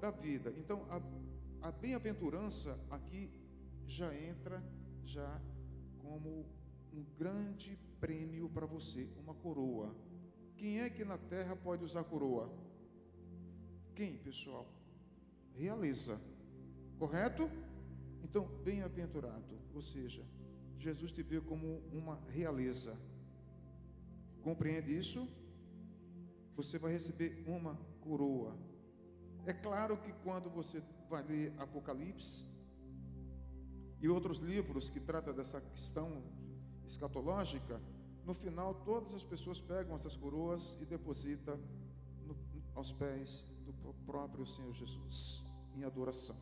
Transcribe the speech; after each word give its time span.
da 0.00 0.10
vida. 0.10 0.52
Então, 0.56 0.86
a, 0.90 1.68
a 1.68 1.70
bem-aventurança 1.70 2.78
aqui 2.90 3.30
já 3.86 4.14
entra 4.14 4.62
já 5.04 5.40
como 5.98 6.46
um 6.92 7.04
grande 7.18 7.78
prêmio 8.00 8.48
para 8.48 8.66
você, 8.66 9.08
uma 9.18 9.34
coroa. 9.34 9.94
Quem 10.56 10.80
é 10.80 10.90
que 10.90 11.04
na 11.04 11.18
terra 11.18 11.54
pode 11.54 11.84
usar 11.84 12.04
coroa? 12.04 12.50
Quem, 13.94 14.16
pessoal? 14.18 14.66
Realeza. 15.54 16.20
Correto? 16.98 17.50
Então, 18.22 18.46
bem-aventurado, 18.64 19.58
ou 19.74 19.82
seja, 19.82 20.24
Jesus 20.78 21.12
te 21.12 21.22
vê 21.22 21.40
como 21.40 21.78
uma 21.92 22.16
realeza. 22.28 22.98
Compreende 24.42 24.96
isso? 24.96 25.28
Você 26.56 26.78
vai 26.78 26.92
receber 26.92 27.42
uma 27.46 27.74
coroa. 28.00 28.56
É 29.46 29.52
claro 29.52 29.96
que 29.96 30.12
quando 30.24 30.50
você 30.50 30.82
vai 31.08 31.22
ler 31.22 31.52
Apocalipse 31.58 32.46
e 34.00 34.08
outros 34.08 34.38
livros 34.38 34.90
que 34.90 35.00
tratam 35.00 35.34
dessa 35.34 35.60
questão 35.60 36.22
escatológica, 36.86 37.80
no 38.24 38.34
final 38.34 38.74
todas 38.84 39.14
as 39.14 39.24
pessoas 39.24 39.60
pegam 39.60 39.96
essas 39.96 40.16
coroas 40.16 40.76
e 40.80 40.84
depositam 40.84 41.58
no, 42.26 42.36
aos 42.74 42.92
pés 42.92 43.44
do 43.64 43.94
próprio 44.06 44.46
Senhor 44.46 44.72
Jesus, 44.74 45.44
em 45.74 45.84
adoração. 45.84 46.36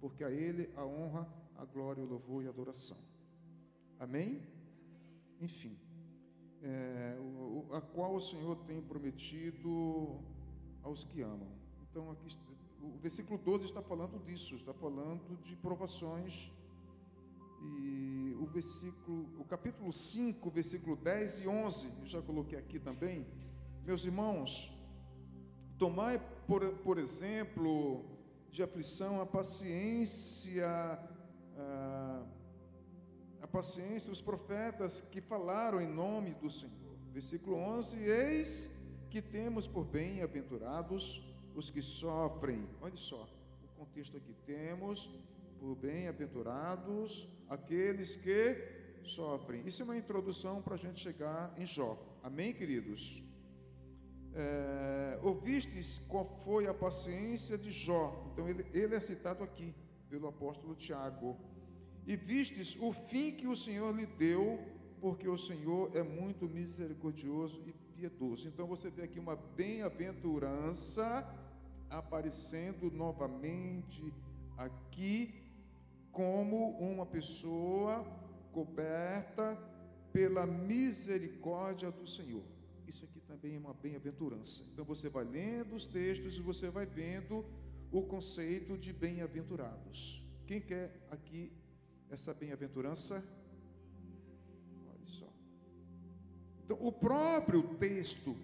Porque 0.00 0.22
a 0.22 0.30
Ele 0.30 0.70
a 0.76 0.84
honra, 0.84 1.28
a 1.56 1.64
glória, 1.64 2.02
o 2.02 2.06
louvor 2.06 2.42
e 2.44 2.46
a 2.46 2.50
adoração. 2.50 2.98
Amém? 3.98 4.42
Enfim, 5.40 5.76
é, 6.62 7.16
a 7.72 7.80
qual 7.80 8.14
o 8.14 8.20
Senhor 8.20 8.56
tem 8.66 8.80
prometido 8.80 10.20
aos 10.82 11.04
que 11.04 11.22
amam. 11.22 11.65
Então, 11.96 12.10
aqui, 12.10 12.28
o 12.82 12.98
versículo 12.98 13.38
12 13.38 13.64
está 13.64 13.80
falando 13.80 14.22
disso, 14.22 14.54
está 14.54 14.74
falando 14.74 15.34
de 15.42 15.56
provações. 15.56 16.52
E 17.62 18.36
o 18.38 18.44
versículo, 18.44 19.26
o 19.38 19.44
capítulo 19.46 19.90
5, 19.90 20.50
versículo 20.50 20.94
10 20.94 21.40
e 21.40 21.48
11, 21.48 21.86
eu 22.02 22.06
já 22.06 22.20
coloquei 22.20 22.58
aqui 22.58 22.78
também. 22.78 23.26
Meus 23.82 24.04
irmãos, 24.04 24.70
tomai, 25.78 26.20
por, 26.46 26.70
por 26.80 26.98
exemplo, 26.98 28.04
de 28.50 28.62
aflição 28.62 29.22
a 29.22 29.24
paciência, 29.24 30.68
a, 31.56 32.22
a 33.40 33.46
paciência, 33.46 34.12
os 34.12 34.20
profetas 34.20 35.00
que 35.00 35.22
falaram 35.22 35.80
em 35.80 35.88
nome 35.88 36.34
do 36.34 36.50
Senhor. 36.50 36.94
Versículo 37.10 37.56
11: 37.56 37.96
Eis 37.96 38.70
que 39.08 39.22
temos 39.22 39.66
por 39.66 39.86
bem-aventurados 39.86 41.25
os 41.56 41.70
que 41.70 41.82
sofrem. 41.82 42.62
Olha 42.80 42.96
só, 42.96 43.26
o 43.64 43.68
contexto 43.78 44.16
aqui: 44.16 44.34
temos 44.44 45.10
por 45.58 45.74
bem-aventurados 45.76 47.26
aqueles 47.48 48.14
que 48.14 48.42
sofrem. 49.02 49.66
Isso 49.66 49.82
é 49.82 49.84
uma 49.84 49.96
introdução 49.96 50.60
para 50.60 50.74
a 50.74 50.78
gente 50.78 51.00
chegar 51.00 51.52
em 51.58 51.64
Jó. 51.64 51.98
Amém, 52.22 52.52
queridos? 52.52 53.22
É, 54.34 55.18
ouvistes 55.22 55.98
qual 56.08 56.26
foi 56.44 56.66
a 56.66 56.74
paciência 56.74 57.56
de 57.56 57.70
Jó? 57.70 58.30
Então, 58.32 58.46
ele, 58.46 58.66
ele 58.74 58.94
é 58.94 59.00
citado 59.00 59.42
aqui 59.42 59.74
pelo 60.10 60.28
apóstolo 60.28 60.74
Tiago. 60.74 61.38
E 62.06 62.16
vistes 62.16 62.76
o 62.78 62.92
fim 62.92 63.32
que 63.32 63.48
o 63.48 63.56
Senhor 63.56 63.96
lhe 63.96 64.06
deu, 64.06 64.60
porque 65.00 65.26
o 65.26 65.38
Senhor 65.38 65.90
é 65.96 66.02
muito 66.02 66.46
misericordioso 66.46 67.62
e 67.66 67.72
piedoso. 67.96 68.46
Então 68.46 68.66
você 68.66 68.90
vê 68.90 69.02
aqui 69.04 69.18
uma 69.18 69.34
bem-aventurança 69.34 71.26
aparecendo 71.90 72.90
novamente 72.90 74.12
aqui 74.56 75.42
como 76.12 76.70
uma 76.78 77.04
pessoa 77.04 78.04
coberta 78.52 79.58
pela 80.12 80.46
misericórdia 80.46 81.90
do 81.90 82.06
Senhor. 82.06 82.42
Isso 82.86 83.04
aqui 83.04 83.20
também 83.20 83.56
é 83.56 83.58
uma 83.58 83.74
bem-aventurança. 83.74 84.62
Então 84.72 84.84
você 84.84 85.08
vai 85.08 85.24
lendo 85.24 85.74
os 85.74 85.84
textos 85.84 86.36
e 86.36 86.40
você 86.40 86.70
vai 86.70 86.86
vendo 86.86 87.44
o 87.92 88.02
conceito 88.02 88.78
de 88.78 88.92
bem-aventurados. 88.92 90.22
Quem 90.46 90.60
quer 90.60 91.06
aqui 91.10 91.52
essa 92.08 92.32
bem-aventurança? 92.32 93.22
Olha 94.88 95.06
só. 95.06 95.28
Então, 96.64 96.78
o 96.80 96.92
próprio 96.92 97.62
texto, 97.76 98.36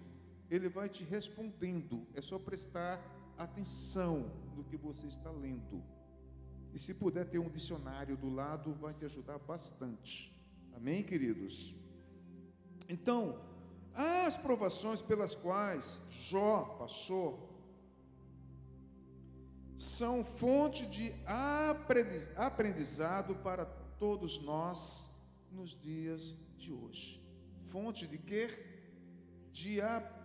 ele 0.49 0.69
vai 0.69 0.89
te 0.89 1.03
respondendo. 1.03 2.05
É 2.13 2.21
só 2.21 2.37
prestar 2.37 3.01
atenção 3.43 4.31
no 4.55 4.63
que 4.63 4.77
você 4.77 5.07
está 5.07 5.31
lendo. 5.31 5.83
E 6.73 6.79
se 6.79 6.93
puder 6.93 7.29
ter 7.29 7.39
um 7.39 7.49
dicionário 7.49 8.17
do 8.17 8.29
lado, 8.29 8.73
vai 8.73 8.93
te 8.93 9.05
ajudar 9.05 9.37
bastante. 9.39 10.33
Amém, 10.75 11.03
queridos? 11.03 11.75
Então, 12.89 13.39
as 13.93 14.35
provações 14.37 15.01
pelas 15.01 15.35
quais 15.35 16.01
Jó 16.29 16.75
passou 16.79 17.49
são 19.77 20.23
fonte 20.23 20.85
de 20.87 21.13
aprendizado 22.35 23.35
para 23.35 23.65
todos 23.97 24.41
nós 24.41 25.09
nos 25.51 25.79
dias 25.79 26.35
de 26.57 26.71
hoje. 26.71 27.21
Fonte 27.67 28.07
de 28.07 28.17
quê? 28.17 28.49
De 29.51 29.79
aprendizado 29.81 30.22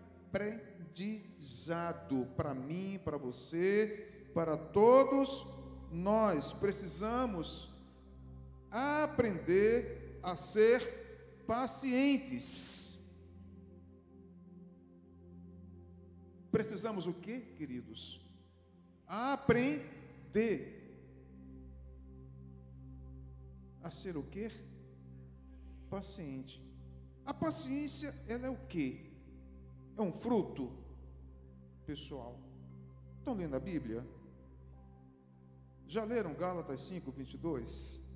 para 2.37 2.55
mim, 2.55 3.01
para 3.05 3.17
você, 3.17 4.29
para 4.35 4.57
todos 4.57 5.47
nós. 5.91 6.53
Precisamos 6.53 7.71
aprender 8.71 10.19
a 10.23 10.37
ser 10.37 11.43
pacientes. 11.47 12.99
Precisamos 16.51 17.07
o 17.07 17.13
que, 17.13 17.41
queridos? 17.41 18.29
aprender 19.09 20.75
a 23.83 23.91
ser 23.91 24.19
o 24.19 24.23
quê? 24.23 24.51
Paciente. 25.89 26.63
A 27.25 27.33
paciência, 27.33 28.15
ela 28.29 28.47
é 28.47 28.51
o 28.51 28.67
quê? 28.69 29.08
É 29.99 30.03
um 30.03 30.13
fruto, 30.13 30.71
pessoal. 31.85 32.39
Estão 33.19 33.35
lendo 33.35 33.57
a 33.57 33.61
Bíblia? 33.61 34.07
Já 35.89 36.05
leram 36.05 36.35
Gálatas 36.35 36.83
5, 36.83 37.11
22? 37.11 38.09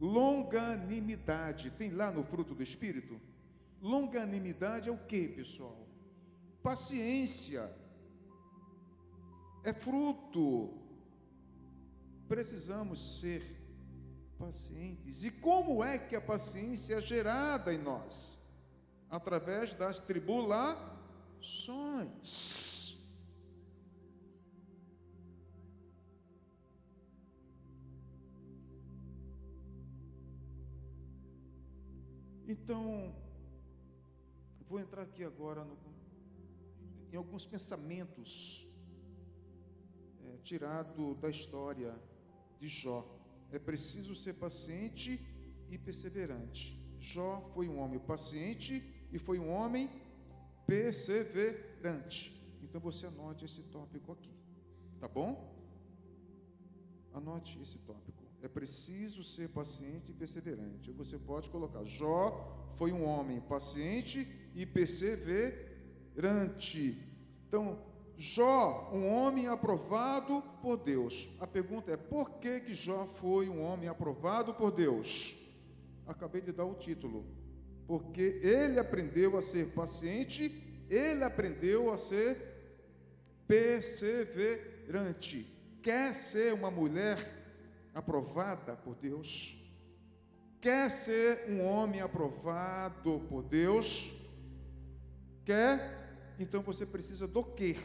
Longanimidade, 0.00 1.70
tem 1.70 1.90
lá 1.90 2.10
no 2.10 2.24
fruto 2.24 2.52
do 2.52 2.64
Espírito? 2.64 3.20
Longanimidade 3.80 4.88
é 4.88 4.92
o 4.92 4.98
que, 4.98 5.28
pessoal? 5.28 5.86
Paciência 6.60 7.72
é 9.62 9.72
fruto. 9.72 10.74
Precisamos 12.26 13.20
ser 13.20 13.42
pacientes. 14.36 15.22
E 15.22 15.30
como 15.30 15.84
é 15.84 15.96
que 15.96 16.16
a 16.16 16.20
paciência 16.20 16.96
é 16.96 17.00
gerada 17.00 17.72
em 17.72 17.78
nós? 17.78 18.42
Através 19.14 19.72
das 19.74 20.00
tribulações. 20.00 22.98
Então, 32.48 33.14
vou 34.68 34.80
entrar 34.80 35.02
aqui 35.02 35.22
agora 35.22 35.64
no, 35.64 35.78
em 37.12 37.16
alguns 37.16 37.46
pensamentos 37.46 38.68
é, 40.24 40.38
tirado 40.42 41.14
da 41.14 41.30
história 41.30 41.94
de 42.58 42.66
Jó. 42.66 43.06
É 43.52 43.60
preciso 43.60 44.16
ser 44.16 44.34
paciente 44.34 45.24
e 45.70 45.78
perseverante. 45.78 46.76
Jó 46.98 47.48
foi 47.54 47.68
um 47.68 47.78
homem 47.78 48.00
paciente 48.00 48.92
e 49.14 49.18
foi 49.18 49.38
um 49.38 49.48
homem 49.48 49.88
perseverante. 50.66 52.34
Então 52.64 52.80
você 52.80 53.06
anote 53.06 53.44
esse 53.44 53.62
tópico 53.62 54.10
aqui, 54.12 54.34
tá 54.98 55.06
bom? 55.06 55.54
Anote 57.12 57.60
esse 57.62 57.78
tópico. 57.78 58.24
É 58.42 58.48
preciso 58.48 59.22
ser 59.22 59.50
paciente 59.50 60.10
e 60.10 60.14
perseverante. 60.14 60.90
Você 60.90 61.16
pode 61.16 61.48
colocar: 61.48 61.84
Jó 61.84 62.74
foi 62.76 62.90
um 62.92 63.04
homem 63.04 63.40
paciente 63.40 64.28
e 64.52 64.66
perseverante. 64.66 67.00
Então, 67.46 67.78
Jó, 68.18 68.90
um 68.92 69.14
homem 69.14 69.46
aprovado 69.46 70.42
por 70.60 70.76
Deus. 70.76 71.28
A 71.38 71.46
pergunta 71.46 71.92
é: 71.92 71.96
por 71.96 72.40
que, 72.40 72.58
que 72.60 72.74
Jó 72.74 73.06
foi 73.06 73.48
um 73.48 73.62
homem 73.62 73.88
aprovado 73.88 74.52
por 74.54 74.72
Deus? 74.72 75.36
Acabei 76.04 76.40
de 76.40 76.50
dar 76.50 76.64
o 76.64 76.74
título. 76.74 77.43
Porque 77.86 78.40
ele 78.42 78.78
aprendeu 78.78 79.36
a 79.36 79.42
ser 79.42 79.72
paciente, 79.72 80.86
ele 80.88 81.22
aprendeu 81.22 81.92
a 81.92 81.96
ser 81.96 82.38
perseverante. 83.46 85.46
Quer 85.82 86.14
ser 86.14 86.54
uma 86.54 86.70
mulher 86.70 87.18
aprovada 87.94 88.74
por 88.76 88.94
Deus? 88.94 89.60
Quer 90.60 90.90
ser 90.90 91.50
um 91.50 91.62
homem 91.62 92.00
aprovado 92.00 93.20
por 93.28 93.42
Deus? 93.42 94.10
Quer? 95.44 96.34
Então 96.38 96.62
você 96.62 96.86
precisa 96.86 97.28
do 97.28 97.44
quê? 97.44 97.76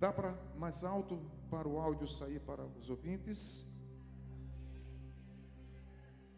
Dá 0.00 0.12
para 0.12 0.36
mais 0.56 0.82
alto 0.82 1.20
para 1.48 1.68
o 1.68 1.78
áudio 1.78 2.08
sair 2.08 2.40
para 2.40 2.64
os 2.64 2.90
ouvintes? 2.90 3.64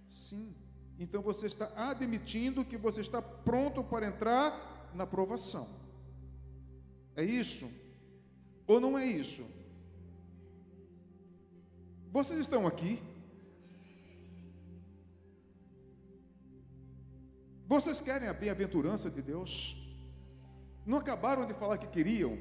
Sim. 0.08 0.54
Então 1.02 1.20
você 1.20 1.46
está 1.48 1.68
admitindo 1.90 2.64
que 2.64 2.76
você 2.76 3.00
está 3.00 3.20
pronto 3.20 3.82
para 3.82 4.06
entrar 4.06 4.90
na 4.94 5.04
provação. 5.04 5.66
É 7.16 7.24
isso? 7.24 7.68
Ou 8.68 8.78
não 8.78 8.96
é 8.96 9.04
isso? 9.04 9.44
Vocês 12.12 12.38
estão 12.38 12.68
aqui? 12.68 13.02
Vocês 17.66 18.00
querem 18.00 18.28
a 18.28 18.32
bem-aventurança 18.32 19.10
de 19.10 19.20
Deus? 19.20 19.52
Não 20.86 20.98
acabaram 20.98 21.44
de 21.46 21.54
falar 21.54 21.78
que 21.78 21.88
queriam, 21.88 22.38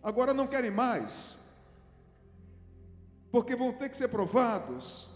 agora 0.00 0.32
não 0.32 0.46
querem 0.46 0.70
mais, 0.70 1.36
porque 3.32 3.56
vão 3.56 3.72
ter 3.72 3.88
que 3.90 3.96
ser 3.96 4.08
provados. 4.08 5.09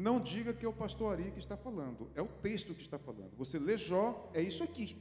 Não 0.00 0.18
diga 0.18 0.54
que 0.54 0.64
é 0.64 0.68
o 0.68 0.72
pastor 0.72 1.12
Ari 1.12 1.30
que 1.30 1.38
está 1.38 1.56
falando, 1.56 2.10
é 2.14 2.22
o 2.22 2.26
texto 2.26 2.74
que 2.74 2.80
está 2.80 2.98
falando. 2.98 3.32
Você 3.36 3.58
lê 3.58 3.76
Jó, 3.76 4.30
é 4.32 4.40
isso 4.40 4.62
aqui. 4.62 4.96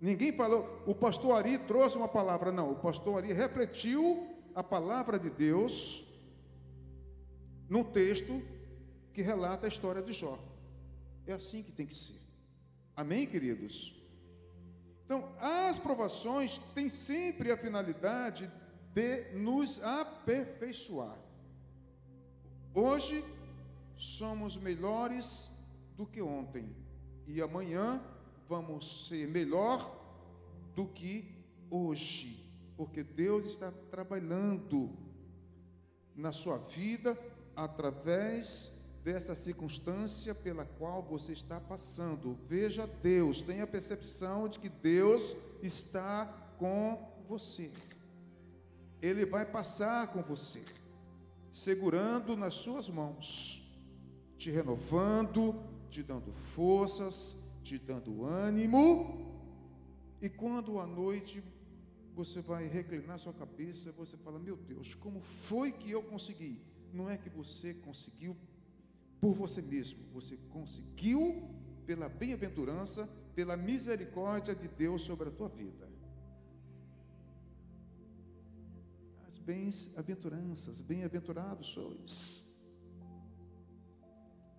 Ninguém 0.00 0.32
falou, 0.32 0.82
o 0.86 0.94
pastor 0.94 1.36
Ari 1.36 1.58
trouxe 1.58 1.96
uma 1.96 2.06
palavra. 2.06 2.52
Não, 2.52 2.70
o 2.70 2.76
pastor 2.76 3.18
Ari 3.18 3.32
refletiu 3.32 4.04
a 4.54 4.62
palavra 4.62 5.18
de 5.18 5.30
Deus 5.30 6.04
num 7.68 7.82
texto 7.82 8.40
que 9.12 9.20
relata 9.20 9.66
a 9.66 9.68
história 9.68 10.00
de 10.00 10.12
Jó. 10.12 10.38
É 11.26 11.32
assim 11.32 11.60
que 11.62 11.72
tem 11.72 11.86
que 11.86 11.94
ser. 11.94 12.20
Amém, 12.94 13.26
queridos? 13.26 14.00
Então, 15.04 15.28
as 15.40 15.78
provações 15.80 16.58
têm 16.72 16.88
sempre 16.88 17.50
a 17.50 17.56
finalidade 17.56 18.48
de 18.94 19.34
nos 19.34 19.82
aperfeiçoar. 19.82 21.18
Hoje 22.74 23.24
somos 24.02 24.56
melhores 24.56 25.48
do 25.96 26.04
que 26.04 26.20
ontem, 26.20 26.74
e 27.24 27.40
amanhã 27.40 28.02
vamos 28.48 29.06
ser 29.06 29.28
melhor 29.28 29.96
do 30.74 30.86
que 30.86 31.24
hoje, 31.70 32.44
porque 32.76 33.04
Deus 33.04 33.46
está 33.46 33.70
trabalhando 33.92 34.90
na 36.16 36.32
sua 36.32 36.58
vida 36.58 37.16
através 37.54 38.72
dessa 39.04 39.36
circunstância 39.36 40.34
pela 40.34 40.64
qual 40.64 41.00
você 41.02 41.32
está 41.32 41.60
passando. 41.60 42.36
Veja 42.48 42.86
Deus, 42.86 43.40
tenha 43.40 43.62
a 43.62 43.68
percepção 43.68 44.48
de 44.48 44.58
que 44.58 44.68
Deus 44.68 45.36
está 45.62 46.26
com 46.58 47.24
você. 47.28 47.70
Ele 49.00 49.24
vai 49.24 49.46
passar 49.46 50.08
com 50.08 50.22
você, 50.22 50.64
segurando 51.52 52.36
nas 52.36 52.54
suas 52.54 52.88
mãos, 52.88 53.61
te 54.42 54.50
renovando, 54.50 55.54
te 55.88 56.02
dando 56.02 56.32
forças, 56.32 57.36
te 57.62 57.78
dando 57.78 58.24
ânimo, 58.24 58.84
e 60.20 60.28
quando 60.28 60.80
à 60.80 60.86
noite 60.86 61.40
você 62.12 62.40
vai 62.40 62.66
reclinar 62.66 63.20
sua 63.20 63.32
cabeça, 63.32 63.92
você 63.92 64.16
fala: 64.16 64.40
Meu 64.40 64.56
Deus, 64.56 64.96
como 64.96 65.20
foi 65.20 65.70
que 65.70 65.92
eu 65.92 66.02
consegui? 66.02 66.60
Não 66.92 67.08
é 67.08 67.16
que 67.16 67.30
você 67.30 67.72
conseguiu 67.72 68.36
por 69.20 69.32
você 69.32 69.62
mesmo, 69.62 70.00
você 70.12 70.36
conseguiu 70.50 71.48
pela 71.86 72.08
bem-aventurança, 72.08 73.08
pela 73.36 73.56
misericórdia 73.56 74.56
de 74.56 74.66
Deus 74.66 75.02
sobre 75.02 75.28
a 75.28 75.32
tua 75.32 75.48
vida. 75.48 75.88
As 79.28 79.38
bens-aventuranças, 79.38 80.80
bem-aventurados 80.80 81.68
sois. 81.68 82.51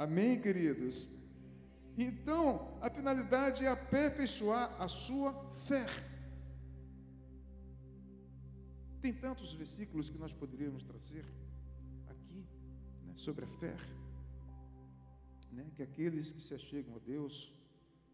Amém, 0.04 0.38
queridos? 0.46 1.08
Então, 1.98 2.78
a 2.82 2.90
finalidade 2.90 3.64
é 3.64 3.70
aperfeiçoar 3.70 4.66
a 4.78 4.90
sua 4.90 5.32
fé. 5.68 5.86
Tem 9.02 9.14
tantos 9.14 9.54
versículos 9.54 10.10
que 10.10 10.18
nós 10.18 10.34
poderíamos 10.34 10.84
trazer 10.84 11.26
aqui 12.10 12.46
né, 13.06 13.14
sobre 13.16 13.46
a 13.46 13.48
fé, 13.62 13.78
né, 15.54 15.66
que 15.74 15.82
aqueles 15.82 16.34
que 16.34 16.42
se 16.42 16.54
achegam 16.54 16.98
a 16.98 17.00
Deus 17.00 17.54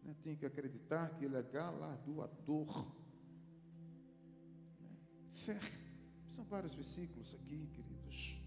né, 0.04 0.14
têm 0.22 0.36
que 0.36 0.46
acreditar 0.46 1.10
que 1.16 1.24
Ele 1.24 1.36
é 1.36 1.42
galardoador. 1.42 2.86
Né. 4.80 4.90
Fé, 5.44 5.58
são 6.36 6.44
vários 6.44 6.72
versículos 6.72 7.34
aqui, 7.34 7.66
queridos. 7.74 8.38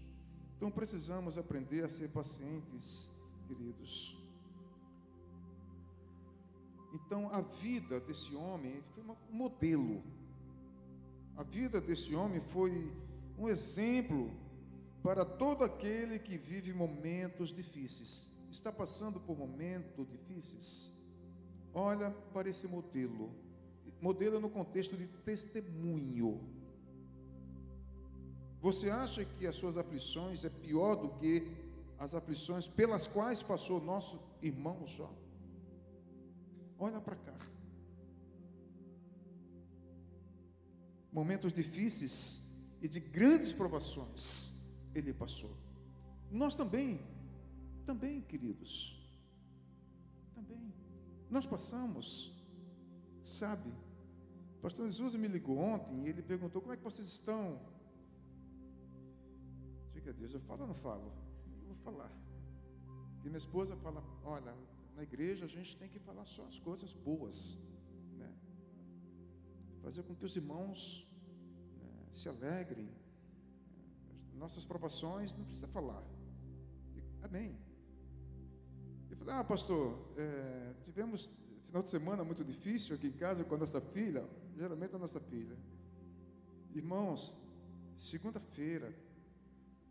Então 0.56 0.70
precisamos 0.70 1.36
aprender 1.36 1.84
a 1.84 1.88
ser 1.90 2.08
pacientes, 2.08 3.10
queridos 3.46 4.24
então, 6.94 7.28
a 7.32 7.40
vida 7.40 7.98
desse 7.98 8.32
homem 8.36 8.80
foi 8.94 9.02
um 9.02 9.16
modelo. 9.36 10.00
A 11.36 11.42
vida 11.42 11.80
desse 11.80 12.14
homem 12.14 12.40
foi 12.40 12.92
um 13.36 13.48
exemplo 13.48 14.30
para 15.02 15.24
todo 15.24 15.64
aquele 15.64 16.20
que 16.20 16.38
vive 16.38 16.72
momentos 16.72 17.52
difíceis. 17.52 18.30
Está 18.48 18.70
passando 18.70 19.18
por 19.18 19.36
momentos 19.36 20.08
difíceis? 20.08 20.92
Olha 21.74 22.12
para 22.32 22.48
esse 22.48 22.68
modelo. 22.68 23.28
Modelo 24.00 24.38
no 24.38 24.48
contexto 24.48 24.96
de 24.96 25.08
testemunho. 25.24 26.40
Você 28.60 28.88
acha 28.88 29.24
que 29.24 29.48
as 29.48 29.56
suas 29.56 29.76
aflições 29.76 30.44
é 30.44 30.48
pior 30.48 30.94
do 30.94 31.08
que 31.18 31.63
as 32.04 32.14
aflições 32.14 32.68
pelas 32.68 33.06
quais 33.06 33.42
passou 33.42 33.80
nosso 33.80 34.20
irmão 34.42 34.86
Jó? 34.86 35.10
Olha 36.78 37.00
para 37.00 37.16
cá. 37.16 37.34
Momentos 41.10 41.52
difíceis 41.52 42.14
e 42.82 42.88
de 42.88 43.00
grandes 43.00 43.52
provações 43.52 44.52
ele 44.94 45.12
passou. 45.14 45.56
Nós 46.30 46.54
também, 46.54 47.00
também, 47.86 48.20
queridos, 48.20 48.72
também. 50.34 50.74
Nós 51.30 51.46
passamos, 51.46 52.06
sabe? 53.22 53.70
O 54.58 54.60
pastor 54.60 54.86
Jesus 54.90 55.14
me 55.14 55.28
ligou 55.28 55.58
ontem 55.58 56.04
e 56.04 56.08
ele 56.10 56.22
perguntou: 56.22 56.60
como 56.60 56.74
é 56.74 56.76
que 56.76 56.82
vocês 56.82 57.08
estão? 57.08 57.58
Diga 59.94 60.10
a 60.10 60.12
Deus, 60.12 60.34
eu 60.34 60.40
falo 60.40 60.62
ou 60.62 60.68
não 60.68 60.74
falo? 60.74 61.23
Vou 61.66 61.76
falar. 61.76 62.12
E 63.24 63.28
minha 63.28 63.38
esposa 63.38 63.76
fala: 63.76 64.02
olha, 64.22 64.54
na 64.96 65.02
igreja 65.02 65.44
a 65.44 65.48
gente 65.48 65.76
tem 65.76 65.88
que 65.88 65.98
falar 65.98 66.24
só 66.24 66.44
as 66.46 66.58
coisas 66.58 66.92
boas, 66.92 67.58
né? 68.18 68.30
fazer 69.82 70.02
com 70.02 70.14
que 70.14 70.24
os 70.24 70.36
irmãos 70.36 71.06
né, 71.80 72.06
se 72.12 72.28
alegrem. 72.28 72.88
Nossas 74.34 74.64
provações 74.64 75.32
não 75.32 75.44
precisa 75.44 75.68
falar. 75.68 76.04
Amém. 77.22 77.56
Eu 79.10 79.16
falei, 79.16 79.34
ah, 79.34 79.44
pastor, 79.44 79.96
é, 80.16 80.74
tivemos 80.82 81.30
final 81.66 81.82
de 81.82 81.90
semana 81.90 82.22
muito 82.22 82.44
difícil 82.44 82.94
aqui 82.94 83.08
em 83.08 83.12
casa 83.12 83.44
com 83.44 83.54
a 83.54 83.58
nossa 83.58 83.80
filha, 83.80 84.24
geralmente 84.56 84.94
a 84.94 84.98
nossa 84.98 85.18
filha. 85.18 85.56
Irmãos, 86.72 87.34
segunda-feira, 87.96 88.94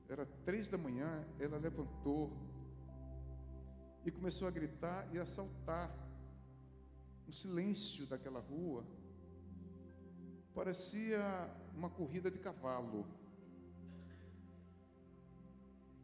era 0.10 0.26
três 0.46 0.68
da 0.68 0.78
manhã, 0.78 1.26
ela 1.40 1.58
levantou, 1.58 2.32
e 4.06 4.12
começou 4.12 4.48
a 4.48 4.52
gritar 4.52 5.08
e 5.14 5.20
a 5.20 5.26
saltar. 5.26 5.92
Um 7.28 7.32
silêncio 7.32 8.06
daquela 8.06 8.40
rua 8.40 8.84
parecia 10.54 11.50
uma 11.74 11.90
corrida 11.90 12.30
de 12.30 12.38
cavalo. 12.38 13.06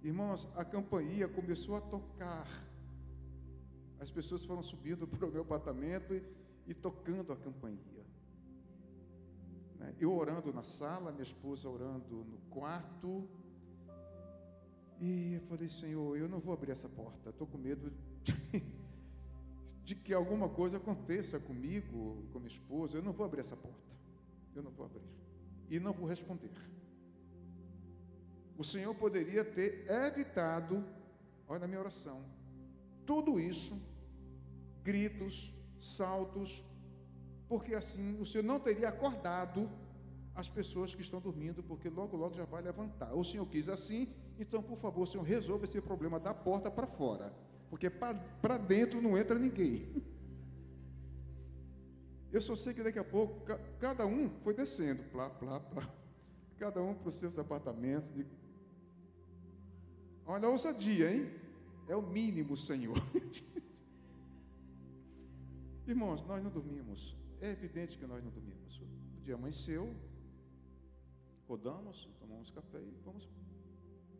Irmãos, 0.02 0.48
a 0.56 0.64
campainha 0.64 1.28
começou 1.28 1.76
a 1.76 1.82
tocar. 1.82 2.48
As 4.00 4.10
pessoas 4.10 4.46
foram 4.46 4.64
subindo 4.64 5.06
para 5.08 5.28
o 5.28 5.32
meu 5.32 5.42
apartamento 5.42 6.14
e, 6.14 6.24
e 6.68 6.74
tocando 6.74 7.34
a 7.34 7.36
campainha. 7.36 8.06
Né? 9.78 9.94
Eu 10.00 10.16
orando 10.16 10.54
na 10.54 10.64
sala, 10.64 11.12
minha 11.12 11.24
esposa 11.24 11.70
orando 11.70 12.24
no 12.24 12.38
quarto. 12.50 13.28
E 15.00 15.36
eu 15.36 15.42
falei, 15.42 15.70
Senhor, 15.70 16.18
eu 16.18 16.28
não 16.28 16.40
vou 16.40 16.54
abrir 16.54 16.72
essa 16.72 16.90
porta, 16.90 17.30
estou 17.30 17.48
com 17.48 17.58
medo 17.58 17.92
de, 18.24 18.34
de 19.86 19.96
que 19.96 20.14
alguma 20.14 20.50
coisa 20.50 20.78
aconteça 20.78 21.40
comigo, 21.40 22.28
com 22.34 22.40
minha 22.40 22.52
esposa. 22.52 22.98
Eu 22.98 23.02
não 23.02 23.14
vou 23.14 23.26
abrir 23.26 23.42
essa 23.42 23.56
porta, 23.56 23.92
eu 24.54 24.62
não 24.62 24.72
vou 24.72 24.86
abrir. 24.86 25.08
E 25.70 25.80
não 25.80 25.94
vou 25.94 26.08
responder. 26.08 26.52
O 28.58 28.64
Senhor 28.64 28.94
poderia 28.94 29.46
ter 29.46 29.90
evitado, 29.90 30.86
olha 31.48 31.64
a 31.64 31.68
minha 31.68 31.80
oração, 31.80 32.22
tudo 33.06 33.40
isso, 33.40 33.82
gritos, 34.84 35.54
saltos, 35.80 36.62
porque 37.48 37.74
assim 37.74 38.20
o 38.20 38.26
Senhor 38.26 38.44
não 38.44 38.60
teria 38.60 38.90
acordado 38.90 39.70
as 40.36 40.50
pessoas 40.50 40.94
que 40.94 41.02
estão 41.02 41.22
dormindo, 41.22 41.64
porque 41.64 41.88
logo, 41.90 42.18
logo 42.18 42.36
já 42.36 42.44
vai 42.44 42.62
levantar. 42.62 43.14
O 43.14 43.24
Senhor 43.24 43.46
quis 43.46 43.70
assim, 43.70 44.14
então, 44.40 44.64
por 44.64 44.78
favor, 44.78 45.06
Senhor, 45.06 45.24
resolva 45.24 45.66
esse 45.66 45.82
problema 45.82 46.20
da 46.20 46.34
porta 46.34 46.72
para 46.72 46.88
fora, 46.88 47.34
porque 47.70 47.90
para 47.90 48.58
dentro 48.58 49.02
não 49.02 49.18
entra 49.18 49.38
ninguém. 49.38 49.94
Eu 52.32 52.42
só 52.42 52.56
sei 52.56 52.74
que 52.74 52.84
daqui 52.84 53.00
a 53.00 53.04
pouco, 53.04 53.44
cada 53.80 54.06
um 54.06 54.30
foi 54.44 54.54
descendo, 54.54 55.04
plá, 55.12 55.30
plá, 55.30 55.60
plá, 55.60 55.94
cada 56.58 56.82
um 56.82 56.94
para 56.94 57.10
os 57.10 57.16
seus 57.16 57.38
apartamentos, 57.38 58.14
de 58.14 58.26
Olha 60.26 60.48
a 60.48 60.52
ousadia, 60.52 61.12
hein? 61.12 61.30
É 61.88 61.96
o 61.96 62.04
mínimo, 62.04 62.56
Senhor. 62.56 62.96
Irmãos, 65.88 66.22
nós 66.22 66.44
não 66.44 66.52
dormimos. 66.52 67.18
É 67.42 67.50
evidente 67.50 67.98
que 67.98 68.06
nós 68.06 68.24
não 68.24 68.30
dormimos. 68.30 68.80
O 69.18 69.22
dia 69.24 69.34
amanheceu, 69.34 69.92
rodamos, 71.48 72.08
tomamos 72.20 72.52
café 72.52 72.80
e 72.80 72.94
vamos 73.04 73.28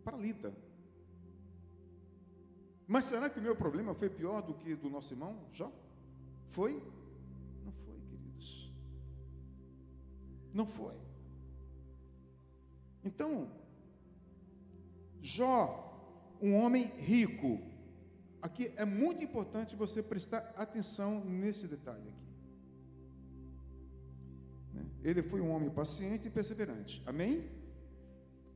para 0.04 0.18
Lida. 0.18 0.54
Mas 2.88 3.06
será 3.06 3.30
que 3.30 3.40
o 3.40 3.42
meu 3.42 3.56
problema 3.56 3.94
foi 3.94 4.10
pior 4.10 4.42
do 4.42 4.54
que 4.54 4.76
do 4.76 4.90
nosso 4.90 5.14
irmão 5.14 5.46
Jó? 5.54 5.72
Foi? 6.52 6.74
Não 7.64 7.72
foi, 7.72 8.00
queridos. 8.10 8.74
Não 10.54 10.66
foi. 10.66 10.96
Então, 13.04 13.52
Jó 15.22 15.86
um 16.42 16.56
homem 16.56 16.86
rico. 16.98 17.62
Aqui 18.42 18.72
é 18.78 18.86
muito 18.86 19.24
importante 19.24 19.76
você 19.76 20.02
prestar 20.02 20.54
atenção 20.56 21.24
nesse 21.24 21.68
detalhe 21.68 22.08
aqui. 22.08 22.30
Né? 24.74 24.86
Ele 25.04 25.22
foi 25.22 25.42
um 25.42 25.52
homem 25.52 25.70
paciente 25.70 26.28
e 26.28 26.32
perseverante. 26.32 27.04
Amém? 27.06 27.59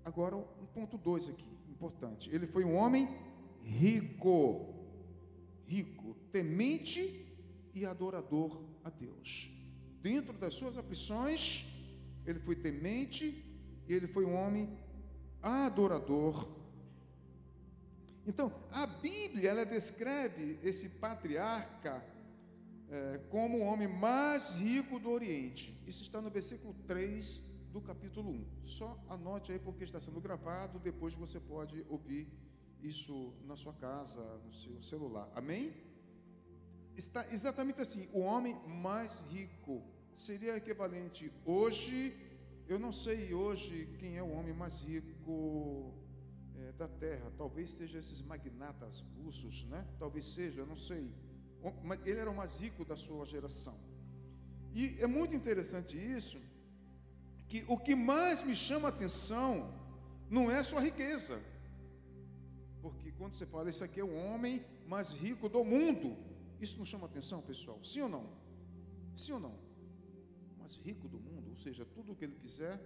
Agora, 0.03 0.35
um 0.35 0.65
ponto 0.73 0.97
dois 0.97 1.29
aqui, 1.29 1.45
importante. 1.69 2.29
Ele 2.33 2.47
foi 2.47 2.63
um 2.63 2.75
homem 2.75 3.07
rico. 3.61 4.73
Rico, 5.65 6.15
temente 6.31 7.25
e 7.73 7.85
adorador 7.85 8.61
a 8.83 8.89
Deus. 8.89 9.49
Dentro 10.01 10.33
das 10.33 10.53
suas 10.53 10.77
aflições, 10.77 11.65
ele 12.25 12.39
foi 12.39 12.55
temente 12.55 13.45
e 13.87 13.93
ele 13.93 14.07
foi 14.07 14.25
um 14.25 14.35
homem 14.35 14.69
adorador 15.41 16.47
então, 18.25 18.53
a 18.71 18.85
Bíblia 18.87 19.49
ela 19.49 19.65
descreve 19.65 20.57
esse 20.63 20.87
patriarca 20.87 22.03
é, 22.89 23.19
como 23.29 23.57
o 23.57 23.61
homem 23.61 23.87
mais 23.87 24.49
rico 24.49 24.97
do 24.97 25.09
Oriente. 25.09 25.77
Isso 25.85 26.01
está 26.01 26.21
no 26.21 26.29
versículo 26.29 26.73
3 26.87 27.41
do 27.73 27.81
capítulo 27.81 28.29
1. 28.29 28.45
Só 28.77 28.87
anote 29.09 29.51
aí 29.51 29.59
porque 29.59 29.83
está 29.83 29.99
sendo 29.99 30.21
gravado, 30.21 30.77
depois 30.79 31.13
você 31.15 31.39
pode 31.39 31.83
ouvir 31.89 32.27
isso 32.91 33.33
na 33.49 33.55
sua 33.55 33.73
casa, 33.73 34.21
no 34.45 34.53
seu 34.53 34.81
celular. 34.83 35.27
Amém? 35.35 35.73
Está 36.95 37.25
exatamente 37.37 37.81
assim: 37.81 38.07
o 38.13 38.19
homem 38.19 38.55
mais 38.67 39.19
rico 39.31 39.81
seria 40.15 40.55
equivalente 40.55 41.31
hoje. 41.45 42.15
Eu 42.67 42.77
não 42.79 42.93
sei 42.93 43.33
hoje 43.33 43.89
quem 43.99 44.17
é 44.17 44.23
o 44.23 44.31
homem 44.37 44.53
mais 44.53 44.79
rico 44.81 45.93
é, 46.55 46.71
da 46.73 46.87
terra. 46.87 47.31
Talvez 47.37 47.71
seja 47.71 47.97
esses 47.99 48.21
magnatas 48.21 49.03
russos, 49.17 49.65
né? 49.65 49.85
Talvez 49.97 50.25
seja, 50.37 50.65
não 50.65 50.77
sei. 50.77 51.11
Ele 52.05 52.19
era 52.19 52.29
o 52.29 52.35
mais 52.35 52.55
rico 52.55 52.85
da 52.85 52.95
sua 52.95 53.25
geração. 53.25 53.77
E 54.73 54.97
é 54.99 55.07
muito 55.07 55.35
interessante 55.35 55.97
isso, 55.97 56.37
que 57.53 57.63
o 57.67 57.77
que 57.77 57.93
mais 57.93 58.43
me 58.43 58.55
chama 58.55 58.87
a 58.87 58.89
atenção 58.89 59.71
não 60.27 60.49
é 60.49 60.63
sua 60.63 60.81
riqueza. 60.81 61.39
Porque 62.81 63.11
quando 63.11 63.35
você 63.35 63.45
fala, 63.45 63.69
esse 63.69 63.83
aqui 63.83 63.99
é 63.99 64.03
o 64.03 64.15
homem 64.21 64.65
mais 64.87 65.11
rico 65.11 65.47
do 65.47 65.63
mundo, 65.63 66.17
isso 66.59 66.79
não 66.79 66.85
chama 66.91 67.05
atenção, 67.05 67.43
pessoal? 67.43 67.77
Sim 67.83 68.01
ou 68.01 68.09
não? 68.09 68.25
Sim 69.15 69.33
ou 69.33 69.39
não? 69.39 69.53
Mais 70.57 70.75
rico 70.77 71.07
do 71.07 71.19
mundo, 71.19 71.51
ou 71.51 71.55
seja, 71.57 71.85
tudo 71.85 72.13
o 72.13 72.15
que 72.15 72.25
ele 72.25 72.37
quiser, 72.37 72.81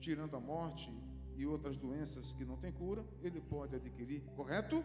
tirando 0.00 0.34
a 0.34 0.40
morte 0.40 0.90
e 1.36 1.44
outras 1.44 1.76
doenças 1.76 2.32
que 2.32 2.46
não 2.46 2.56
têm 2.56 2.72
cura, 2.72 3.04
ele 3.22 3.38
pode 3.38 3.76
adquirir, 3.76 4.22
correto? 4.34 4.82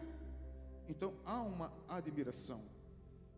Então 0.86 1.14
há 1.24 1.40
uma 1.40 1.72
admiração. 1.88 2.60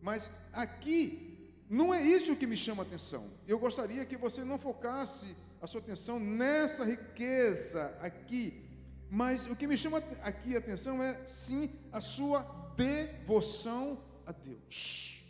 Mas 0.01 0.29
aqui 0.51 1.36
não 1.69 1.93
é 1.93 2.01
isso 2.01 2.35
que 2.35 2.47
me 2.47 2.55
chama 2.55 2.83
a 2.83 2.85
atenção. 2.85 3.29
Eu 3.47 3.59
gostaria 3.59 4.05
que 4.05 4.15
você 4.15 4.43
não 4.43 4.57
focasse 4.57 5.35
a 5.61 5.67
sua 5.67 5.81
atenção 5.81 6.19
nessa 6.19 6.83
riqueza 6.85 7.95
aqui, 8.01 8.63
mas 9.09 9.47
o 9.47 9.55
que 9.55 9.67
me 9.67 9.77
chama 9.77 9.97
aqui 10.21 10.55
a 10.55 10.59
atenção 10.59 11.01
é 11.03 11.25
sim 11.25 11.69
a 11.91 11.99
sua 11.99 12.41
devoção 12.75 14.01
a 14.25 14.31
Deus. 14.31 15.23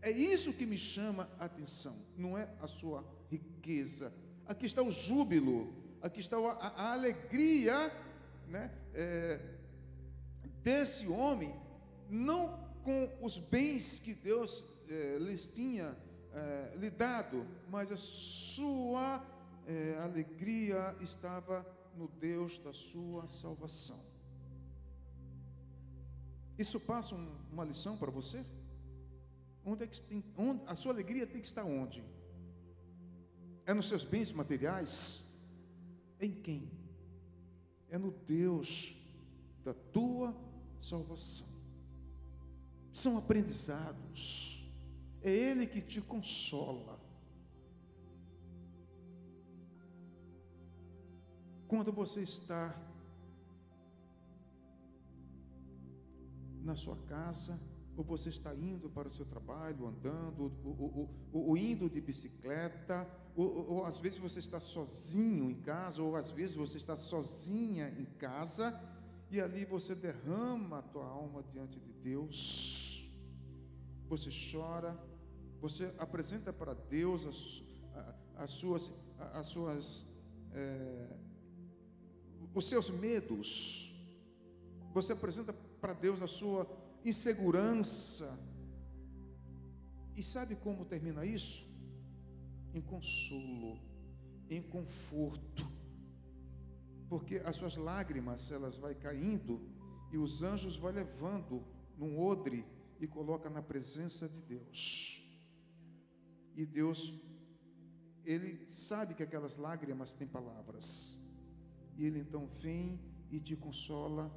É 0.00 0.10
isso 0.10 0.52
que 0.52 0.66
me 0.66 0.78
chama 0.78 1.28
a 1.38 1.44
atenção, 1.44 1.96
não 2.16 2.36
é 2.36 2.48
a 2.60 2.66
sua 2.66 3.04
riqueza. 3.30 4.12
Aqui 4.46 4.66
está 4.66 4.82
o 4.82 4.90
júbilo 4.90 5.82
aqui 6.02 6.20
está 6.20 6.36
a, 6.36 6.68
a 6.76 6.92
alegria 6.92 7.92
né, 8.48 8.70
é, 8.92 9.40
desse 10.62 11.06
homem, 11.06 11.54
não 12.10 12.60
com 12.82 13.08
os 13.22 13.38
bens 13.38 14.00
que 14.00 14.12
Deus 14.12 14.64
é, 14.92 15.18
lhes 15.18 15.46
tinha 15.46 15.96
é, 16.32 16.74
lhe 16.76 16.90
dado, 16.90 17.46
mas 17.68 17.92
a 17.92 17.96
sua 17.96 19.24
é, 19.66 19.98
alegria 19.98 20.96
estava 21.00 21.66
no 21.96 22.08
Deus 22.08 22.58
da 22.58 22.72
sua 22.72 23.28
salvação. 23.28 24.00
Isso 26.58 26.78
passa 26.80 27.14
um, 27.14 27.30
uma 27.50 27.64
lição 27.64 27.96
para 27.96 28.10
você? 28.10 28.44
Onde 29.64 29.84
é 29.84 29.86
que 29.86 30.00
tem, 30.02 30.24
onde, 30.36 30.62
a 30.66 30.74
sua 30.74 30.92
alegria 30.92 31.26
tem 31.26 31.40
que 31.40 31.46
estar 31.46 31.64
onde? 31.64 32.02
É 33.64 33.72
nos 33.72 33.88
seus 33.88 34.04
bens 34.04 34.32
materiais? 34.32 35.22
Em 36.20 36.32
quem? 36.32 36.70
É 37.88 37.98
no 37.98 38.10
Deus 38.10 38.96
da 39.64 39.74
tua 39.74 40.34
salvação. 40.80 41.46
São 42.92 43.16
aprendizados. 43.16 44.61
É 45.22 45.30
Ele 45.30 45.66
que 45.66 45.80
te 45.80 46.00
consola. 46.00 46.98
Quando 51.68 51.92
você 51.92 52.22
está 52.22 52.76
na 56.62 56.76
sua 56.76 56.96
casa, 57.08 57.58
ou 57.96 58.04
você 58.04 58.28
está 58.28 58.54
indo 58.54 58.88
para 58.88 59.08
o 59.08 59.12
seu 59.12 59.24
trabalho, 59.26 59.86
andando, 59.86 60.52
ou, 60.64 60.76
ou, 60.78 61.10
ou, 61.32 61.48
ou 61.48 61.56
indo 61.56 61.88
de 61.88 62.00
bicicleta, 62.00 63.06
ou, 63.36 63.84
às 63.84 63.98
vezes 63.98 64.18
você 64.18 64.38
está 64.38 64.60
sozinho 64.60 65.50
em 65.50 65.60
casa, 65.60 66.02
ou 66.02 66.16
às 66.16 66.30
vezes 66.30 66.56
você 66.56 66.78
está 66.78 66.96
sozinha 66.96 67.88
em 67.98 68.04
casa, 68.18 68.78
e 69.30 69.40
ali 69.40 69.64
você 69.64 69.94
derrama 69.94 70.78
a 70.78 70.82
tua 70.82 71.06
alma 71.06 71.42
diante 71.52 71.80
de 71.80 71.92
Deus, 71.92 73.10
você 74.08 74.30
chora, 74.50 74.98
você 75.62 75.94
apresenta 75.96 76.52
para 76.52 76.74
Deus 76.74 77.24
as, 77.24 77.62
as 78.36 78.50
suas, 78.50 78.92
as 79.32 79.46
suas 79.46 80.04
é, 80.52 81.16
os 82.52 82.68
seus 82.68 82.90
medos, 82.90 83.94
você 84.92 85.12
apresenta 85.12 85.52
para 85.80 85.92
Deus 85.92 86.20
a 86.20 86.26
sua 86.26 86.66
insegurança. 87.04 88.36
E 90.16 90.22
sabe 90.22 90.56
como 90.56 90.84
termina 90.84 91.24
isso? 91.24 91.64
Em 92.74 92.80
consolo, 92.80 93.78
em 94.50 94.60
conforto. 94.60 95.64
Porque 97.08 97.36
as 97.44 97.54
suas 97.54 97.76
lágrimas, 97.76 98.50
elas 98.50 98.76
vai 98.76 98.96
caindo 98.96 99.60
e 100.10 100.18
os 100.18 100.42
anjos 100.42 100.76
vão 100.76 100.90
levando 100.90 101.62
num 101.96 102.18
odre 102.18 102.66
e 102.98 103.06
coloca 103.06 103.48
na 103.48 103.62
presença 103.62 104.28
de 104.28 104.40
Deus. 104.42 105.21
E 106.56 106.64
Deus 106.64 107.12
ele 108.24 108.64
sabe 108.68 109.14
que 109.14 109.22
aquelas 109.22 109.56
lágrimas 109.56 110.12
têm 110.12 110.26
palavras. 110.26 111.18
E 111.96 112.04
ele 112.04 112.20
então 112.20 112.46
vem 112.60 112.98
e 113.30 113.40
te 113.40 113.56
consola 113.56 114.30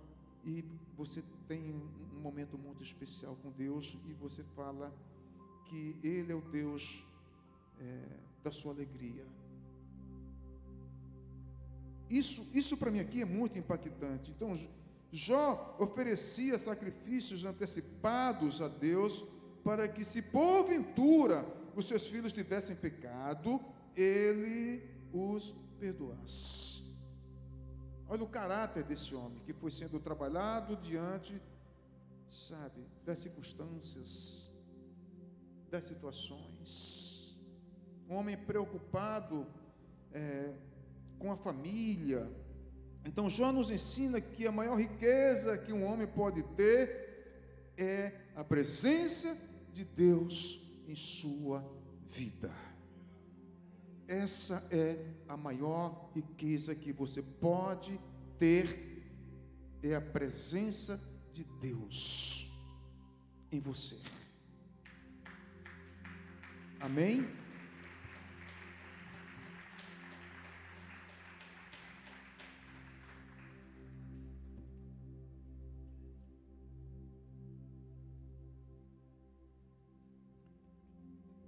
e 0.44 0.64
você 0.96 1.24
tem 1.48 1.74
um 2.16 2.20
momento 2.20 2.58
muito 2.58 2.84
especial 2.84 3.36
com 3.42 3.52
Deus 3.52 3.98
e 4.08 4.14
você 4.14 4.44
fala 4.56 4.94
que 5.66 5.96
Ele 6.04 6.32
é 6.32 6.36
o 6.36 6.42
Deus 6.42 7.04
é, 7.80 8.04
da 8.44 8.52
sua 8.52 8.72
alegria. 8.72 9.26
Isso, 12.10 12.48
isso 12.54 12.78
para 12.78 12.92
mim 12.92 13.00
aqui 13.00 13.22
é 13.22 13.26
muito 13.26 13.58
impactante. 13.58 14.32
Então, 14.32 14.58
Jó 15.12 15.76
oferecia 15.80 16.60
sacrifícios 16.60 17.44
antecipados 17.44 18.62
a 18.62 18.68
Deus 18.68 19.26
para 19.64 19.88
que, 19.88 20.06
se 20.06 20.22
porventura 20.22 21.44
os 21.76 21.88
seus 21.88 22.08
filhos 22.08 22.32
tivessem 22.32 22.76
pecado, 22.76 23.60
ele 23.96 24.84
os 25.12 25.54
perdoasse. 25.80 26.84
Olha 28.08 28.24
o 28.24 28.28
caráter 28.28 28.84
desse 28.84 29.14
homem 29.14 29.42
que 29.46 29.54
foi 29.54 29.72
sendo 29.72 30.00
trabalhado 30.00 30.76
diante, 30.78 31.42
sabe, 32.30 32.86
das 33.04 33.20
circunstâncias, 33.20 34.50
das 35.70 35.84
situações. 35.86 37.38
Um 38.08 38.16
homem 38.16 38.38
preocupado 38.38 39.46
é, 40.14 40.54
com 41.18 41.32
a 41.32 41.38
família. 41.38 42.30
Então, 43.04 43.30
Jó 43.30 43.52
nos 43.52 43.70
ensina 43.70 44.22
que 44.22 44.48
a 44.48 44.52
maior 44.52 44.78
riqueza 44.78 45.58
que 45.58 45.74
um 45.74 45.84
homem 45.84 46.08
pode 46.08 46.44
ter 46.56 47.04
é 47.78 48.14
a 48.36 48.44
presença 48.44 49.36
de 49.74 49.84
Deus 49.84 50.65
em 50.88 50.96
sua 50.96 51.64
vida. 52.10 52.52
Essa 54.08 54.66
é 54.70 55.04
a 55.28 55.36
maior 55.36 56.12
riqueza 56.14 56.76
que 56.76 56.92
você 56.92 57.22
pode 57.22 58.00
ter, 58.38 59.04
é 59.82 59.96
a 59.96 60.02
presença 60.02 61.00
de 61.34 61.44
Deus 61.60 62.52
em 63.52 63.60
você. 63.60 63.98
Amém? 66.80 67.28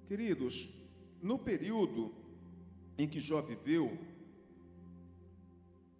Queridos, 0.07 0.69
no 1.21 1.37
período 1.37 2.13
em 2.97 3.09
que 3.09 3.19
Jó 3.19 3.41
viveu, 3.41 3.97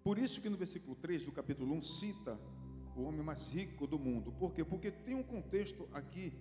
por 0.02 0.18
isso 0.18 0.40
que 0.40 0.50
no 0.50 0.56
versículo 0.56 0.96
3 0.96 1.24
do 1.24 1.32
capítulo 1.34 1.74
1 1.76 1.82
cita 1.84 2.40
o 2.96 3.04
homem 3.04 3.22
mais 3.22 3.44
rico 3.50 3.86
do 3.86 4.00
mundo. 4.00 4.32
Por 4.32 4.54
quê? 4.54 4.64
Porque 4.64 4.90
tem 4.90 5.14
um 5.14 5.24
contexto 5.24 5.90
aqui 5.94 6.32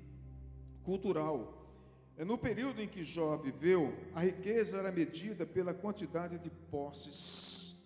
cultural. 0.85 1.66
É 2.16 2.25
no 2.25 2.38
período 2.38 2.80
em 2.80 2.87
que 2.87 3.02
Jó 3.02 3.37
viveu, 3.37 3.92
a 4.14 4.20
riqueza 4.20 4.76
era 4.76 4.92
medida 4.92 5.44
pela 5.44 5.75
quantidade 5.75 6.38
de 6.38 6.50
posses. 6.70 7.85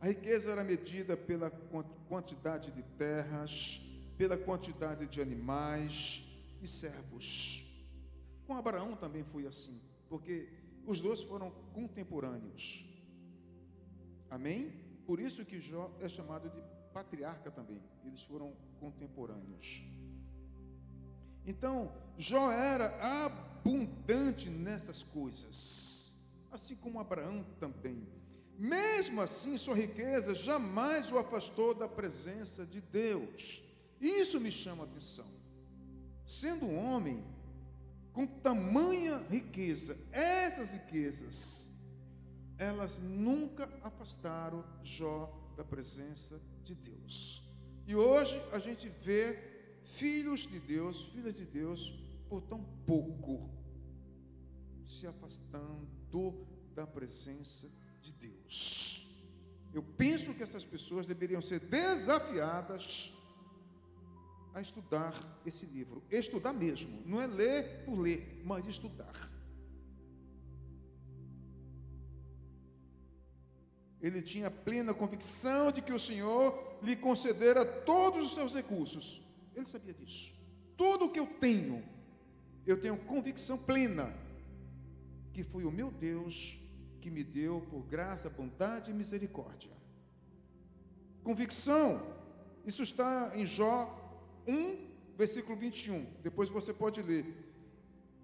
A 0.00 0.06
riqueza 0.06 0.52
era 0.52 0.64
medida 0.64 1.18
pela 1.18 1.50
quantidade 1.50 2.70
de 2.70 2.82
terras, 2.96 3.82
pela 4.16 4.38
quantidade 4.38 5.06
de 5.06 5.20
animais 5.20 6.22
e 6.62 6.66
servos. 6.66 7.67
Com 8.48 8.56
Abraão 8.56 8.96
também 8.96 9.22
foi 9.24 9.46
assim, 9.46 9.78
porque 10.08 10.48
os 10.86 11.02
dois 11.02 11.22
foram 11.22 11.50
contemporâneos. 11.74 12.82
Amém? 14.30 14.72
Por 15.06 15.20
isso 15.20 15.44
que 15.44 15.60
Jó 15.60 15.90
é 16.00 16.08
chamado 16.08 16.48
de 16.48 16.62
patriarca 16.94 17.50
também. 17.50 17.82
Eles 18.06 18.22
foram 18.22 18.54
contemporâneos. 18.80 19.84
Então, 21.44 21.92
Jó 22.16 22.50
era 22.50 22.86
abundante 23.26 24.48
nessas 24.48 25.02
coisas, 25.02 26.18
assim 26.50 26.74
como 26.74 27.00
Abraão 27.00 27.44
também. 27.60 28.08
Mesmo 28.58 29.20
assim, 29.20 29.58
sua 29.58 29.74
riqueza 29.74 30.34
jamais 30.34 31.12
o 31.12 31.18
afastou 31.18 31.74
da 31.74 31.86
presença 31.86 32.64
de 32.64 32.80
Deus. 32.80 33.62
Isso 34.00 34.40
me 34.40 34.50
chama 34.50 34.84
a 34.84 34.86
atenção. 34.86 35.28
Sendo 36.26 36.64
um 36.64 36.78
homem, 36.78 37.22
com 38.12 38.26
tamanha 38.26 39.18
riqueza, 39.30 39.96
essas 40.10 40.70
riquezas, 40.70 41.68
elas 42.58 42.98
nunca 42.98 43.68
afastaram 43.82 44.64
Jó 44.82 45.32
da 45.56 45.64
presença 45.64 46.40
de 46.64 46.74
Deus. 46.74 47.42
E 47.86 47.94
hoje 47.94 48.40
a 48.52 48.58
gente 48.58 48.88
vê 48.88 49.38
filhos 49.84 50.40
de 50.40 50.58
Deus, 50.58 51.04
filhas 51.06 51.34
de 51.34 51.44
Deus, 51.44 51.90
por 52.28 52.42
tão 52.42 52.62
pouco, 52.86 53.50
se 54.86 55.06
afastando 55.06 55.88
da 56.74 56.86
presença 56.86 57.68
de 58.02 58.12
Deus. 58.12 59.08
Eu 59.72 59.82
penso 59.82 60.34
que 60.34 60.42
essas 60.42 60.64
pessoas 60.64 61.06
deveriam 61.06 61.40
ser 61.40 61.60
desafiadas 61.60 63.12
a 64.54 64.60
estudar 64.60 65.14
esse 65.44 65.66
livro. 65.66 66.02
Estudar 66.10 66.52
mesmo, 66.52 67.02
não 67.04 67.20
é 67.20 67.26
ler 67.26 67.84
por 67.84 67.98
ler, 67.98 68.42
mas 68.44 68.66
estudar. 68.66 69.14
Ele 74.00 74.22
tinha 74.22 74.50
plena 74.50 74.94
convicção 74.94 75.72
de 75.72 75.82
que 75.82 75.92
o 75.92 75.98
Senhor 75.98 76.78
lhe 76.82 76.94
concedera 76.94 77.64
todos 77.64 78.26
os 78.26 78.34
seus 78.34 78.54
recursos. 78.54 79.20
Ele 79.54 79.66
sabia 79.66 79.92
disso. 79.92 80.32
Tudo 80.76 81.06
o 81.06 81.10
que 81.10 81.18
eu 81.18 81.26
tenho, 81.26 81.84
eu 82.64 82.80
tenho 82.80 82.96
convicção 82.96 83.58
plena 83.58 84.14
que 85.32 85.42
foi 85.42 85.64
o 85.64 85.70
meu 85.70 85.90
Deus 85.90 86.58
que 87.00 87.10
me 87.10 87.24
deu 87.24 87.60
por 87.70 87.82
graça, 87.82 88.28
bondade 88.28 88.90
e 88.90 88.94
misericórdia. 88.94 89.70
Convicção, 91.22 92.00
isso 92.64 92.82
está 92.82 93.32
em 93.34 93.44
Jó 93.44 93.97
1, 94.48 94.88
versículo 95.16 95.56
21. 95.56 96.06
Depois 96.22 96.48
você 96.48 96.72
pode 96.72 97.02
ler. 97.02 97.26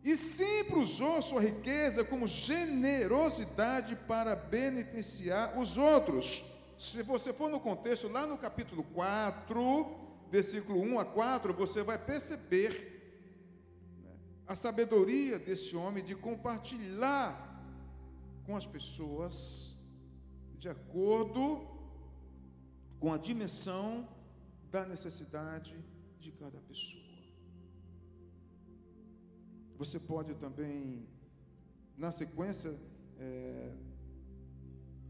E 0.03 0.17
sempre 0.17 0.79
usou 0.79 1.23
sua 1.23 1.41
riqueza 1.41 2.05
como 2.05 2.27
generosidade 2.27 3.97
para 3.97 4.35
beneficiar 4.35 5.59
os 5.59 5.77
outros. 5.77 6.45
Se 6.79 7.03
você 7.03 7.33
for 7.33 7.49
no 7.51 7.61
contexto, 7.61 8.09
lá 8.09 8.27
no 8.27 8.37
capítulo 8.37 8.83
4, 8.83 9.87
versículo 10.31 10.81
1 10.81 10.99
a 10.99 11.05
4, 11.05 11.55
você 11.55 11.83
vai 11.83 11.99
perceber 11.99 12.73
né, 14.03 14.11
a 14.47 14.55
sabedoria 14.55 15.39
desse 15.39 15.75
homem 15.77 16.05
de 16.05 16.15
compartilhar 16.15 17.33
com 18.45 18.57
as 18.57 18.67
pessoas 18.67 19.75
de 20.59 20.69
acordo 20.69 21.67
com 23.01 23.13
a 23.13 23.17
dimensão 23.19 24.09
da 24.71 24.85
necessidade 24.85 25.75
de 26.25 26.33
cada 26.33 26.59
pessoa. 26.61 27.05
Você 29.77 30.01
pode 30.01 30.35
também, 30.37 31.07
na 31.99 32.11
sequência, 32.11 32.75
é, 33.19 33.73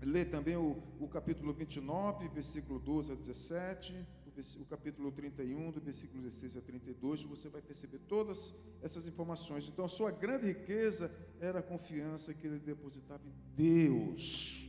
ler 0.02 0.28
também 0.28 0.56
o, 0.56 0.82
o, 0.98 1.06
capítulo 1.06 1.52
29, 1.52 2.28
versículo 2.28 2.80
12 2.80 3.12
a 3.12 3.14
17, 3.14 4.04
o, 4.26 4.62
o 4.62 4.66
capítulo 4.66 5.12
31, 5.12 5.70
do 5.70 5.80
versículo 5.80 6.20
16 6.22 6.56
a 6.56 6.60
32, 6.60 7.22
você 7.22 7.48
vai 7.48 7.62
perceber 7.62 8.00
todas 8.08 8.52
essas 8.82 9.06
informações. 9.06 9.68
Então, 9.68 9.86
sua 9.86 10.10
grande 10.10 10.46
riqueza 10.48 11.12
era 11.40 11.60
a 11.60 11.62
confiança 11.62 12.34
que 12.34 12.44
ele 12.46 12.58
depositava 12.58 13.22
em 13.24 13.34
Deus. 13.54 14.68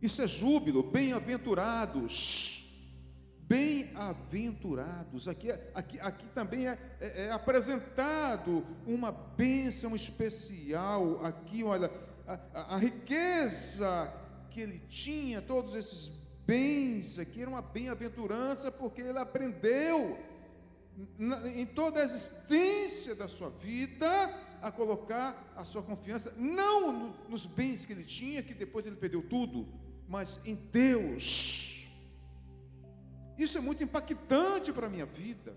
Isso 0.00 0.22
é 0.22 0.28
júbilo, 0.28 0.82
bem-aventurados 0.82 2.53
Bem-aventurados. 3.54 5.28
Aqui, 5.28 5.52
aqui, 5.72 6.00
aqui 6.00 6.26
também 6.34 6.66
é, 6.66 6.76
é, 7.00 7.26
é, 7.26 7.30
apresentado 7.30 8.66
uma 8.84 9.12
bênção 9.12 9.94
especial. 9.94 11.24
Aqui, 11.24 11.62
olha, 11.62 11.88
a, 12.26 12.40
a, 12.52 12.74
a 12.74 12.78
riqueza 12.78 14.12
que 14.50 14.60
ele 14.60 14.80
tinha, 14.88 15.40
todos 15.40 15.72
esses 15.76 16.10
bens 16.44 17.16
aqui, 17.16 17.42
era 17.42 17.48
uma 17.48 17.62
bem-aventurança, 17.62 18.72
porque 18.72 19.02
ele 19.02 19.20
aprendeu 19.20 20.18
na, 21.16 21.48
em 21.48 21.64
toda 21.64 22.00
a 22.00 22.04
existência 22.04 23.14
da 23.14 23.28
sua 23.28 23.50
vida 23.50 24.34
a 24.60 24.72
colocar 24.72 25.52
a 25.54 25.62
sua 25.62 25.82
confiança, 25.82 26.34
não 26.36 26.90
no, 26.90 27.14
nos 27.28 27.46
bens 27.46 27.86
que 27.86 27.92
ele 27.92 28.04
tinha, 28.04 28.42
que 28.42 28.52
depois 28.52 28.84
ele 28.84 28.96
perdeu 28.96 29.22
tudo, 29.22 29.68
mas 30.08 30.40
em 30.44 30.56
Deus. 30.56 31.73
Isso 33.38 33.58
é 33.58 33.60
muito 33.60 33.82
impactante 33.82 34.72
para 34.72 34.86
a 34.86 34.90
minha 34.90 35.06
vida. 35.06 35.54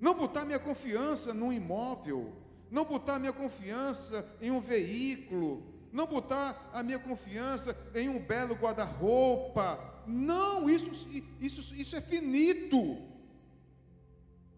Não 0.00 0.14
botar 0.14 0.44
minha 0.44 0.58
confiança 0.58 1.32
num 1.32 1.52
imóvel, 1.52 2.34
não 2.70 2.84
botar 2.84 3.18
minha 3.18 3.32
confiança 3.32 4.26
em 4.40 4.50
um 4.50 4.60
veículo, 4.60 5.62
não 5.92 6.06
botar 6.06 6.70
a 6.72 6.82
minha 6.82 6.98
confiança 6.98 7.76
em 7.94 8.08
um 8.08 8.18
belo 8.18 8.54
guarda-roupa. 8.54 10.02
Não, 10.06 10.68
isso, 10.68 11.08
isso, 11.40 11.74
isso 11.74 11.96
é 11.96 12.00
finito. 12.00 12.98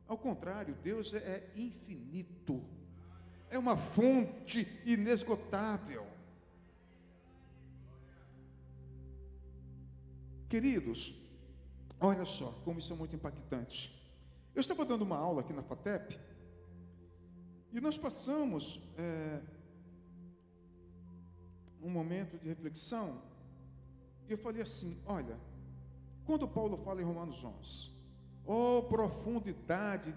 Ao 0.09 0.17
contrário, 0.17 0.75
Deus 0.83 1.13
é, 1.15 1.19
é 1.19 1.51
infinito, 1.55 2.63
é 3.51 3.59
uma 3.59 3.77
fonte 3.77 4.67
inesgotável. 4.85 6.07
Queridos, 10.49 11.15
olha 12.01 12.25
só 12.25 12.53
como 12.65 12.79
isso 12.79 12.93
é 12.93 12.97
muito 12.97 13.17
impactante. 13.17 13.93
Eu 14.55 14.61
estava 14.61 14.85
dando 14.85 15.03
uma 15.03 15.17
aula 15.17 15.41
aqui 15.41 15.53
na 15.53 15.63
FATEP 15.63 16.19
e 17.73 17.81
nós 17.81 17.99
passamos 17.99 18.81
é, 18.97 19.41
um 21.83 21.91
momento 21.91 22.39
de 22.39 22.49
reflexão 22.49 23.21
e 24.29 24.33
eu 24.33 24.39
falei 24.39 24.63
assim: 24.63 24.97
olha, 25.05 25.37
quando 26.25 26.47
Paulo 26.47 26.77
fala 26.79 27.03
em 27.03 27.05
Romanos 27.05 27.43
11, 27.43 27.91
oh 28.47 28.83
profundidade 28.85 30.15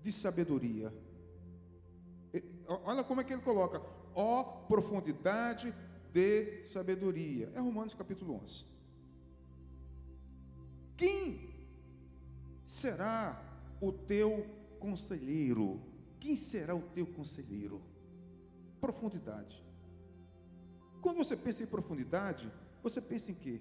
de 0.00 0.12
sabedoria, 0.12 0.94
olha 2.84 3.02
como 3.02 3.20
é 3.20 3.24
que 3.24 3.32
ele 3.32 3.42
coloca: 3.42 3.82
ó 4.14 4.40
oh, 4.40 4.44
profundidade 4.68 5.74
de 6.12 6.64
sabedoria, 6.68 7.52
é 7.54 7.58
Romanos 7.58 7.94
capítulo 7.94 8.40
11. 8.44 8.77
Quem 10.98 11.54
será 12.66 13.40
o 13.80 13.92
teu 13.92 14.44
conselheiro? 14.80 15.80
Quem 16.18 16.34
será 16.34 16.74
o 16.74 16.82
teu 16.82 17.06
conselheiro? 17.06 17.80
Profundidade. 18.80 19.64
Quando 21.00 21.18
você 21.18 21.36
pensa 21.36 21.62
em 21.62 21.66
profundidade, 21.66 22.52
você 22.82 23.00
pensa 23.00 23.30
em 23.30 23.34
quê? 23.34 23.60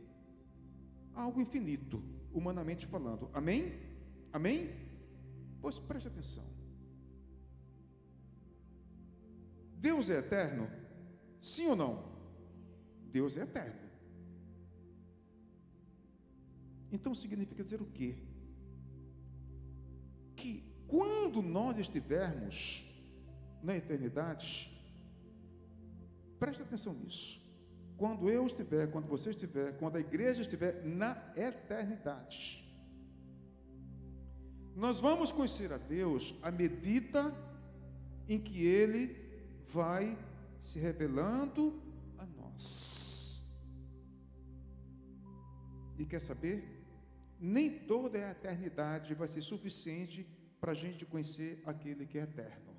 Algo 1.14 1.40
infinito, 1.40 2.04
humanamente 2.34 2.88
falando. 2.88 3.30
Amém? 3.32 3.80
Amém? 4.34 4.76
Pois 5.62 5.78
preste 5.78 6.08
atenção. 6.08 6.44
Deus 9.76 10.10
é 10.10 10.18
eterno? 10.18 10.68
Sim 11.40 11.68
ou 11.68 11.76
não? 11.76 12.04
Deus 13.12 13.38
é 13.38 13.44
eterno. 13.44 13.87
Então 16.98 17.14
significa 17.14 17.64
dizer 17.64 17.80
o 17.80 17.86
quê? 17.86 18.16
Que 20.36 20.64
quando 20.88 21.44
nós 21.44 21.78
estivermos 21.78 22.84
na 23.62 23.78
eternidade, 23.78 24.50
preste 26.40 26.64
atenção 26.64 26.94
nisso. 26.94 27.40
Quando 27.98 28.30
eu 28.32 28.48
estiver, 28.48 28.88
quando 28.92 29.08
você 29.08 29.30
estiver, 29.30 29.78
quando 29.78 29.98
a 29.98 30.00
igreja 30.00 30.42
estiver 30.42 30.84
na 30.84 31.12
eternidade, 31.36 32.64
nós 34.76 35.00
vamos 35.00 35.32
conhecer 35.32 35.72
a 35.72 35.78
Deus 35.78 36.34
à 36.42 36.50
medida 36.50 37.32
em 38.28 38.40
que 38.40 38.66
Ele 38.66 39.04
vai 39.72 40.18
se 40.62 40.80
revelando 40.80 41.80
a 42.18 42.26
nós. 42.26 43.40
E 46.00 46.06
quer 46.06 46.22
saber? 46.22 46.77
Nem 47.40 47.70
toda 47.70 48.18
a 48.18 48.32
eternidade 48.32 49.14
vai 49.14 49.28
ser 49.28 49.42
suficiente 49.42 50.28
para 50.60 50.72
a 50.72 50.76
gente 50.76 51.06
conhecer 51.06 51.62
aquele 51.66 52.06
que 52.06 52.18
é 52.18 52.24
eterno. 52.24 52.76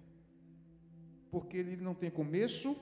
Porque 1.31 1.57
ele 1.57 1.77
não 1.77 1.95
tem 1.95 2.11
começo 2.11 2.77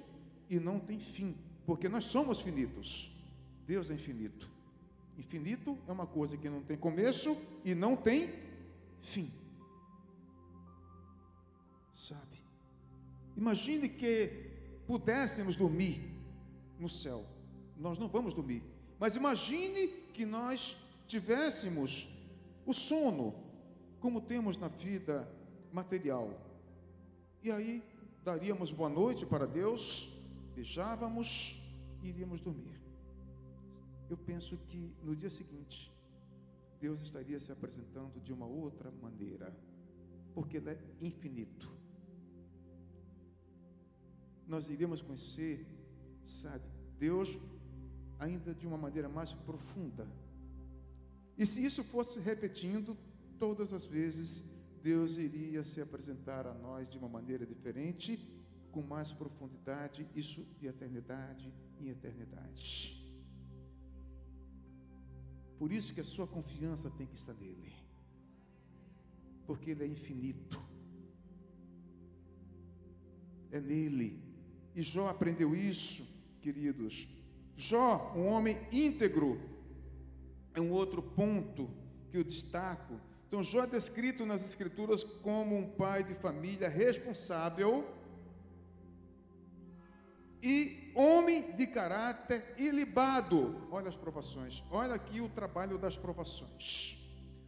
e 0.48 0.58
não 0.58 0.78
tem 0.78 0.98
fim. 0.98 1.36
Porque 1.66 1.88
nós 1.88 2.04
somos 2.04 2.40
finitos. 2.40 3.12
Deus 3.66 3.90
é 3.90 3.94
infinito. 3.94 4.48
Infinito 5.18 5.76
é 5.88 5.92
uma 5.92 6.06
coisa 6.06 6.36
que 6.36 6.48
não 6.48 6.62
tem 6.62 6.76
começo 6.76 7.36
e 7.64 7.74
não 7.74 7.96
tem 7.96 8.32
fim. 9.02 9.32
Sabe? 11.94 12.36
Imagine 13.36 13.88
que 13.88 14.50
pudéssemos 14.86 15.56
dormir 15.56 16.14
no 16.78 16.88
céu. 16.88 17.26
Nós 17.76 17.98
não 17.98 18.08
vamos 18.08 18.32
dormir. 18.32 18.62
Mas 18.98 19.16
imagine 19.16 19.88
que 20.14 20.24
nós 20.24 20.76
tivéssemos 21.06 22.08
o 22.64 22.74
sono, 22.74 23.34
como 24.00 24.20
temos 24.20 24.56
na 24.56 24.68
vida 24.68 25.28
material. 25.72 26.30
E 27.42 27.50
aí 27.50 27.82
daríamos 28.24 28.72
boa 28.72 28.88
noite 28.88 29.24
para 29.24 29.46
Deus, 29.46 30.20
beijávamos 30.54 31.62
e 32.02 32.08
iríamos 32.08 32.40
dormir. 32.40 32.80
Eu 34.10 34.16
penso 34.16 34.56
que 34.68 34.94
no 35.02 35.14
dia 35.14 35.30
seguinte, 35.30 35.92
Deus 36.80 37.00
estaria 37.02 37.38
se 37.40 37.50
apresentando 37.50 38.20
de 38.20 38.32
uma 38.32 38.46
outra 38.46 38.90
maneira, 38.90 39.56
porque 40.34 40.56
Ele 40.58 40.70
é 40.70 40.78
infinito. 41.00 41.70
Nós 44.46 44.68
iríamos 44.68 45.02
conhecer, 45.02 45.66
sabe, 46.24 46.64
Deus 46.98 47.36
ainda 48.18 48.54
de 48.54 48.66
uma 48.66 48.76
maneira 48.76 49.08
mais 49.08 49.32
profunda 49.32 50.06
e 51.36 51.44
se 51.44 51.64
isso 51.64 51.84
fosse 51.84 52.18
repetindo, 52.18 52.96
todas 53.38 53.72
as 53.72 53.84
vezes 53.84 54.42
Deus 54.82 55.16
iria 55.16 55.62
se 55.64 55.80
apresentar 55.80 56.46
a 56.46 56.54
nós 56.54 56.88
de 56.88 56.96
uma 56.96 57.08
maneira 57.08 57.44
diferente, 57.44 58.18
com 58.70 58.82
mais 58.82 59.12
profundidade, 59.12 60.06
isso 60.14 60.46
de 60.58 60.66
eternidade 60.66 61.52
em 61.80 61.88
eternidade. 61.88 62.96
Por 65.58 65.72
isso 65.72 65.94
que 65.94 66.00
a 66.00 66.04
sua 66.04 66.26
confiança 66.26 66.90
tem 66.90 67.06
que 67.06 67.16
estar 67.16 67.34
nele, 67.34 67.72
porque 69.46 69.70
ele 69.70 69.84
é 69.84 69.86
infinito. 69.86 70.62
É 73.50 73.60
nele. 73.60 74.22
E 74.74 74.82
Jó 74.82 75.08
aprendeu 75.08 75.54
isso, 75.54 76.06
queridos. 76.42 77.08
Jó, 77.56 78.12
um 78.14 78.26
homem 78.26 78.58
íntegro, 78.70 79.40
é 80.56 80.60
um 80.60 80.72
outro 80.72 81.02
ponto 81.02 81.70
que 82.10 82.16
eu 82.16 82.24
destaco. 82.24 82.98
Então, 83.28 83.42
Jó 83.42 83.64
é 83.64 83.66
descrito 83.66 84.24
nas 84.24 84.42
Escrituras 84.44 85.04
como 85.04 85.56
um 85.56 85.68
pai 85.68 86.02
de 86.02 86.14
família 86.14 86.68
responsável 86.68 87.86
e 90.42 90.92
homem 90.94 91.52
de 91.56 91.66
caráter 91.66 92.54
ilibado. 92.56 93.68
Olha 93.70 93.88
as 93.88 93.96
provações, 93.96 94.64
olha 94.70 94.94
aqui 94.94 95.20
o 95.20 95.28
trabalho 95.28 95.76
das 95.76 95.96
provações, 95.96 96.96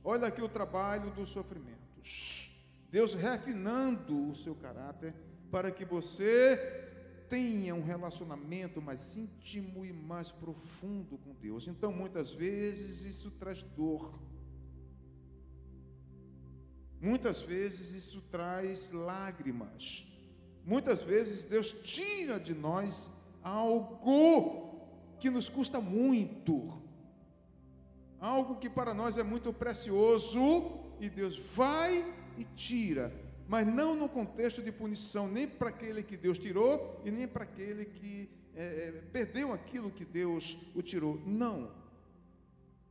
olha 0.04 0.26
aqui 0.26 0.42
o 0.42 0.48
trabalho 0.48 1.10
dos 1.12 1.30
sofrimentos. 1.30 2.52
Deus 2.90 3.14
refinando 3.14 4.30
o 4.30 4.36
seu 4.36 4.54
caráter 4.54 5.14
para 5.50 5.70
que 5.70 5.84
você 5.84 6.87
tenha 7.28 7.74
um 7.74 7.82
relacionamento 7.82 8.80
mais 8.80 9.16
íntimo 9.16 9.84
e 9.84 9.92
mais 9.92 10.30
profundo 10.30 11.18
com 11.18 11.34
Deus. 11.34 11.68
Então, 11.68 11.92
muitas 11.92 12.32
vezes, 12.32 13.04
isso 13.04 13.30
traz 13.32 13.62
dor. 13.76 14.18
Muitas 17.00 17.40
vezes, 17.42 17.92
isso 17.92 18.20
traz 18.30 18.90
lágrimas. 18.90 20.04
Muitas 20.64 21.02
vezes, 21.02 21.44
Deus 21.44 21.70
tira 21.82 22.40
de 22.40 22.54
nós 22.54 23.10
algo 23.42 24.78
que 25.20 25.30
nos 25.30 25.48
custa 25.48 25.80
muito. 25.80 26.82
Algo 28.20 28.56
que 28.56 28.68
para 28.68 28.92
nós 28.92 29.16
é 29.16 29.22
muito 29.22 29.52
precioso. 29.52 30.40
E 31.00 31.08
Deus 31.08 31.38
vai 31.54 32.04
e 32.36 32.44
tira 32.56 33.27
mas 33.48 33.66
não 33.66 33.96
no 33.96 34.10
contexto 34.10 34.62
de 34.62 34.70
punição, 34.70 35.26
nem 35.26 35.48
para 35.48 35.70
aquele 35.70 36.02
que 36.02 36.18
Deus 36.18 36.38
tirou 36.38 37.00
e 37.02 37.10
nem 37.10 37.26
para 37.26 37.44
aquele 37.44 37.86
que 37.86 38.28
é, 38.54 38.64
é, 38.64 38.92
perdeu 39.10 39.54
aquilo 39.54 39.90
que 39.90 40.04
Deus 40.04 40.58
o 40.74 40.82
tirou. 40.82 41.18
Não. 41.26 41.72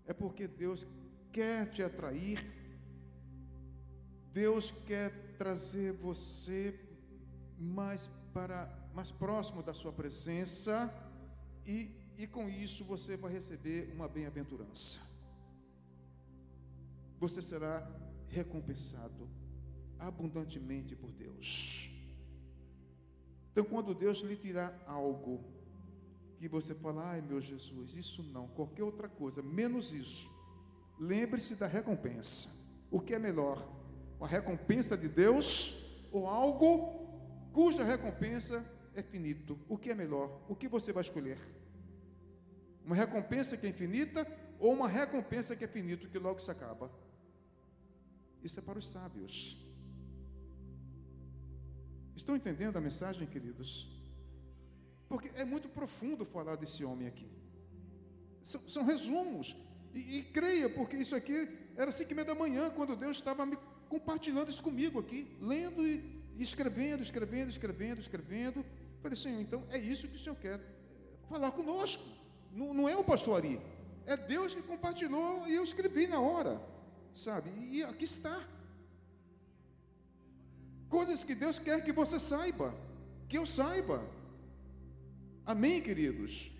É 0.08 0.14
porque 0.14 0.48
Deus 0.48 0.88
quer 1.32 1.70
te 1.70 1.84
atrair, 1.84 2.44
Deus 4.34 4.74
quer 4.88 5.12
trazer 5.38 5.94
você 5.94 6.80
mais 7.60 8.10
para 8.34 8.68
mais 8.96 9.12
próximo 9.12 9.62
da 9.62 9.76
sua 9.76 9.94
presença 9.94 10.92
e, 11.64 11.92
e 12.18 12.26
com 12.26 12.50
isso 12.50 12.84
você 12.84 13.16
vai 13.16 13.32
receber 13.32 13.92
uma 13.94 14.08
bem-aventurança. 14.08 14.98
Você 17.20 17.44
será 17.44 17.88
recompensado 18.28 19.30
abundantemente 20.00 20.96
por 20.96 21.12
Deus. 21.12 21.90
Então, 23.52 23.66
quando 23.66 23.94
Deus 23.94 24.20
lhe 24.20 24.36
tirar 24.36 24.84
algo, 24.86 25.44
que 26.38 26.48
você 26.48 26.76
fala, 26.76 27.10
ai 27.10 27.22
meu 27.22 27.42
Jesus, 27.42 27.96
isso 27.96 28.22
não, 28.22 28.48
qualquer 28.50 28.84
outra 28.84 29.10
coisa, 29.10 29.42
menos 29.42 29.92
isso, 29.92 30.30
lembre-se 31.00 31.56
da 31.56 31.66
recompensa. 31.66 32.50
O 32.92 33.00
que 33.00 33.14
é 33.14 33.20
melhor? 33.20 33.68
A 34.22 34.28
recompensa 34.28 34.96
de 34.96 35.08
Deus 35.08 35.84
ou 36.12 36.28
algo 36.28 37.08
cuja 37.52 37.84
recompensa 37.84 38.64
é 38.94 39.02
finito. 39.02 39.60
O 39.68 39.78
que 39.78 39.90
é 39.90 39.96
melhor? 39.96 40.42
O 40.48 40.56
que 40.56 40.68
você 40.68 40.94
vai 40.94 41.04
escolher? 41.04 41.40
Uma 42.86 42.96
recompensa 42.96 43.58
que 43.58 43.66
é 43.66 43.70
infinita 43.70 44.26
ou 44.60 44.74
uma 44.74 44.88
recompensa 44.88 45.56
que 45.56 45.66
é 45.66 45.68
finito, 45.68 46.08
que 46.08 46.18
logo 46.18 46.40
se 46.40 46.50
acaba? 46.50 46.92
Isso 48.44 48.60
é 48.60 48.64
para 48.64 48.80
os 48.80 48.88
sábios. 48.88 49.67
Estão 52.18 52.36
entendendo 52.36 52.76
a 52.78 52.82
mensagem, 52.82 53.28
queridos? 53.28 53.88
Porque 55.08 55.30
é 55.36 55.46
muito 55.46 55.70
profundo 55.70 56.26
falar 56.26 56.56
desse 56.56 56.84
homem 56.84 57.08
aqui. 57.08 57.30
São, 58.44 58.62
são 58.68 58.84
resumos. 58.84 59.56
E, 59.94 60.18
e, 60.18 60.24
creia, 60.24 60.68
porque 60.68 60.98
isso 60.98 61.16
aqui 61.16 61.48
era 61.76 61.92
cinco 61.92 62.12
e 62.12 62.16
meia 62.16 62.26
da 62.26 62.36
manhã, 62.36 62.72
quando 62.72 62.96
Deus 62.96 63.18
estava 63.18 63.46
me 63.46 63.58
compartilhando 63.88 64.50
isso 64.50 64.64
comigo 64.64 65.00
aqui, 65.00 65.38
lendo 65.40 65.86
e, 65.88 66.04
escrevendo, 66.40 67.04
escrevendo, 67.04 67.50
escrevendo, 67.50 68.02
escrevendo. 68.02 68.66
Falei, 69.02 69.16
Senhor, 69.16 69.40
então 69.40 69.64
é 69.70 69.78
isso 69.78 70.08
que 70.08 70.16
o 70.16 70.20
Senhor 70.20 70.36
quer 70.38 70.60
falar 71.30 71.52
conosco. 71.52 72.04
Não, 72.52 72.74
não 72.74 72.90
é 72.90 72.98
o 72.98 73.04
pastor 73.04 73.38
Ari. 73.38 73.62
É 74.08 74.18
Deus 74.18 74.56
que 74.56 74.64
compartilhou 74.64 75.48
e 75.48 75.54
eu 75.54 75.64
escrevi 75.64 76.08
na 76.08 76.20
hora. 76.20 76.60
Sabe? 77.14 77.52
E 77.72 77.84
aqui 77.84 78.06
está. 78.06 78.44
Coisas 80.90 81.24
que 81.24 81.36
Deus 81.36 81.60
quer 81.60 81.84
que 81.84 81.92
você 81.92 82.20
saiba, 82.20 82.74
que 83.28 83.38
eu 83.38 83.46
saiba. 83.46 83.98
Amém, 85.46 85.82
queridos? 85.82 86.52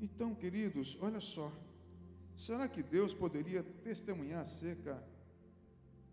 Então, 0.00 0.34
queridos, 0.34 0.96
olha 1.00 1.20
só. 1.20 1.52
Será 2.36 2.66
que 2.68 2.82
Deus 2.82 3.12
poderia 3.12 3.62
testemunhar 3.62 4.42
acerca 4.42 5.02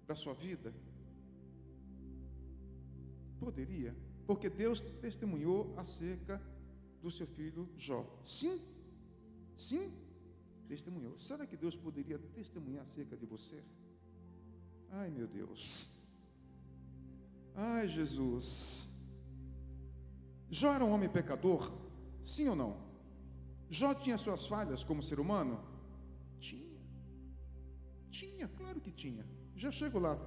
da 0.06 0.16
sua 0.16 0.34
vida? 0.34 0.74
Poderia, 3.40 3.96
porque 4.26 4.50
Deus 4.50 4.82
testemunhou 5.02 5.74
acerca 5.78 6.42
do 7.02 7.10
seu 7.10 7.28
filho 7.28 7.70
Jó. 7.78 8.06
Sim, 8.26 8.62
sim, 9.56 9.94
testemunhou. 10.68 11.18
Será 11.18 11.46
que 11.46 11.56
Deus 11.56 11.76
poderia 11.76 12.20
testemunhar 12.36 12.84
acerca 12.84 13.16
de 13.16 13.26
você? 13.26 13.64
Ai, 14.92 15.10
meu 15.10 15.28
Deus. 15.28 15.88
Ai, 17.56 17.88
Jesus. 17.88 18.86
Jó 20.50 20.74
era 20.74 20.86
um 20.86 20.92
homem 20.92 21.10
pecador? 21.10 21.72
Sim 22.24 22.48
ou 22.50 22.56
não? 22.56 22.78
Jó 23.70 23.94
tinha 23.94 24.18
suas 24.18 24.46
falhas 24.48 24.84
como 24.84 25.04
ser 25.04 25.20
humano? 25.20 25.60
Tinha. 26.40 26.82
Tinha, 28.10 28.48
claro 28.48 28.80
que 28.80 28.92
tinha. 28.92 29.26
Já 29.56 29.72
chego 29.72 30.00
lá, 30.00 30.18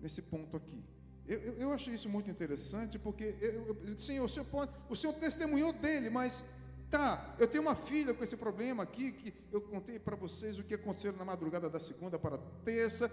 nesse 0.00 0.22
ponto 0.22 0.56
aqui. 0.56 0.84
Eu, 1.26 1.38
eu, 1.40 1.54
eu 1.54 1.72
achei 1.72 1.94
isso 1.94 2.08
muito 2.08 2.30
interessante, 2.30 2.98
porque, 2.98 3.36
eu, 3.40 3.76
eu, 3.84 3.98
Senhor, 3.98 4.24
o 4.24 4.28
Senhor, 4.28 4.46
pode, 4.46 4.72
o 4.88 4.96
Senhor 4.96 5.12
testemunhou 5.14 5.72
dele, 5.72 6.08
mas 6.08 6.42
Tá, 6.90 7.34
eu 7.38 7.46
tenho 7.46 7.62
uma 7.62 7.74
filha 7.74 8.14
com 8.14 8.24
esse 8.24 8.36
problema 8.36 8.82
aqui, 8.82 9.12
que 9.12 9.34
eu 9.52 9.60
contei 9.60 9.98
para 9.98 10.16
vocês 10.16 10.58
o 10.58 10.64
que 10.64 10.72
aconteceu 10.72 11.12
na 11.12 11.24
madrugada 11.24 11.68
da 11.68 11.78
segunda 11.78 12.18
para 12.18 12.38
terça. 12.64 13.12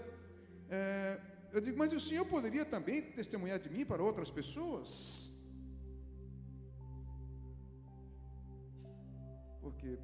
É, 0.69 1.19
eu 1.51 1.62
digo, 1.62 1.78
mas 1.78 1.91
o 1.93 1.99
senhor 1.99 2.25
poderia 2.25 2.65
também 2.65 3.01
testemunhar 3.12 3.60
de 3.60 3.69
mim 3.69 3.86
para 3.86 4.04
outras 4.04 4.30
pessoas? 4.30 5.32
Porque 9.62 9.97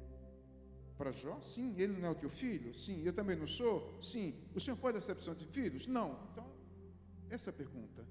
para 0.96 1.10
Jó, 1.12 1.40
sim, 1.40 1.74
ele 1.76 1.98
não 1.98 2.08
é 2.08 2.10
o 2.10 2.14
teu 2.14 2.30
filho? 2.30 2.74
Sim, 2.74 3.02
eu 3.02 3.12
também 3.12 3.36
não 3.36 3.46
sou? 3.46 4.00
Sim. 4.00 4.34
O 4.54 4.60
senhor 4.60 4.76
faz 4.76 4.96
acepção 4.96 5.34
de 5.34 5.46
filhos? 5.46 5.86
Não. 5.86 6.28
Então, 6.30 6.46
essa 7.28 7.50
é 7.50 7.52
a 7.52 7.54
pergunta. 7.54 8.06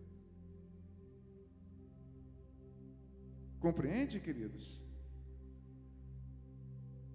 Compreende, 3.60 4.20
queridos? 4.20 4.82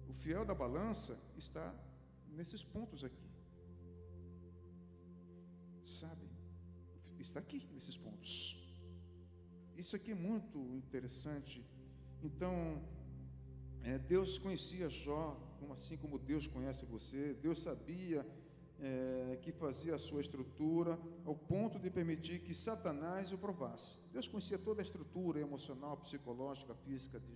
O 0.09 0.13
fiel 0.13 0.45
da 0.45 0.55
balança 0.55 1.17
está 1.37 1.75
nesses 2.29 2.63
pontos 2.63 3.03
aqui 3.03 3.26
sabe? 5.87 6.27
Está 7.19 7.39
aqui 7.39 7.67
nesses 7.73 7.97
pontos. 7.97 8.57
Isso 9.75 9.95
aqui 9.95 10.11
é 10.11 10.15
muito 10.15 10.57
interessante. 10.75 11.63
Então, 12.23 12.81
é, 13.83 13.97
Deus 13.97 14.37
conhecia 14.37 14.89
Jó, 14.89 15.37
como 15.59 15.73
assim 15.73 15.97
como 15.97 16.17
Deus 16.17 16.47
conhece 16.47 16.85
você. 16.85 17.33
Deus 17.35 17.59
sabia 17.59 18.25
é, 18.79 19.39
que 19.41 19.51
fazia 19.51 19.95
a 19.95 19.99
sua 19.99 20.21
estrutura 20.21 20.99
ao 21.25 21.35
ponto 21.35 21.79
de 21.79 21.89
permitir 21.89 22.39
que 22.39 22.53
Satanás 22.53 23.31
o 23.31 23.37
provasse. 23.37 23.99
Deus 24.11 24.27
conhecia 24.27 24.57
toda 24.57 24.81
a 24.81 24.83
estrutura 24.83 25.39
emocional, 25.39 25.97
psicológica, 25.97 26.75
física 26.75 27.19
de, 27.19 27.33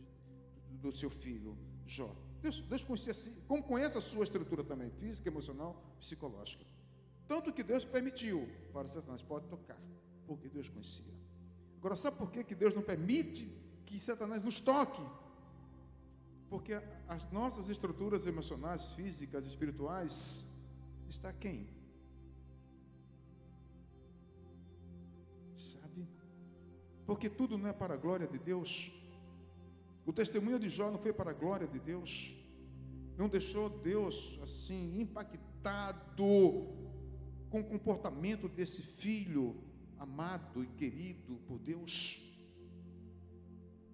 do 0.78 0.92
seu 0.92 1.10
filho, 1.10 1.58
Jó. 1.86 2.16
Deus, 2.42 2.62
Deus 2.62 2.84
conhecia 2.84 3.14
como 3.48 3.64
conhece 3.64 3.98
a 3.98 4.02
sua 4.02 4.24
estrutura 4.24 4.64
também, 4.64 4.90
física, 4.92 5.30
emocional, 5.30 5.84
psicológica. 6.00 6.66
Tanto 7.32 7.54
que 7.54 7.64
Deus 7.64 7.86
permitiu 7.86 8.46
para 8.74 8.90
Satanás, 8.90 9.22
pode 9.22 9.48
tocar, 9.48 9.82
porque 10.28 10.50
Deus 10.50 10.68
conhecia. 10.68 11.14
Agora, 11.78 11.96
sabe 11.96 12.18
por 12.18 12.30
que, 12.30 12.44
que 12.44 12.54
Deus 12.54 12.76
não 12.76 12.82
permite 12.82 13.50
que 13.86 13.98
Satanás 13.98 14.44
nos 14.44 14.60
toque? 14.60 15.02
Porque 16.50 16.74
as 17.08 17.32
nossas 17.32 17.70
estruturas 17.70 18.28
emocionais, 18.28 18.86
físicas, 18.98 19.46
espirituais, 19.46 20.46
está 21.08 21.32
quem? 21.32 21.70
Sabe? 25.56 26.06
Porque 27.06 27.30
tudo 27.30 27.58
não 27.58 27.70
é 27.70 27.72
para 27.72 27.94
a 27.94 27.98
glória 28.06 28.28
de 28.28 28.40
Deus. 28.40 28.92
O 30.06 30.12
testemunho 30.12 30.60
de 30.60 30.68
Jó 30.68 30.92
não 30.92 31.00
foi 31.00 31.14
para 31.14 31.32
a 31.32 31.34
glória 31.34 31.66
de 31.66 31.80
Deus. 31.80 32.36
Não 33.18 33.30
deixou 33.30 33.70
Deus 33.70 34.38
assim 34.44 35.00
impactado 35.00 36.82
com 37.52 37.60
o 37.60 37.64
comportamento 37.64 38.48
desse 38.48 38.82
filho 38.82 39.56
amado 40.00 40.64
e 40.64 40.68
querido 40.68 41.36
por 41.48 41.60
Deus? 41.60 42.28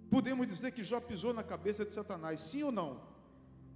Podemos 0.09 0.47
dizer 0.47 0.71
que 0.71 0.83
Jó 0.83 1.01
pisou 1.01 1.33
na 1.33 1.43
cabeça 1.43 1.83
de 1.83 1.93
Satanás, 1.93 2.41
sim 2.41 2.63
ou 2.63 2.71
não? 2.71 3.01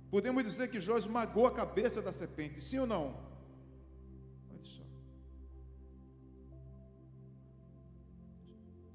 Podemos 0.09 0.43
dizer 0.43 0.69
que 0.69 0.79
Jó 0.79 0.97
esmagou 0.97 1.47
a 1.47 1.53
cabeça 1.53 2.01
da 2.01 2.13
serpente, 2.13 2.61
sim 2.61 2.77
ou 2.77 2.87
não? 2.87 3.05
Olha 4.51 4.63
só. 4.63 4.83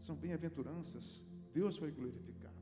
São 0.00 0.16
bem-aventuranças. 0.16 1.26
Deus 1.52 1.76
foi 1.76 1.90
glorificado. 1.90 2.54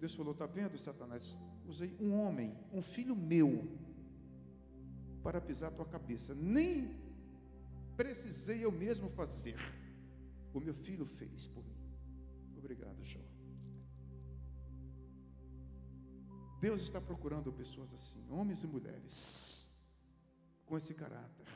Deus 0.00 0.14
falou: 0.14 0.32
está 0.32 0.46
vendo, 0.46 0.76
Satanás? 0.78 1.36
Usei 1.66 1.94
um 2.00 2.12
homem, 2.20 2.54
um 2.72 2.82
filho 2.82 3.14
meu, 3.14 3.68
para 5.22 5.40
pisar 5.40 5.68
a 5.68 5.70
tua 5.70 5.86
cabeça. 5.86 6.34
Nem 6.34 7.01
precisei 8.02 8.64
eu 8.64 8.72
mesmo 8.72 9.08
fazer. 9.10 9.58
O 10.52 10.60
meu 10.60 10.74
filho 10.74 11.06
fez 11.18 11.46
por 11.46 11.64
mim. 11.64 11.82
Obrigado, 12.58 13.00
Jó. 13.04 13.20
Deus 16.60 16.80
está 16.82 17.00
procurando 17.00 17.52
pessoas 17.52 17.92
assim, 17.92 18.24
homens 18.30 18.62
e 18.62 18.66
mulheres, 18.66 19.16
com 20.66 20.76
esse 20.76 20.94
caráter, 20.94 21.48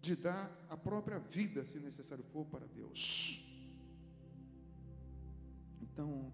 de 0.00 0.14
dar 0.14 0.44
a 0.68 0.76
própria 0.76 1.18
vida, 1.18 1.64
se 1.64 1.78
necessário 1.80 2.24
for, 2.32 2.44
para 2.46 2.66
Deus. 2.66 3.02
Então, 5.82 6.32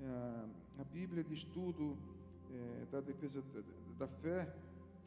é, 0.00 0.80
a 0.82 0.84
Bíblia 0.84 1.22
de 1.24 1.34
estudo 1.34 1.98
é, 2.50 2.86
da 2.92 3.00
defesa 3.00 3.42
da 3.98 4.08
fé 4.08 4.40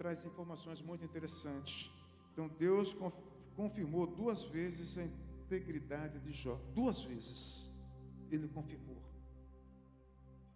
traz 0.01 0.25
informações 0.25 0.81
muito 0.81 1.05
interessantes. 1.05 1.91
Então, 2.33 2.47
Deus 2.57 2.95
confirmou 3.55 4.07
duas 4.07 4.43
vezes 4.45 4.97
a 4.97 5.03
integridade 5.03 6.19
de 6.21 6.31
Jó. 6.31 6.55
Duas 6.73 7.03
vezes 7.03 7.71
ele 8.31 8.47
confirmou. 8.47 8.99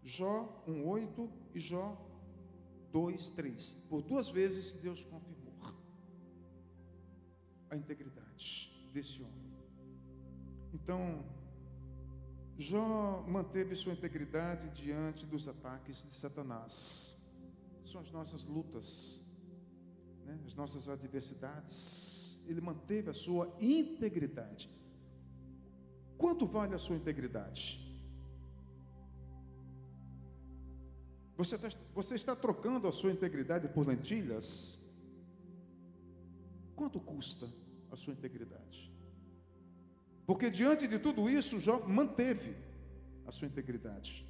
Jó 0.01 0.63
1,8 0.67 1.29
e 1.53 1.59
Jó 1.59 1.95
2,3. 2.91 3.87
Por 3.87 4.01
duas 4.01 4.29
vezes 4.29 4.71
Deus 4.81 5.03
confirmou 5.03 5.53
a 7.69 7.75
integridade 7.75 8.89
desse 8.91 9.21
homem. 9.21 9.45
Então, 10.73 11.23
Jó 12.57 13.23
manteve 13.27 13.75
sua 13.75 13.93
integridade 13.93 14.69
diante 14.69 15.23
dos 15.23 15.47
ataques 15.47 16.01
de 16.01 16.15
Satanás. 16.15 17.15
São 17.85 18.01
as 18.01 18.11
nossas 18.11 18.43
lutas 18.43 19.24
né, 20.25 20.37
as 20.45 20.55
nossas 20.55 20.89
adversidades, 20.89 22.43
ele 22.47 22.61
manteve 22.61 23.09
a 23.09 23.13
sua 23.13 23.55
integridade. 23.59 24.69
Quanto 26.17 26.45
vale 26.45 26.73
a 26.73 26.77
sua 26.77 26.95
integridade? 26.95 27.81
Você 31.37 31.55
está, 31.55 31.69
você 31.93 32.15
está 32.15 32.35
trocando 32.35 32.87
a 32.87 32.91
sua 32.91 33.11
integridade 33.11 33.67
por 33.67 33.85
lentilhas? 33.87 34.79
Quanto 36.75 36.99
custa 36.99 37.47
a 37.91 37.95
sua 37.95 38.13
integridade? 38.13 38.91
Porque 40.25 40.49
diante 40.49 40.87
de 40.87 40.97
tudo 40.97 41.29
isso, 41.29 41.59
Jó 41.59 41.79
manteve 41.87 42.55
a 43.27 43.31
sua 43.31 43.47
integridade. 43.47 44.25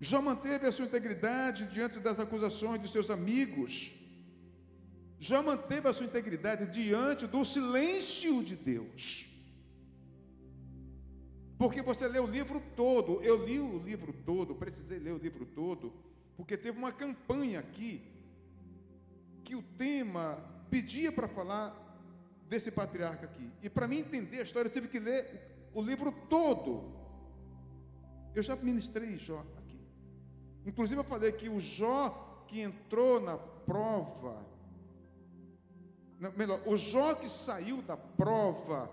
Jó 0.00 0.22
manteve 0.22 0.66
a 0.66 0.72
sua 0.72 0.84
integridade 0.84 1.66
diante 1.66 1.98
das 1.98 2.18
acusações 2.18 2.80
de 2.80 2.88
seus 2.88 3.10
amigos. 3.10 3.90
Jó 5.18 5.42
manteve 5.42 5.88
a 5.88 5.92
sua 5.92 6.06
integridade 6.06 6.66
diante 6.66 7.26
do 7.26 7.44
silêncio 7.44 8.42
de 8.44 8.54
Deus. 8.54 9.26
Porque 11.58 11.82
você 11.82 12.06
lê 12.06 12.20
o 12.20 12.26
livro 12.26 12.62
todo, 12.76 13.20
eu 13.22 13.44
li 13.44 13.58
o 13.58 13.78
livro 13.78 14.12
todo, 14.24 14.54
precisei 14.54 15.00
ler 15.00 15.12
o 15.12 15.18
livro 15.18 15.44
todo, 15.44 15.92
porque 16.36 16.56
teve 16.56 16.78
uma 16.78 16.92
campanha 16.92 17.58
aqui 17.58 18.00
que 19.44 19.56
o 19.56 19.62
tema 19.76 20.38
pedia 20.70 21.10
para 21.10 21.26
falar 21.26 21.74
desse 22.48 22.70
patriarca 22.70 23.26
aqui. 23.26 23.50
E 23.60 23.68
para 23.68 23.88
mim 23.88 23.98
entender 23.98 24.38
a 24.38 24.42
história, 24.44 24.68
eu 24.68 24.72
tive 24.72 24.86
que 24.86 25.00
ler 25.00 25.68
o 25.74 25.82
livro 25.82 26.12
todo. 26.30 26.96
Eu 28.36 28.42
já 28.42 28.54
ministrei 28.54 29.16
Jó. 29.16 29.44
Inclusive 30.64 31.00
eu 31.00 31.04
falei 31.04 31.32
que 31.32 31.48
o 31.48 31.60
Jó 31.60 32.44
que 32.46 32.60
entrou 32.60 33.20
na 33.20 33.36
prova, 33.36 34.36
melhor, 36.36 36.60
o 36.66 36.76
Jó 36.76 37.14
que 37.14 37.28
saiu 37.28 37.82
da 37.82 37.96
prova 37.96 38.90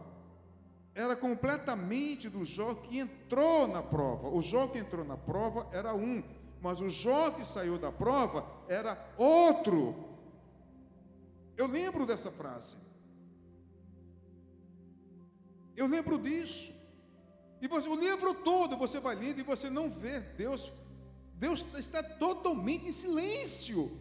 era 0.94 1.16
completamente 1.16 2.30
do 2.30 2.46
Jó 2.46 2.74
que 2.76 3.00
entrou 3.00 3.68
na 3.68 3.84
prova. 3.84 4.30
O 4.30 4.42
Jó 4.42 4.68
que 4.68 4.80
entrou 4.80 5.04
na 5.04 5.18
prova 5.18 5.68
era 5.72 5.94
um, 5.94 6.24
mas 6.62 6.80
o 6.80 6.90
Jó 6.90 7.32
que 7.32 7.46
saiu 7.46 7.78
da 7.78 7.92
prova 7.92 8.46
era 8.68 8.98
outro. 9.18 10.16
Eu 11.58 11.68
lembro 11.68 12.06
dessa 12.06 12.32
frase. 12.32 12.76
Eu 15.76 15.88
lembro 15.88 16.18
disso. 16.18 16.74
E 17.62 17.68
você, 17.68 17.88
o 17.88 17.96
livro 17.96 18.34
todo 18.34 18.78
você 18.78 19.00
vai 19.00 19.16
lendo 19.16 19.40
e 19.40 19.44
você 19.44 19.70
não 19.70 19.90
vê 19.90 20.20
Deus. 20.20 20.72
Deus 21.38 21.66
está 21.78 22.02
totalmente 22.02 22.88
em 22.88 22.92
silêncio. 22.92 23.92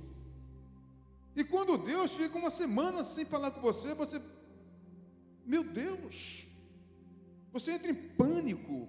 E 1.37 1.42
quando 1.42 1.77
Deus 1.77 2.12
fica 2.12 2.38
uma 2.38 2.51
semana 2.51 3.03
sem 3.03 3.25
falar 3.25 3.51
com 3.51 3.61
você, 3.61 3.92
você, 3.92 4.23
meu 5.44 5.64
Deus, 5.64 6.47
você 7.53 7.73
entra 7.73 7.90
em 7.90 7.94
pânico. 7.94 8.88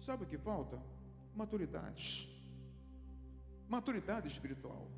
Sabe 0.00 0.24
o 0.24 0.26
que 0.26 0.38
falta? 0.38 0.82
Maturidade. 1.34 2.28
Maturidade 3.68 4.26
espiritual. 4.28 4.90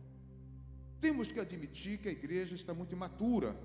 Temos 1.01 1.31
que 1.33 1.41
admitir 1.41 1.99
que 1.99 2.09
a 2.09 2.13
igreja 2.13 2.55
está 2.55 2.73
muito 2.73 2.93
imatura. 2.93 3.57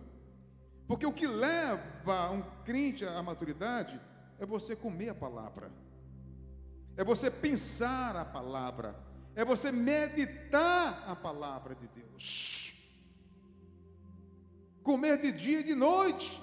Porque 0.87 1.05
o 1.05 1.13
que 1.13 1.27
leva 1.27 2.31
um 2.31 2.41
crente 2.63 3.05
à 3.05 3.21
maturidade 3.21 4.01
é 4.39 4.45
você 4.45 4.75
comer 4.75 5.09
a 5.09 5.15
palavra, 5.15 5.71
é 6.95 7.03
você 7.03 7.29
pensar 7.29 8.15
a 8.15 8.25
palavra, 8.25 8.95
é 9.35 9.43
você 9.43 9.71
meditar 9.71 11.03
a 11.07 11.15
palavra 11.15 11.75
de 11.75 11.87
Deus 11.87 12.67
comer 14.87 15.17
de 15.17 15.33
dia 15.33 15.59
e 15.59 15.63
de 15.63 15.75
noite. 15.75 16.41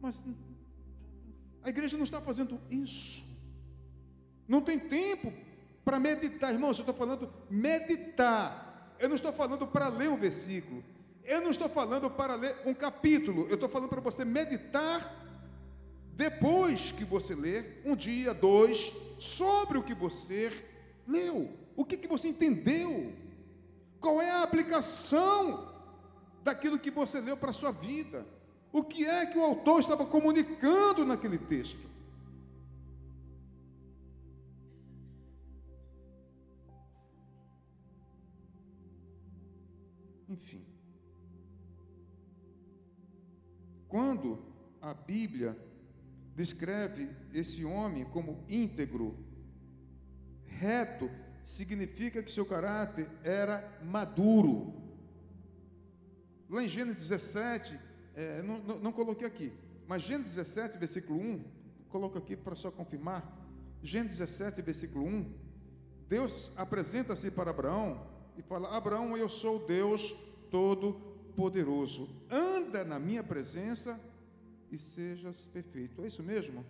Mas 0.00 0.20
a 1.62 1.68
igreja 1.68 1.96
não 1.96 2.02
está 2.02 2.20
fazendo 2.20 2.60
isso. 2.68 3.24
Não 4.48 4.60
tem 4.60 4.80
tempo 4.80 5.32
para 5.84 6.00
meditar, 6.00 6.52
irmãos. 6.52 6.76
Eu 6.76 6.82
estou 6.82 6.96
falando 7.02 7.32
meditar. 7.48 8.96
Eu 8.98 9.08
não 9.08 9.14
estou 9.14 9.32
falando 9.32 9.64
para 9.68 9.86
ler 9.86 10.10
um 10.10 10.16
versículo. 10.16 10.82
Eu 11.24 11.40
não 11.40 11.50
estou 11.50 11.68
falando 11.68 12.10
para 12.10 12.34
ler 12.34 12.56
um 12.66 12.74
capítulo. 12.74 13.46
Eu 13.48 13.54
estou 13.54 13.68
falando 13.68 13.88
para 13.88 14.00
você 14.00 14.24
meditar 14.24 15.18
depois 16.14 16.92
que 16.92 17.04
você 17.04 17.34
ler, 17.34 17.80
um 17.84 17.96
dia, 17.96 18.34
dois, 18.34 18.92
sobre 19.18 19.78
o 19.78 19.82
que 19.82 19.94
você 19.94 20.52
leu. 21.06 21.48
O 21.76 21.84
que, 21.84 21.96
que 21.96 22.08
você 22.08 22.28
entendeu? 22.28 23.12
Qual 24.00 24.20
é 24.20 24.30
a 24.30 24.42
aplicação 24.42 25.72
daquilo 26.42 26.78
que 26.78 26.90
você 26.90 27.20
leu 27.20 27.36
para 27.36 27.50
a 27.50 27.54
sua 27.54 27.72
vida? 27.72 28.26
O 28.72 28.82
que 28.82 29.06
é 29.06 29.26
que 29.26 29.38
o 29.38 29.42
autor 29.42 29.80
estava 29.80 30.04
comunicando 30.04 31.04
naquele 31.04 31.38
texto? 31.38 31.91
Quando 43.92 44.38
a 44.80 44.94
Bíblia 44.94 45.54
descreve 46.34 47.10
esse 47.34 47.62
homem 47.62 48.06
como 48.06 48.42
íntegro, 48.48 49.14
reto, 50.46 51.10
significa 51.44 52.22
que 52.22 52.32
seu 52.32 52.46
caráter 52.46 53.06
era 53.22 53.70
maduro. 53.84 54.72
Lá 56.48 56.62
em 56.62 56.68
Gênesis 56.68 57.06
17, 57.06 57.78
é, 58.14 58.40
não, 58.40 58.60
não, 58.60 58.78
não, 58.78 58.92
coloquei 58.92 59.26
aqui, 59.26 59.52
mas 59.86 60.02
Gênesis 60.04 60.36
17, 60.36 60.78
versículo 60.78 61.20
1, 61.20 61.44
coloco 61.90 62.16
aqui 62.16 62.34
para 62.34 62.54
só 62.54 62.70
confirmar. 62.70 63.30
Gênesis 63.82 64.20
17, 64.20 64.62
versículo 64.62 65.04
1, 65.04 65.34
Deus 66.08 66.50
apresenta-se 66.56 67.30
para 67.30 67.50
Abraão 67.50 68.06
e 68.38 68.42
fala: 68.42 68.74
Abraão, 68.74 69.18
eu 69.18 69.28
sou 69.28 69.66
Deus 69.66 70.16
Todo-Poderoso, 71.32 72.08
anda 72.30 72.84
na 72.84 72.98
minha 72.98 73.22
presença 73.22 73.98
e 74.70 74.78
sejas 74.78 75.42
perfeito. 75.52 76.02
É 76.02 76.06
isso 76.06 76.22
mesmo? 76.22 76.64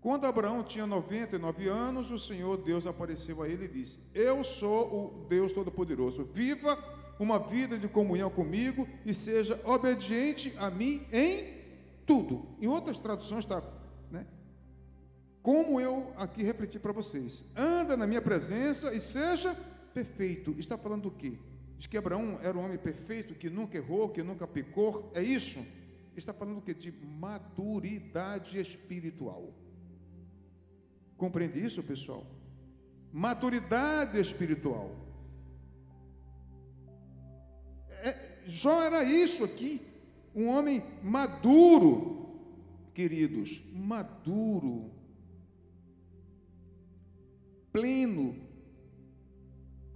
Quando 0.00 0.26
Abraão 0.26 0.62
tinha 0.62 0.86
99 0.86 1.66
anos, 1.68 2.10
o 2.10 2.18
Senhor 2.18 2.58
Deus 2.58 2.86
apareceu 2.86 3.42
a 3.42 3.48
ele 3.48 3.64
e 3.64 3.68
disse: 3.68 3.98
Eu 4.14 4.44
sou 4.44 4.86
o 4.86 5.26
Deus 5.28 5.52
Todo-Poderoso. 5.52 6.24
Viva 6.24 6.78
uma 7.18 7.38
vida 7.38 7.76
de 7.76 7.88
comunhão 7.88 8.30
comigo 8.30 8.86
e 9.04 9.12
seja 9.12 9.60
obediente 9.64 10.54
a 10.56 10.70
mim 10.70 11.04
em 11.12 11.58
tudo. 12.06 12.46
Em 12.60 12.68
outras 12.68 12.98
traduções 12.98 13.44
está, 13.44 13.62
né? 14.10 14.24
Como 15.42 15.80
eu 15.80 16.12
aqui 16.16 16.44
refleti 16.44 16.78
para 16.78 16.92
vocês: 16.92 17.44
anda 17.56 17.96
na 17.96 18.06
minha 18.06 18.22
presença 18.22 18.94
e 18.94 19.00
seja 19.00 19.56
perfeito. 19.92 20.54
Está 20.58 20.78
falando 20.78 21.02
do 21.04 21.10
quê? 21.10 21.38
Diz 21.78 21.86
que 21.86 21.96
Abraão 21.96 22.40
era 22.42 22.58
um 22.58 22.64
homem 22.64 22.76
perfeito, 22.76 23.36
que 23.36 23.48
nunca 23.48 23.78
errou, 23.78 24.08
que 24.08 24.22
nunca 24.22 24.46
pecou. 24.48 25.12
É 25.14 25.22
isso? 25.22 25.64
Está 26.16 26.32
falando 26.32 26.56
do 26.56 26.62
quê? 26.62 26.74
De 26.74 26.90
maturidade 26.90 28.58
espiritual. 28.58 29.54
Compreende 31.16 31.64
isso, 31.64 31.80
pessoal? 31.82 32.26
Maturidade 33.12 34.20
espiritual. 34.20 34.90
É, 38.02 38.40
Jó 38.46 38.82
era 38.82 39.04
isso 39.04 39.44
aqui, 39.44 39.80
um 40.34 40.48
homem 40.48 40.82
maduro, 41.02 42.40
queridos, 42.92 43.62
maduro, 43.72 44.90
pleno, 47.72 48.47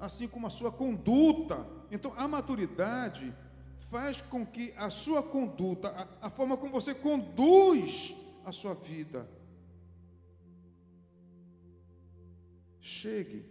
assim 0.03 0.27
como 0.27 0.49
a 0.49 0.51
sua 0.51 0.73
conduta. 0.73 1.65
Então, 1.89 2.13
a 2.17 2.27
maturidade 2.27 3.33
faz 3.89 4.21
com 4.21 4.45
que 4.45 4.75
a 4.77 4.91
sua 4.91 5.23
conduta, 5.23 5.91
a, 5.91 6.27
a 6.27 6.31
forma 6.31 6.57
como 6.57 6.73
você 6.73 6.93
conduz 6.93 8.13
a 8.45 8.51
sua 8.51 8.75
vida, 8.75 9.31
chegue 12.81 13.47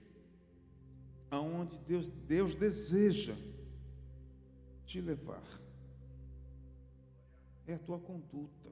aonde 1.30 1.78
Deus, 1.88 2.08
Deus 2.28 2.54
deseja 2.54 3.38
te 4.86 5.00
levar. 5.00 5.44
É 7.66 7.76
a 7.76 7.80
tua 7.80 7.98
conduta. 7.98 8.70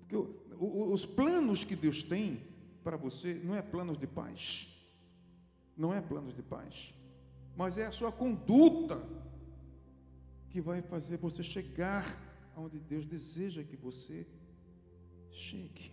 Porque 0.00 0.16
o, 0.16 0.34
o, 0.58 0.92
os 0.92 1.06
planos 1.06 1.62
que 1.62 1.76
Deus 1.76 2.02
tem 2.02 2.42
para 2.82 2.96
você 2.96 3.34
não 3.34 3.54
é 3.54 3.62
planos 3.62 3.96
de 3.96 4.08
paz. 4.08 4.71
Não 5.82 5.92
é 5.92 6.00
planos 6.00 6.34
de 6.40 6.44
paz. 6.54 6.74
Mas 7.60 7.76
é 7.76 7.86
a 7.86 7.92
sua 7.98 8.12
conduta 8.12 8.96
que 10.50 10.60
vai 10.60 10.80
fazer 10.92 11.16
você 11.16 11.42
chegar 11.42 12.04
aonde 12.54 12.78
Deus 12.78 13.04
deseja 13.04 13.64
que 13.70 13.76
você 13.76 14.18
chegue. 15.30 15.90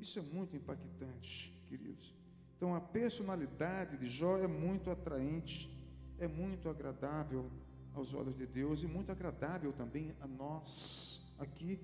Isso 0.00 0.18
é 0.18 0.22
muito 0.22 0.56
impactante, 0.56 1.34
queridos. 1.68 2.12
Então, 2.56 2.74
a 2.74 2.80
personalidade 2.80 3.96
de 3.96 4.08
Jó 4.08 4.38
é 4.38 4.48
muito 4.48 4.90
atraente, 4.90 5.70
é 6.18 6.26
muito 6.26 6.68
agradável 6.68 7.44
aos 7.94 8.12
olhos 8.12 8.36
de 8.36 8.46
Deus 8.46 8.82
e 8.82 8.86
muito 8.86 9.12
agradável 9.12 9.72
também 9.72 10.14
a 10.20 10.26
nós 10.26 11.34
aqui 11.38 11.78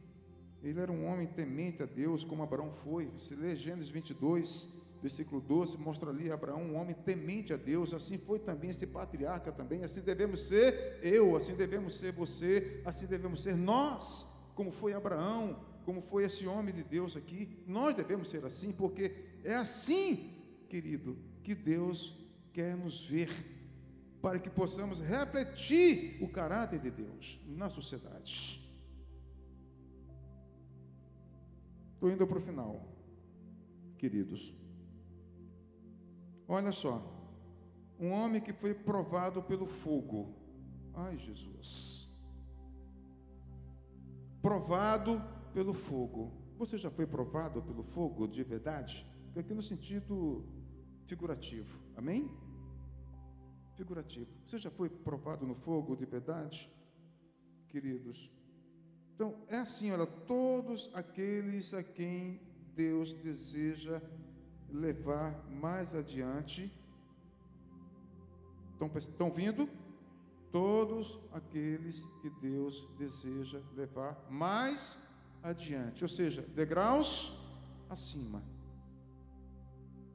Ele 0.62 0.80
era 0.80 0.90
um 0.90 1.06
homem 1.06 1.28
temente 1.28 1.82
a 1.84 1.86
Deus, 1.86 2.24
como 2.24 2.42
Abraão 2.42 2.72
foi. 2.82 3.08
Se 3.18 3.34
lê 3.34 3.54
Gênesis 3.54 3.90
22, 3.90 4.77
versículo 5.00 5.40
12, 5.40 5.76
mostra 5.78 6.10
ali 6.10 6.30
Abraão, 6.30 6.62
um 6.62 6.76
homem 6.76 6.94
temente 6.94 7.52
a 7.52 7.56
Deus. 7.56 7.94
Assim 7.94 8.18
foi 8.18 8.38
também 8.38 8.70
esse 8.70 8.86
patriarca 8.86 9.52
também. 9.52 9.84
Assim 9.84 10.00
devemos 10.00 10.46
ser 10.46 10.98
eu, 11.02 11.36
assim 11.36 11.54
devemos 11.54 11.94
ser 11.94 12.12
você, 12.12 12.82
assim 12.84 13.06
devemos 13.06 13.42
ser 13.42 13.56
nós, 13.56 14.26
como 14.54 14.70
foi 14.70 14.92
Abraão, 14.92 15.60
como 15.84 16.02
foi 16.02 16.24
esse 16.24 16.46
homem 16.46 16.74
de 16.74 16.82
Deus 16.82 17.16
aqui. 17.16 17.62
Nós 17.66 17.94
devemos 17.94 18.28
ser 18.28 18.44
assim, 18.44 18.72
porque 18.72 19.14
é 19.44 19.54
assim, 19.54 20.34
querido, 20.68 21.16
que 21.42 21.54
Deus 21.54 22.16
quer 22.52 22.76
nos 22.76 23.06
ver, 23.06 23.30
para 24.20 24.38
que 24.38 24.50
possamos 24.50 25.00
refletir 25.00 26.18
o 26.20 26.28
caráter 26.28 26.80
de 26.80 26.90
Deus 26.90 27.40
na 27.46 27.68
sociedade. 27.68 28.68
Estou 31.94 32.10
indo 32.10 32.26
para 32.26 32.38
o 32.38 32.40
final, 32.40 32.86
queridos. 33.96 34.54
Olha 36.48 36.72
só, 36.72 37.02
um 38.00 38.10
homem 38.10 38.40
que 38.40 38.52
foi 38.52 38.72
provado 38.72 39.42
pelo 39.42 39.66
fogo. 39.66 40.34
Ai, 40.94 41.18
Jesus. 41.18 42.08
Provado 44.40 45.22
pelo 45.52 45.74
fogo. 45.74 46.32
Você 46.56 46.78
já 46.78 46.90
foi 46.90 47.06
provado 47.06 47.62
pelo 47.62 47.84
fogo 47.84 48.26
de 48.26 48.42
verdade? 48.42 49.06
Aqui 49.36 49.54
no 49.54 49.62
sentido 49.62 50.44
figurativo. 51.06 51.78
Amém? 51.96 52.28
Figurativo. 53.76 54.30
Você 54.46 54.58
já 54.58 54.70
foi 54.70 54.88
provado 54.88 55.46
no 55.46 55.54
fogo 55.54 55.94
de 55.94 56.06
verdade? 56.06 56.68
Queridos, 57.68 58.30
então, 59.18 59.34
é 59.48 59.56
assim, 59.56 59.90
olha, 59.90 60.06
todos 60.06 60.88
aqueles 60.94 61.74
a 61.74 61.82
quem 61.82 62.40
Deus 62.76 63.12
deseja 63.14 64.00
levar 64.72 65.34
mais 65.50 65.94
adiante, 65.94 66.72
estão, 68.72 68.90
estão 68.96 69.30
vindo? 69.30 69.68
Todos 70.50 71.18
aqueles 71.32 72.02
que 72.22 72.30
Deus 72.40 72.88
deseja 72.98 73.60
levar 73.74 74.18
mais 74.30 74.98
adiante, 75.42 76.02
ou 76.02 76.08
seja, 76.08 76.42
degraus 76.54 77.38
acima. 77.90 78.42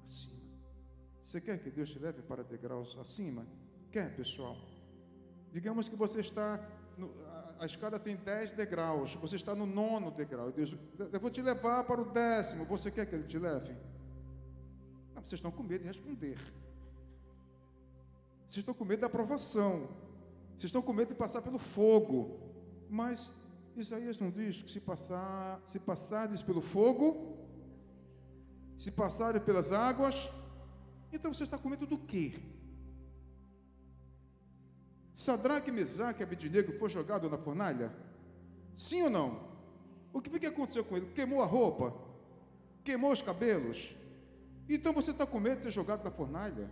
Acima. 0.03 0.41
Você 1.25 1.39
quer 1.39 1.59
que 1.59 1.69
Deus 1.69 1.89
te 1.89 1.99
leve 1.99 2.21
para 2.21 2.43
degraus 2.43 2.97
acima? 2.97 3.45
Quer, 3.91 4.15
pessoal? 4.15 4.57
Digamos 5.51 5.87
que 5.87 5.95
você 5.95 6.19
está 6.19 6.59
no, 6.97 7.11
a 7.59 7.65
escada 7.65 7.99
tem 7.99 8.15
dez 8.15 8.51
degraus, 8.51 9.15
você 9.15 9.35
está 9.35 9.55
no 9.55 9.65
nono 9.65 10.11
degrau. 10.11 10.51
Deus, 10.51 10.75
eu 11.11 11.19
vou 11.19 11.29
te 11.29 11.41
levar 11.41 11.83
para 11.85 12.01
o 12.01 12.05
décimo. 12.05 12.65
Você 12.65 12.91
quer 12.91 13.05
que 13.05 13.15
ele 13.15 13.23
te 13.23 13.37
leve? 13.37 13.75
Vocês 15.25 15.39
estão 15.39 15.51
com 15.51 15.63
medo 15.63 15.81
de 15.81 15.87
responder. 15.87 16.37
Vocês 18.47 18.61
estão 18.61 18.73
com 18.73 18.85
medo 18.85 19.01
da 19.01 19.07
aprovação. 19.07 19.87
Vocês 20.51 20.65
estão 20.65 20.81
com 20.81 20.93
medo 20.93 21.09
de 21.09 21.15
passar 21.15 21.41
pelo 21.41 21.57
fogo. 21.57 22.39
Mas 22.89 23.31
Isaías 23.75 24.19
não 24.19 24.29
diz 24.29 24.61
que 24.61 24.71
se 24.71 24.79
passar, 24.79 25.61
se 25.65 25.79
passares 25.79 26.41
pelo 26.43 26.61
fogo, 26.61 27.37
se 28.77 28.91
passares 28.91 29.41
pelas 29.41 29.71
águas, 29.71 30.29
então 31.11 31.33
você 31.33 31.45
está 31.45 31.57
com 31.57 31.69
medo 31.69 31.87
do 31.87 31.97
quê? 31.97 32.33
Sadraque, 35.15 35.71
Mesaque 35.71 36.21
e 36.21 36.23
Abednego 36.23 36.73
foi 36.73 36.89
jogado 36.89 37.29
na 37.29 37.37
fornalha? 37.37 37.91
Sim 38.75 39.03
ou 39.03 39.09
não? 39.09 39.53
O 40.11 40.21
que, 40.21 40.39
que 40.39 40.45
aconteceu 40.45 40.83
com 40.83 40.97
ele? 40.97 41.07
Queimou 41.13 41.41
a 41.41 41.45
roupa? 41.45 41.93
Queimou 42.83 43.11
os 43.11 43.21
cabelos? 43.21 43.95
Então 44.67 44.93
você 44.93 45.11
está 45.11 45.25
com 45.25 45.39
medo 45.39 45.57
de 45.57 45.63
ser 45.63 45.71
jogado 45.71 46.03
na 46.03 46.11
fornalha? 46.11 46.69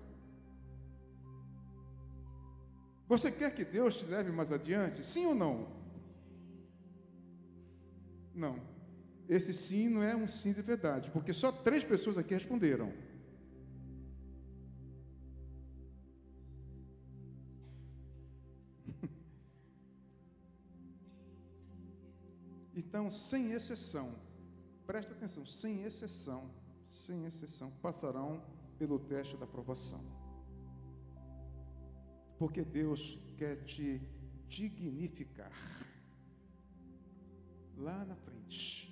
Você 3.07 3.29
quer 3.29 3.53
que 3.53 3.65
Deus 3.65 3.97
te 3.97 4.05
leve 4.05 4.31
mais 4.31 4.51
adiante? 4.51 5.05
Sim 5.05 5.25
ou 5.25 5.35
não? 5.35 5.67
Não. 8.33 8.59
Esse 9.27 9.53
sim 9.53 9.89
não 9.89 10.03
é 10.03 10.15
um 10.15 10.27
sim 10.27 10.53
de 10.53 10.61
verdade, 10.61 11.09
porque 11.11 11.33
só 11.33 11.51
três 11.51 11.83
pessoas 11.83 12.17
aqui 12.17 12.33
responderam. 12.33 12.93
Então, 22.73 23.09
sem 23.09 23.51
exceção, 23.51 24.15
presta 24.87 25.11
atenção, 25.13 25.45
sem 25.45 25.83
exceção, 25.83 26.49
sem 26.91 27.25
exceção, 27.25 27.71
passarão 27.81 28.41
pelo 28.77 28.99
teste 28.99 29.37
da 29.37 29.45
aprovação. 29.45 30.03
Porque 32.37 32.63
Deus 32.63 33.17
quer 33.37 33.63
te 33.63 34.01
dignificar 34.47 35.51
lá 37.77 38.03
na 38.05 38.15
frente. 38.15 38.91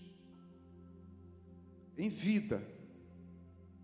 Em 1.98 2.10
vida, 2.10 2.64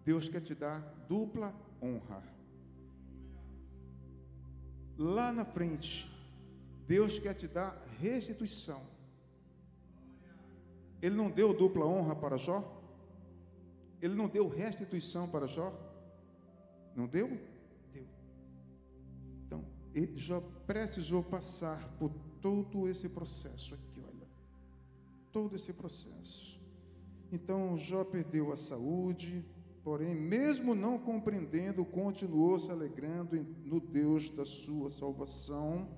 Deus 0.05 0.29
quer 0.29 0.41
te 0.41 0.55
dar 0.55 0.79
dupla 1.09 1.53
honra. 1.81 2.23
Lá 4.97 5.33
na 5.33 5.43
frente, 5.43 6.09
Deus 6.87 7.19
quer 7.19 7.33
te 7.33 7.47
dar 7.47 7.85
restituição. 7.99 8.81
Ele 11.01 11.15
não 11.15 11.29
deu 11.29 11.53
dupla 11.53 11.85
honra 11.85 12.15
para 12.15 12.37
Jó? 12.37 12.74
Ele 14.05 14.13
não 14.13 14.27
deu 14.27 14.47
restituição 14.47 15.27
para 15.27 15.47
Jó? 15.47 15.73
Não 16.95 17.07
deu? 17.07 17.27
Deu. 17.91 18.05
Então, 19.43 19.65
ele, 19.95 20.15
Jó 20.15 20.41
precisou 20.67 21.23
passar 21.23 21.89
por 21.97 22.11
todo 22.39 22.87
esse 22.87 23.09
processo 23.09 23.73
aqui, 23.73 23.99
olha. 23.99 24.27
Todo 25.31 25.55
esse 25.55 25.73
processo. 25.73 26.61
Então, 27.31 27.75
Jó 27.79 28.03
perdeu 28.03 28.51
a 28.51 28.55
saúde, 28.55 29.43
porém, 29.83 30.13
mesmo 30.13 30.75
não 30.75 30.99
compreendendo, 30.99 31.83
continuou 31.83 32.59
se 32.59 32.71
alegrando 32.71 33.43
no 33.65 33.79
Deus 33.79 34.29
da 34.29 34.45
sua 34.45 34.91
salvação 34.91 35.89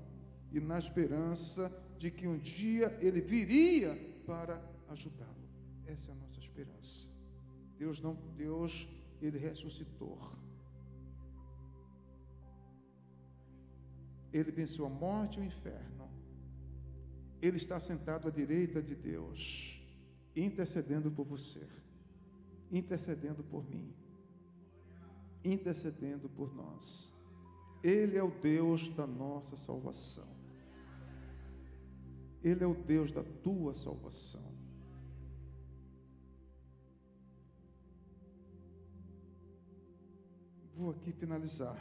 e 0.53 0.62
na 0.62 0.80
esperança 0.80 1.70
de 1.99 2.10
que 2.10 2.26
um 2.26 2.38
dia 2.38 2.97
ele 3.01 3.20
viria 3.20 3.93
para 4.26 4.64
ajudá-lo. 4.88 5.36
Essa 5.86 6.12
é 6.12 6.14
a 6.14 6.16
nossa 6.16 6.39
esperança. 6.39 7.16
Deus 7.78 8.01
não, 8.01 8.15
Deus, 8.36 8.88
ele 9.21 9.38
ressuscitou. 9.38 10.19
Ele 14.34 14.51
venceu 14.51 14.86
a 14.86 14.89
morte 14.89 15.39
e 15.39 15.41
o 15.41 15.45
inferno. 15.45 16.09
Ele 17.41 17.57
está 17.57 17.80
sentado 17.80 18.28
à 18.28 18.32
direita 18.32 18.82
de 18.82 18.95
Deus, 18.95 19.80
intercedendo 20.36 21.11
por 21.11 21.25
você, 21.25 21.67
intercedendo 22.71 23.43
por 23.43 23.67
mim, 23.69 23.93
intercedendo 25.43 26.28
por 26.30 26.53
nós. 26.55 27.13
Ele 27.84 28.17
é 28.17 28.23
o 28.23 28.32
Deus 28.32 28.89
da 28.95 29.05
nossa 29.05 29.55
salvação. 29.55 30.28
Ele 32.43 32.63
é 32.63 32.67
o 32.67 32.73
Deus 32.73 33.11
da 33.11 33.23
tua 33.23 33.73
salvação. 33.73 34.57
Vou 40.78 40.91
aqui 40.91 41.11
finalizar. 41.11 41.75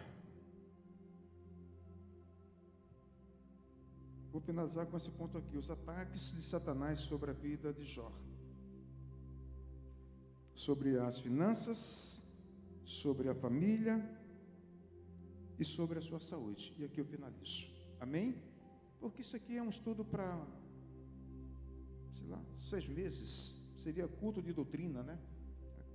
Vou 4.33 4.41
finalizar 4.41 4.87
com 4.87 4.97
esse 4.97 5.11
ponto 5.11 5.37
aqui: 5.37 5.59
os 5.59 5.71
ataques 5.71 6.35
de 6.35 6.41
Satanás 6.41 7.01
sobre 7.01 7.31
a 7.31 7.35
vida 7.35 7.75
de 7.75 7.85
Jó, 7.85 8.11
sobre 10.55 10.99
as 10.99 11.19
finanças, 11.21 12.23
sobre 12.87 13.29
a 13.29 13.35
família 13.35 13.97
e 15.59 15.65
sobre 15.65 15.99
a 15.99 16.01
sua 16.01 16.19
saúde. 16.19 16.75
E 16.79 16.85
aqui 16.87 16.99
eu 16.99 17.05
finalizo. 17.05 17.67
Amém? 18.01 18.35
Porque 18.99 19.21
isso 19.21 19.37
aqui 19.37 19.59
é 19.59 19.63
um 19.63 19.69
estudo 19.69 20.07
para, 20.07 20.43
sei 22.15 22.27
lá, 22.29 22.43
seis 22.57 22.89
meses. 22.89 23.63
Seria 23.77 24.09
culto 24.09 24.41
de 24.41 24.55
doutrina, 24.55 25.03
né? 25.03 25.19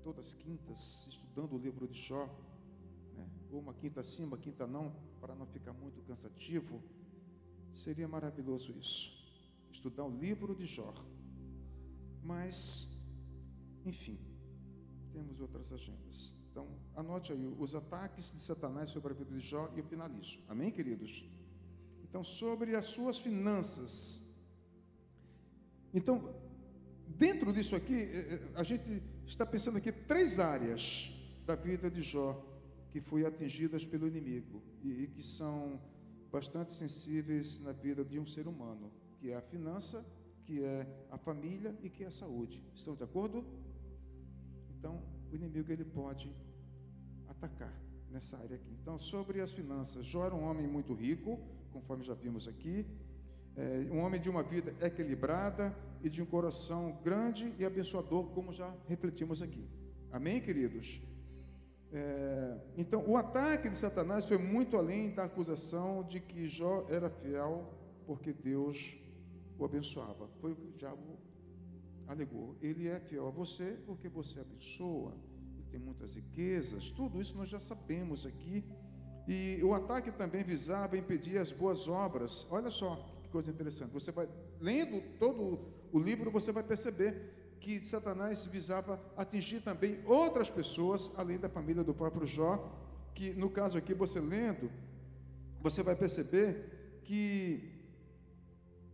Todas 0.03 0.27
as 0.27 0.33
quintas, 0.35 1.07
estudando 1.07 1.53
o 1.55 1.57
livro 1.57 1.87
de 1.87 1.99
Jó 1.99 2.29
ou 3.51 3.59
uma 3.59 3.73
quinta 3.73 4.03
sim, 4.03 4.23
uma 4.23 4.37
quinta 4.37 4.65
não, 4.65 4.93
para 5.19 5.35
não 5.35 5.45
ficar 5.45 5.73
muito 5.73 6.01
cansativo, 6.03 6.81
seria 7.73 8.07
maravilhoso 8.07 8.71
isso. 8.79 9.11
Estudar 9.71 10.05
o 10.05 10.17
livro 10.17 10.55
de 10.55 10.65
Jó. 10.65 10.93
Mas, 12.23 12.87
enfim, 13.85 14.19
temos 15.11 15.39
outras 15.39 15.71
agendas. 15.71 16.33
Então, 16.51 16.67
anote 16.95 17.31
aí 17.31 17.45
os 17.57 17.73
ataques 17.73 18.31
de 18.33 18.41
Satanás 18.41 18.89
sobre 18.89 19.13
a 19.13 19.15
vida 19.15 19.31
de 19.33 19.39
Jó 19.39 19.71
e 19.75 19.79
eu 19.79 19.85
finalizo. 19.85 20.39
Amém, 20.47 20.71
queridos? 20.71 21.23
Então, 22.03 22.23
sobre 22.23 22.75
as 22.75 22.85
suas 22.85 23.17
finanças. 23.17 24.21
Então, 25.93 26.33
dentro 27.07 27.53
disso 27.53 27.75
aqui, 27.75 27.95
é, 27.95 28.33
é, 28.33 28.51
a 28.55 28.63
gente 28.63 29.01
está 29.25 29.45
pensando 29.45 29.77
aqui 29.77 29.91
três 29.91 30.39
áreas 30.39 31.09
da 31.45 31.55
vida 31.55 31.89
de 31.89 32.01
Jó 32.01 32.50
que 32.91 32.99
foi 32.99 33.25
atingidas 33.25 33.85
pelo 33.85 34.07
inimigo 34.07 34.61
e, 34.83 35.03
e 35.03 35.07
que 35.07 35.23
são 35.23 35.79
bastante 36.31 36.73
sensíveis 36.73 37.59
na 37.59 37.71
vida 37.71 38.03
de 38.03 38.19
um 38.19 38.25
ser 38.25 38.47
humano, 38.47 38.91
que 39.17 39.31
é 39.31 39.35
a 39.35 39.41
finança, 39.41 40.05
que 40.45 40.63
é 40.63 40.85
a 41.09 41.17
família 41.17 41.75
e 41.81 41.89
que 41.89 42.03
é 42.03 42.07
a 42.07 42.11
saúde. 42.11 42.63
Estão 42.75 42.95
de 42.95 43.03
acordo? 43.03 43.45
Então, 44.77 45.01
o 45.31 45.35
inimigo 45.35 45.71
ele 45.71 45.85
pode 45.85 46.33
atacar 47.27 47.73
nessa 48.09 48.37
área 48.37 48.55
aqui. 48.55 48.71
Então, 48.81 48.99
sobre 48.99 49.39
as 49.39 49.51
finanças, 49.51 50.05
Jó 50.05 50.25
era 50.25 50.35
um 50.35 50.43
homem 50.43 50.67
muito 50.67 50.93
rico, 50.93 51.39
conforme 51.71 52.03
já 52.03 52.13
vimos 52.13 52.47
aqui, 52.47 52.85
é, 53.55 53.87
um 53.91 53.99
homem 53.99 54.19
de 54.19 54.29
uma 54.29 54.43
vida 54.43 54.73
equilibrada 54.81 55.75
e 56.03 56.09
de 56.09 56.21
um 56.21 56.25
coração 56.25 56.97
grande 57.03 57.53
e 57.57 57.65
abençoador, 57.65 58.25
como 58.31 58.51
já 58.51 58.73
refletimos 58.87 59.41
aqui. 59.41 59.65
Amém, 60.11 60.41
queridos? 60.41 61.01
É, 61.93 62.57
então, 62.77 63.03
o 63.05 63.17
ataque 63.17 63.69
de 63.69 63.77
Satanás 63.77 64.25
foi 64.25 64.37
muito 64.37 64.77
além 64.77 65.11
da 65.11 65.25
acusação 65.25 66.03
de 66.03 66.21
que 66.21 66.47
Jó 66.47 66.85
era 66.89 67.09
fiel 67.09 67.65
porque 68.05 68.31
Deus 68.31 68.97
o 69.59 69.65
abençoava. 69.65 70.27
Foi 70.39 70.53
o 70.53 70.55
que 70.55 70.67
o 70.67 70.71
diabo 70.71 71.19
alegou. 72.07 72.55
Ele 72.61 72.87
é 72.87 72.99
fiel 72.99 73.27
a 73.27 73.31
você 73.31 73.77
porque 73.85 74.07
você 74.07 74.39
abençoa, 74.39 75.13
ele 75.53 75.65
tem 75.69 75.79
muitas 75.79 76.15
riquezas, 76.15 76.91
tudo 76.91 77.21
isso 77.21 77.35
nós 77.37 77.49
já 77.49 77.59
sabemos 77.59 78.25
aqui. 78.25 78.63
E 79.27 79.61
o 79.63 79.73
ataque 79.73 80.11
também 80.11 80.43
visava 80.43 80.97
impedir 80.97 81.37
as 81.37 81.51
boas 81.51 81.87
obras. 81.87 82.47
Olha 82.49 82.71
só 82.71 82.95
que 83.21 83.29
coisa 83.29 83.51
interessante. 83.51 83.91
Você 83.91 84.11
vai 84.11 84.27
lendo 84.59 85.01
todo 85.19 85.59
o 85.91 85.99
livro, 85.99 86.31
você 86.31 86.51
vai 86.51 86.63
perceber 86.63 87.40
que 87.61 87.79
Satanás 87.85 88.45
visava 88.45 88.99
atingir 89.15 89.61
também 89.61 89.99
outras 90.05 90.49
pessoas, 90.49 91.11
além 91.15 91.37
da 91.37 91.47
família 91.47 91.83
do 91.83 91.93
próprio 91.93 92.25
Jó, 92.25 92.53
que 93.13 93.31
no 93.33 93.49
caso 93.49 93.77
aqui, 93.77 93.93
você 93.93 94.19
lendo, 94.19 94.69
você 95.61 95.83
vai 95.83 95.95
perceber 95.95 97.01
que 97.03 97.71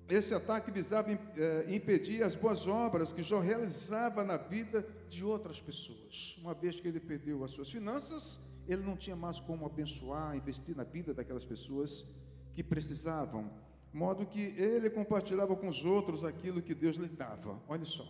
esse 0.10 0.34
ataque 0.34 0.70
visava 0.70 1.12
eh, 1.12 1.66
impedir 1.70 2.24
as 2.24 2.36
boas 2.36 2.68
obras 2.68 3.14
que 3.14 3.24
Jó 3.24 3.40
realizava 3.40 4.24
na 4.24 4.38
vida 4.38 4.86
de 5.10 5.24
outras 5.24 5.60
pessoas. 5.62 6.38
Uma 6.42 6.54
vez 6.54 6.80
que 6.80 6.88
ele 6.88 7.00
perdeu 7.00 7.44
as 7.44 7.52
suas 7.52 7.70
finanças, 7.70 8.40
ele 8.68 8.84
não 8.84 8.98
tinha 8.98 9.16
mais 9.16 9.40
como 9.40 9.66
abençoar, 9.66 10.36
investir 10.36 10.76
na 10.76 10.84
vida 10.84 11.14
daquelas 11.14 11.46
pessoas 11.46 12.06
que 12.54 12.64
precisavam, 12.64 13.50
modo 13.94 14.26
que 14.26 14.42
ele 14.58 14.90
compartilhava 14.90 15.56
com 15.56 15.70
os 15.70 15.86
outros 15.86 16.24
aquilo 16.26 16.62
que 16.62 16.74
Deus 16.74 16.98
lhe 16.98 17.08
dava. 17.08 17.62
Olha 17.68 17.86
só. 17.86 18.06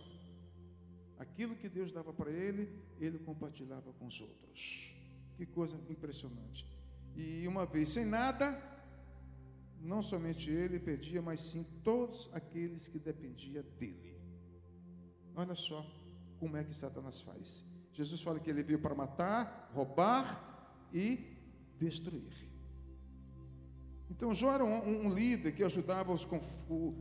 Aquilo 1.18 1.56
que 1.56 1.68
Deus 1.68 1.92
dava 1.92 2.12
para 2.12 2.30
ele, 2.30 2.70
ele 3.00 3.18
compartilhava 3.18 3.92
com 3.94 4.06
os 4.06 4.20
outros. 4.20 4.94
Que 5.36 5.44
coisa 5.46 5.76
impressionante. 5.88 6.66
E 7.16 7.46
uma 7.48 7.66
vez 7.66 7.88
sem 7.90 8.04
nada, 8.04 8.60
não 9.80 10.02
somente 10.02 10.50
ele 10.50 10.78
perdia, 10.78 11.20
mas 11.20 11.40
sim 11.40 11.64
todos 11.82 12.30
aqueles 12.32 12.86
que 12.86 12.98
dependiam 12.98 13.64
dele. 13.78 14.16
Olha 15.34 15.54
só 15.54 15.84
como 16.38 16.56
é 16.56 16.64
que 16.64 16.74
Satanás 16.74 17.20
faz. 17.20 17.64
Jesus 17.92 18.20
fala 18.20 18.38
que 18.38 18.48
ele 18.48 18.62
veio 18.62 18.80
para 18.80 18.94
matar, 18.94 19.70
roubar 19.74 20.88
e 20.92 21.36
destruir. 21.78 22.47
Então 24.10 24.34
Jó 24.34 24.52
era 24.52 24.64
um, 24.64 25.06
um 25.06 25.10
líder 25.10 25.52
que 25.52 25.62
ajudava 25.62 26.12
os, 26.12 26.24
confu, 26.24 26.94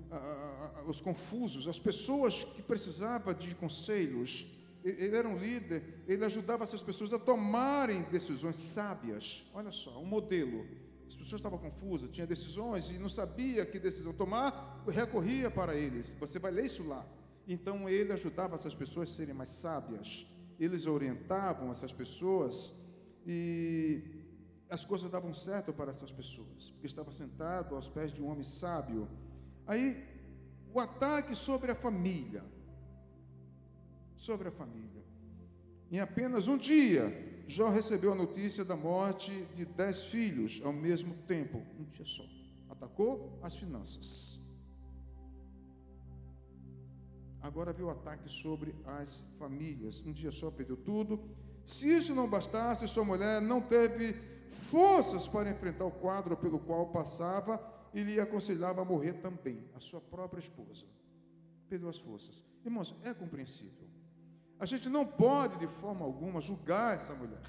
os, 0.85 0.99
confusos, 0.99 1.67
as 1.67 1.79
pessoas 1.79 2.43
que 2.43 2.61
precisavam 2.61 3.33
de 3.33 3.55
conselhos. 3.55 4.45
Ele 4.83 5.15
era 5.15 5.27
um 5.27 5.37
líder, 5.37 6.03
ele 6.07 6.23
ajudava 6.23 6.63
essas 6.63 6.81
pessoas 6.81 7.11
a 7.11 7.19
tomarem 7.19 8.03
decisões 8.03 8.55
sábias. 8.57 9.45
Olha 9.53 9.71
só, 9.71 9.99
um 9.99 10.05
modelo. 10.05 10.65
As 11.07 11.15
pessoas 11.15 11.39
estavam 11.39 11.57
confusas, 11.57 12.09
tinham 12.11 12.27
decisões 12.27 12.89
e 12.89 12.99
não 12.99 13.09
sabia 13.09 13.65
que 13.65 13.79
decisão 13.79 14.13
tomar, 14.13 14.83
recorria 14.87 15.49
para 15.49 15.75
eles. 15.75 16.09
Você 16.19 16.37
vai 16.37 16.51
ler 16.51 16.65
isso 16.65 16.85
lá. 16.85 17.05
Então 17.47 17.87
ele 17.87 18.11
ajudava 18.11 18.55
essas 18.55 18.75
pessoas 18.75 19.09
a 19.09 19.13
serem 19.13 19.33
mais 19.33 19.49
sábias. 19.49 20.27
Eles 20.59 20.85
orientavam 20.85 21.71
essas 21.71 21.93
pessoas 21.93 22.73
e 23.25 24.01
as 24.70 24.84
coisas 24.86 25.09
davam 25.09 25.34
certo 25.34 25.72
para 25.72 25.91
essas 25.91 26.11
pessoas, 26.11 26.72
porque 26.72 26.88
estava 26.88 27.11
sentado 27.11 27.76
aos 27.76 27.88
pés 27.88 28.11
de 28.11 28.22
um 28.22 28.30
homem 28.30 28.43
sábio. 28.43 29.07
Aí, 29.65 30.03
o 30.74 30.80
ataque 30.80 31.36
sobre 31.36 31.72
a 31.72 31.76
família. 31.76 32.43
Sobre 34.15 34.49
a 34.49 34.51
família. 34.51 35.03
Em 35.91 35.99
apenas 35.99 36.47
um 36.47 36.57
dia, 36.57 37.43
Jó 37.47 37.70
recebeu 37.70 38.11
a 38.11 38.15
notícia 38.15 38.65
da 38.65 38.76
morte 38.76 39.47
de 39.55 39.65
dez 39.65 40.03
filhos 40.03 40.61
ao 40.63 40.74
mesmo 40.74 41.13
tempo, 41.26 41.63
um 41.80 41.86
dia 41.86 42.05
só. 42.05 42.26
Atacou 42.70 43.39
as 43.41 43.55
finanças. 43.55 44.38
Agora 47.41 47.72
viu 47.72 47.88
o 47.88 47.89
ataque 47.89 48.28
sobre 48.28 48.76
as 48.86 49.24
famílias. 49.39 50.03
Um 50.05 50.11
dia 50.11 50.32
só 50.32 50.51
perdeu 50.51 50.76
tudo. 50.76 51.18
Se 51.63 51.88
isso 51.89 52.13
não 52.13 52.30
bastasse, 52.30 52.86
sua 52.89 53.05
mulher 53.05 53.41
não 53.41 53.61
teve 53.61 54.15
forças 54.57 55.27
para 55.27 55.49
enfrentar 55.49 55.85
o 55.85 55.91
quadro 55.91 56.35
pelo 56.35 56.59
qual 56.59 56.87
passava 56.87 57.61
e 57.93 58.03
lhe 58.03 58.19
aconselhava 58.19 58.81
a 58.81 58.85
morrer 58.85 59.13
também, 59.13 59.63
a 59.75 59.79
sua 59.79 60.01
própria 60.01 60.39
esposa. 60.39 60.85
Perdeu 61.69 61.89
as 61.89 61.97
forças. 61.97 62.43
Irmãos, 62.63 62.95
é 63.03 63.13
compreensível. 63.13 63.87
A 64.59 64.65
gente 64.65 64.89
não 64.89 65.05
pode, 65.05 65.57
de 65.57 65.67
forma 65.67 66.03
alguma, 66.03 66.41
julgar 66.41 66.95
essa 66.95 67.13
mulher, 67.13 67.43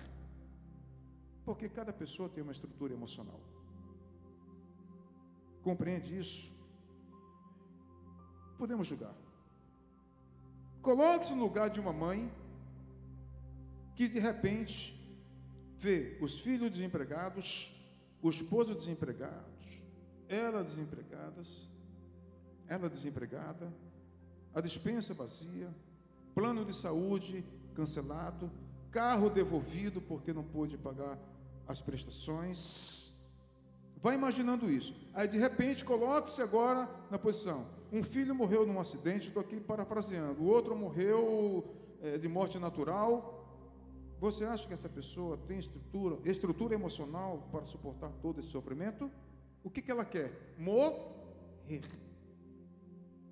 porque 1.44 1.68
cada 1.68 1.92
pessoa 1.92 2.28
tem 2.28 2.42
uma 2.42 2.52
estrutura 2.52 2.92
emocional. 2.92 3.40
Compreende 5.62 6.18
isso? 6.18 6.52
Podemos 8.58 8.86
julgar. 8.86 9.14
Coloque-se 10.82 11.34
no 11.34 11.42
lugar 11.42 11.70
de 11.70 11.80
uma 11.80 11.92
mãe 11.92 12.30
que 13.94 14.08
de 14.08 14.18
repente 14.18 14.97
vê 15.78 16.18
os 16.20 16.38
filhos 16.40 16.70
desempregados, 16.70 17.74
o 18.22 18.30
esposo 18.30 18.74
desempregado, 18.74 19.58
ela 20.28 20.62
desempregadas, 20.62 21.66
ela 22.66 22.88
desempregada, 22.88 23.72
a 24.54 24.60
dispensa 24.60 25.14
vazia, 25.14 25.68
plano 26.34 26.64
de 26.64 26.74
saúde 26.74 27.44
cancelado, 27.74 28.50
carro 28.90 29.30
devolvido 29.30 30.00
porque 30.00 30.32
não 30.32 30.42
pôde 30.42 30.76
pagar 30.76 31.18
as 31.66 31.80
prestações. 31.80 33.12
Vai 34.02 34.14
imaginando 34.14 34.70
isso. 34.70 34.94
Aí 35.14 35.28
de 35.28 35.38
repente 35.38 35.84
coloque-se 35.84 36.40
agora 36.42 36.88
na 37.10 37.18
posição. 37.18 37.66
Um 37.92 38.02
filho 38.02 38.34
morreu 38.34 38.66
num 38.66 38.80
acidente, 38.80 39.28
estou 39.28 39.40
aqui 39.40 39.60
parafraseando. 39.60 40.42
O 40.42 40.46
outro 40.46 40.76
morreu 40.76 41.64
é, 42.02 42.18
de 42.18 42.28
morte 42.28 42.58
natural. 42.58 43.37
Você 44.20 44.44
acha 44.44 44.66
que 44.66 44.74
essa 44.74 44.88
pessoa 44.88 45.36
tem 45.46 45.58
estrutura, 45.58 46.18
estrutura 46.28 46.74
emocional 46.74 47.48
para 47.52 47.64
suportar 47.66 48.10
todo 48.20 48.40
esse 48.40 48.50
sofrimento? 48.50 49.10
O 49.62 49.70
que, 49.70 49.80
que 49.80 49.90
ela 49.90 50.04
quer? 50.04 50.54
Morrer. 50.58 51.84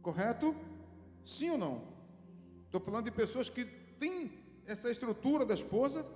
Correto? 0.00 0.54
Sim 1.24 1.50
ou 1.50 1.58
não? 1.58 1.82
Estou 2.66 2.80
falando 2.80 3.06
de 3.06 3.10
pessoas 3.10 3.50
que 3.50 3.64
têm 3.98 4.30
essa 4.64 4.90
estrutura 4.90 5.44
da 5.44 5.54
esposa 5.54 6.06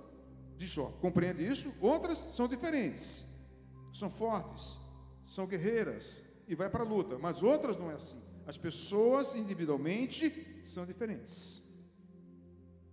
de 0.57 0.65
Jó. 0.67 0.87
Compreende 1.01 1.45
isso? 1.45 1.73
Outras 1.81 2.17
são 2.17 2.47
diferentes. 2.47 3.25
São 3.93 4.09
fortes, 4.09 4.77
são 5.27 5.45
guerreiras 5.45 6.23
e 6.47 6.55
vai 6.55 6.69
para 6.69 6.83
a 6.83 6.87
luta. 6.87 7.17
Mas 7.17 7.43
outras 7.43 7.77
não 7.77 7.91
é 7.91 7.95
assim. 7.95 8.21
As 8.45 8.57
pessoas 8.57 9.35
individualmente 9.35 10.61
são 10.63 10.85
diferentes. 10.85 11.61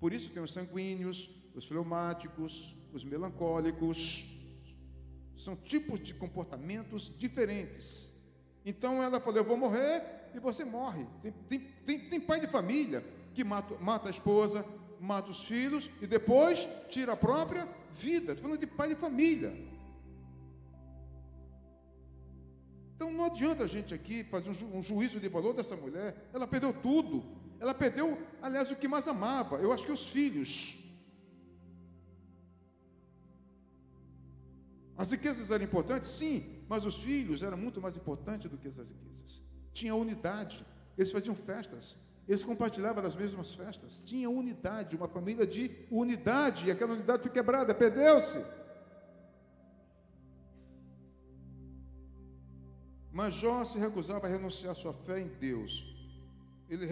Por 0.00 0.12
isso 0.12 0.30
tem 0.30 0.42
os 0.42 0.52
sanguíneos, 0.52 1.37
os 1.58 1.66
fleumáticos, 1.66 2.74
os 2.92 3.04
melancólicos. 3.04 4.24
São 5.36 5.54
tipos 5.54 6.00
de 6.00 6.14
comportamentos 6.14 7.12
diferentes. 7.18 8.12
Então 8.64 9.02
ela 9.02 9.20
falou: 9.20 9.38
Eu 9.38 9.44
vou 9.44 9.56
morrer 9.56 10.02
e 10.34 10.38
você 10.38 10.64
morre. 10.64 11.06
Tem, 11.22 11.32
tem, 11.48 11.60
tem, 11.86 12.10
tem 12.10 12.20
pai 12.20 12.40
de 12.40 12.46
família 12.46 13.04
que 13.34 13.44
mata, 13.44 13.76
mata 13.78 14.08
a 14.08 14.10
esposa, 14.10 14.64
mata 15.00 15.30
os 15.30 15.44
filhos 15.44 15.90
e 16.00 16.06
depois 16.06 16.66
tira 16.88 17.12
a 17.12 17.16
própria 17.16 17.68
vida. 17.92 18.32
Estou 18.32 18.48
falando 18.48 18.60
de 18.60 18.66
pai 18.66 18.88
de 18.88 18.94
família. 18.94 19.52
Então 22.94 23.12
não 23.12 23.26
adianta 23.26 23.62
a 23.62 23.68
gente 23.68 23.94
aqui 23.94 24.24
fazer 24.24 24.50
um, 24.50 24.54
ju 24.54 24.66
um 24.74 24.82
juízo 24.82 25.20
de 25.20 25.28
valor 25.28 25.54
dessa 25.54 25.76
mulher. 25.76 26.28
Ela 26.32 26.48
perdeu 26.48 26.72
tudo. 26.72 27.24
Ela 27.60 27.74
perdeu, 27.74 28.18
aliás, 28.40 28.70
o 28.70 28.76
que 28.76 28.88
mais 28.88 29.06
amava. 29.06 29.56
Eu 29.56 29.72
acho 29.72 29.84
que 29.84 29.92
os 29.92 30.08
filhos. 30.08 30.76
As 34.98 35.12
riquezas 35.12 35.52
eram 35.52 35.64
importantes? 35.64 36.10
Sim, 36.10 36.64
mas 36.68 36.84
os 36.84 36.96
filhos 36.96 37.44
eram 37.44 37.56
muito 37.56 37.80
mais 37.80 37.96
importantes 37.96 38.50
do 38.50 38.58
que 38.58 38.66
as 38.66 38.76
riquezas. 38.76 39.40
Tinha 39.72 39.94
unidade, 39.94 40.66
eles 40.98 41.12
faziam 41.12 41.36
festas. 41.36 41.96
Eles 42.26 42.42
compartilhavam 42.42 43.00
das 43.02 43.14
mesmas 43.14 43.54
festas. 43.54 44.02
Tinha 44.04 44.28
unidade, 44.28 44.96
uma 44.96 45.06
família 45.06 45.46
de 45.46 45.70
unidade. 45.88 46.66
E 46.66 46.70
aquela 46.72 46.94
unidade 46.94 47.22
foi 47.22 47.30
quebrada, 47.30 47.72
perdeu-se. 47.72 48.44
Mas 53.12 53.34
Jó 53.34 53.64
se 53.64 53.78
recusava 53.78 54.26
a 54.26 54.30
renunciar 54.30 54.74
sua 54.74 54.92
fé 54.92 55.20
em 55.20 55.28
Deus. 55.28 55.72
Ele, 56.68 56.86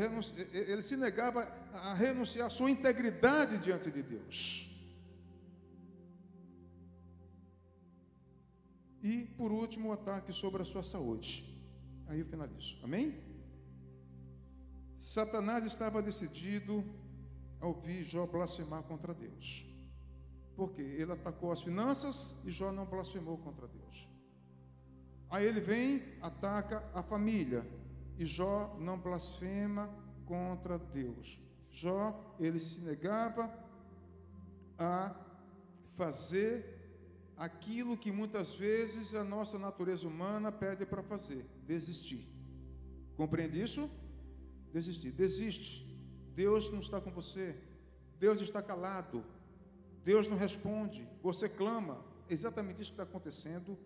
ele 0.53 0.83
se 0.83 0.97
negava 0.97 1.47
a 1.75 1.93
renunciar 1.93 2.51
sua 2.51 2.71
integridade 2.71 3.59
diante 3.59 3.91
de 3.91 4.03
Deus. 4.03 4.66
E, 9.07 9.25
por 9.39 9.53
último, 9.53 9.91
o 9.91 9.93
ataque 9.93 10.33
sobre 10.33 10.63
a 10.63 10.65
sua 10.65 10.83
saúde. 10.83 11.31
Aí 12.09 12.19
eu 12.19 12.27
finalizo. 12.27 12.77
Amém? 12.83 13.07
Satanás 14.99 15.65
estava 15.65 16.03
decidido 16.03 16.85
a 17.61 17.67
ouvir 17.69 18.03
Jó 18.03 18.27
blasfemar 18.27 18.83
contra 18.83 19.15
Deus. 19.15 19.65
Por 20.57 20.73
quê? 20.73 20.83
Ele 20.83 21.13
atacou 21.13 21.53
as 21.53 21.63
finanças 21.63 22.35
e 22.45 22.51
Jó 22.51 22.73
não 22.73 22.85
blasfemou 22.85 23.39
contra 23.39 23.69
Deus. 23.69 24.09
Aí 25.31 25.47
ele 25.47 25.61
vem, 25.61 26.03
ataca 26.21 26.83
a 26.93 27.01
família. 27.01 27.65
E 28.19 28.25
Jó 28.25 28.77
não 28.81 28.99
blasfema 28.99 29.89
contra 30.25 30.81
Deus. 30.81 31.41
Jó, 31.71 32.35
ele 32.41 32.59
se 32.59 32.81
negava 32.81 33.57
a 34.77 35.15
fazer 35.97 36.76
aquilo 37.37 37.97
que 37.97 38.11
muitas 38.11 38.55
vezes 38.55 39.15
a 39.15 39.25
nossa 39.25 39.59
natureza 39.59 40.07
humana 40.07 40.51
pede 40.51 40.85
para 40.87 41.03
fazer: 41.03 41.45
desistir. 41.67 42.27
Compreende 43.17 43.61
isso? 43.61 43.91
Desistir. 44.73 45.13
Desiste. 45.13 45.85
Deus 46.35 46.71
não 46.71 46.81
está 46.81 47.01
com 47.01 47.11
você. 47.11 47.57
Deus 48.19 48.41
está 48.41 48.63
calado. 48.63 49.25
Deus 50.05 50.29
não 50.29 50.37
responde. 50.37 51.09
Você 51.23 51.49
clama. 51.49 52.05
Exatamente 52.29 52.83
isso 52.83 52.91
que 52.91 53.01
está 53.01 53.05
acontecendo 53.05 53.79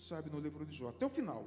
sabe, 0.00 0.30
no 0.30 0.40
livro 0.40 0.64
de 0.64 0.76
Jó, 0.76 0.88
até 0.88 1.04
o 1.04 1.10
final. 1.10 1.46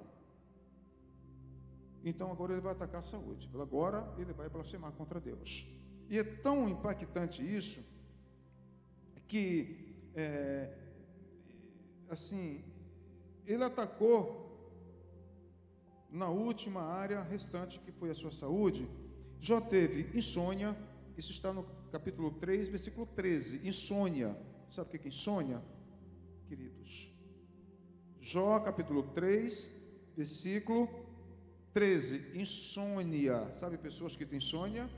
Então 2.04 2.32
agora 2.32 2.54
ele 2.54 2.62
vai 2.62 2.74
atacar 2.74 3.00
a 3.00 3.04
saúde. 3.04 3.50
Agora 3.60 4.14
ele 4.18 4.34
vai 4.34 4.50
blasfemar 4.50 4.92
contra 4.92 5.20
Deus. 5.20 5.66
E 6.10 6.20
é 6.20 6.24
tão 6.24 6.70
impactante 6.70 7.42
isso 7.42 7.84
que, 9.28 9.96
é, 10.14 10.78
assim, 12.10 12.64
ele 13.46 13.64
atacou 13.64 14.44
na 16.10 16.30
última 16.30 16.82
área 16.82 17.22
restante 17.22 17.80
que 17.80 17.92
foi 17.92 18.10
a 18.12 18.16
sua 18.16 18.32
saúde. 18.32 18.88
Jó 19.40 19.60
teve 19.60 20.18
insônia, 20.18 20.78
isso 21.18 21.32
está 21.32 21.52
no 21.52 21.66
capítulo 21.92 22.32
3, 22.32 22.70
versículo 22.70 23.06
13. 23.06 23.68
Insônia. 23.68 24.38
Sabe 24.72 24.88
o 24.88 25.00
que 25.00 25.08
é 25.08 25.10
insônia, 25.10 25.62
queridos? 26.48 27.12
Jó 28.20 28.60
capítulo 28.60 29.04
3, 29.04 29.70
versículo 30.16 30.88
13. 31.74 32.40
Insônia. 32.40 33.52
Sabe 33.56 33.78
pessoas 33.78 34.16
que 34.16 34.26
têm 34.26 34.38
insônia? 34.38 34.90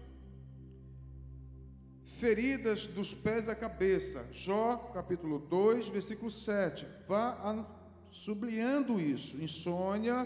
Feridas 2.20 2.88
dos 2.88 3.13
pés 3.13 3.49
à 3.49 3.55
cabeça. 3.55 4.26
Jó 4.32 4.78
capítulo 4.93 5.39
2, 5.39 5.89
versículo 5.89 6.32
7. 6.32 6.88
Vá 7.07 7.66
sublinhando 8.09 9.01
isso. 9.01 9.36
Insônia. 9.41 10.26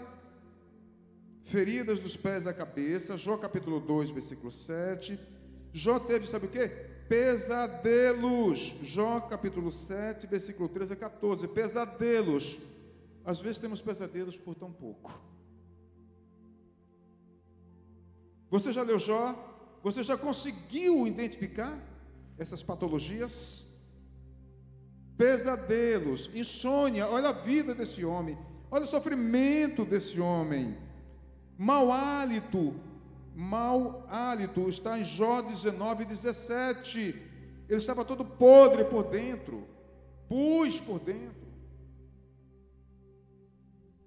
Feridas 1.44 1.98
dos 1.98 2.16
pés 2.16 2.46
à 2.46 2.52
cabeça. 2.52 3.18
Jó 3.18 3.36
capítulo 3.36 3.80
2, 3.80 4.10
versículo 4.10 4.52
7. 4.52 5.18
Jó 5.72 5.98
teve, 5.98 6.28
sabe 6.28 6.46
o 6.46 6.48
que? 6.48 6.68
Pesadelos. 7.08 8.72
Jó 8.82 9.20
capítulo 9.20 9.72
7, 9.72 10.28
versículo 10.28 10.68
13 10.68 10.92
a 10.92 10.96
14. 10.96 11.48
Pesadelos 11.48 12.56
às 13.24 13.40
vezes 13.40 13.58
temos 13.58 13.80
pesadelos 13.80 14.36
por 14.36 14.54
tão 14.54 14.72
pouco. 14.72 15.12
Você 18.48 18.72
já 18.72 18.82
leu 18.82 18.98
Jó? 18.98 19.49
Você 19.82 20.02
já 20.02 20.16
conseguiu 20.16 21.06
identificar 21.06 21.76
essas 22.38 22.62
patologias? 22.62 23.66
Pesadelos, 25.16 26.30
insônia, 26.34 27.06
olha 27.08 27.28
a 27.28 27.32
vida 27.32 27.74
desse 27.74 28.04
homem, 28.04 28.38
olha 28.70 28.84
o 28.84 28.88
sofrimento 28.88 29.84
desse 29.84 30.18
homem. 30.18 30.76
Mau 31.58 31.92
hálito, 31.92 32.74
mau 33.34 34.06
hálito, 34.08 34.68
está 34.68 34.98
em 34.98 35.04
Jó 35.04 35.42
19, 35.42 36.06
17. 36.06 36.98
Ele 37.68 37.78
estava 37.78 38.04
todo 38.04 38.24
podre 38.24 38.84
por 38.84 39.04
dentro, 39.04 39.66
pus 40.28 40.80
por 40.80 40.98
dentro 41.00 41.40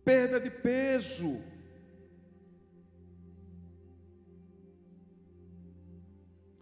perda 0.03 0.39
de 0.39 0.51
peso. 0.51 1.41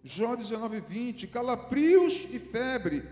Jó 0.04 0.34
19, 0.34 0.80
20, 0.80 1.26
calafrios 1.28 2.26
e 2.30 2.38
febre. 2.38 3.04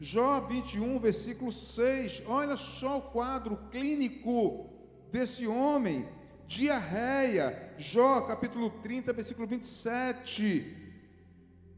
Jó 0.00 0.40
21, 0.40 0.98
versículo 0.98 1.52
6. 1.52 2.22
Olha 2.26 2.56
só 2.56 2.98
o 2.98 3.02
quadro 3.02 3.56
clínico 3.70 4.70
desse 5.12 5.46
homem. 5.46 6.08
Diarreia. 6.46 7.74
Jó 7.78 8.22
capítulo 8.22 8.70
30, 8.82 9.12
versículo 9.12 9.46
27. 9.46 10.76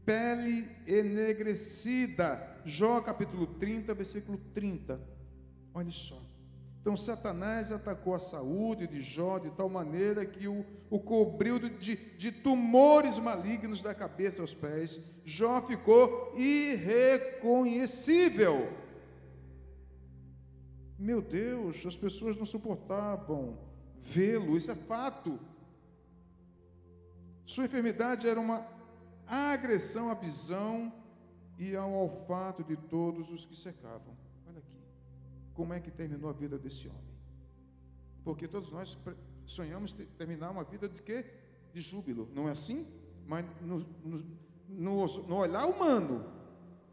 Pele 0.05 0.65
enegrecida. 0.87 2.61
Jó 2.65 3.01
capítulo 3.01 3.45
30, 3.45 3.93
versículo 3.93 4.39
30. 4.53 4.99
Olha 5.73 5.91
só. 5.91 6.32
Então 6.83 6.95
Satanás 6.97 7.71
atacou 7.71 8.13
a 8.13 8.19
saúde 8.19 8.85
de 8.87 9.01
Jó 9.01 9.39
de 9.39 9.49
tal 9.51 9.69
maneira 9.69 10.25
que 10.25 10.49
o, 10.49 10.65
o 10.89 10.99
cobriu 10.99 11.57
de, 11.57 11.95
de 11.95 12.29
tumores 12.29 13.17
malignos 13.17 13.81
da 13.81 13.95
cabeça 13.95 14.41
aos 14.41 14.53
pés. 14.53 14.99
Jó 15.23 15.61
ficou 15.61 16.37
irreconhecível. 16.37 18.69
Meu 20.99 21.21
Deus, 21.21 21.85
as 21.85 21.95
pessoas 21.95 22.35
não 22.35 22.45
suportavam 22.45 23.57
vê-lo, 24.01 24.57
isso 24.57 24.69
é 24.69 24.75
fato. 24.75 25.39
Sua 27.45 27.63
enfermidade 27.63 28.27
era 28.27 28.37
uma 28.37 28.67
agressão 29.25 30.11
à 30.11 30.15
visão 30.15 30.91
e 31.57 31.77
ao 31.77 31.93
olfato 31.93 32.61
de 32.61 32.75
todos 32.75 33.31
os 33.31 33.45
que 33.45 33.55
cercavam 33.55 34.21
como 35.53 35.73
é 35.73 35.79
que 35.79 35.91
terminou 35.91 36.29
a 36.29 36.33
vida 36.33 36.57
desse 36.57 36.87
homem. 36.87 37.13
Porque 38.23 38.47
todos 38.47 38.71
nós 38.71 38.97
sonhamos 39.45 39.93
terminar 40.17 40.51
uma 40.51 40.63
vida 40.63 40.87
de 40.87 41.01
quê? 41.01 41.25
De 41.73 41.81
júbilo, 41.81 42.29
não 42.33 42.47
é 42.47 42.51
assim? 42.51 42.87
Mas 43.27 43.45
no, 43.61 43.79
no, 44.69 45.05
no, 45.27 45.35
olhar 45.35 45.65
humano, 45.65 46.25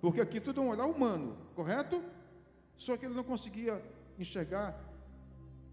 porque 0.01 0.21
aqui 0.21 0.41
tudo 0.41 0.61
é 0.61 0.65
um 0.65 0.69
olhar 0.69 0.87
humano, 0.87 1.37
correto? 1.55 2.03
Só 2.77 2.97
que 2.97 3.07
ele 3.07 3.15
não 3.15 3.25
conseguia 3.25 3.83
enxergar 4.19 4.79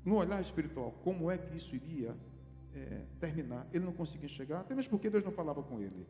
no 0.04 0.18
olhar 0.18 0.42
espiritual 0.42 0.92
como 1.04 1.30
é 1.30 1.38
que 1.38 1.58
isso 1.58 1.76
iria 1.76 2.16
é, 2.74 3.04
terminar. 3.20 3.68
Ele 3.74 3.86
não 3.86 3.94
conseguia 3.94 4.26
enxergar, 4.26 4.62
até 4.62 4.76
mesmo 4.76 4.92
porque 4.92 5.10
Deus 5.10 5.24
não 5.24 5.32
falava 5.32 5.64
com 5.64 5.82
ele. 5.82 6.08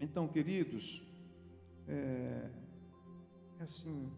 Então, 0.00 0.26
queridos, 0.28 1.02
é, 1.88 2.50
é 3.58 3.62
assim, 3.62 4.10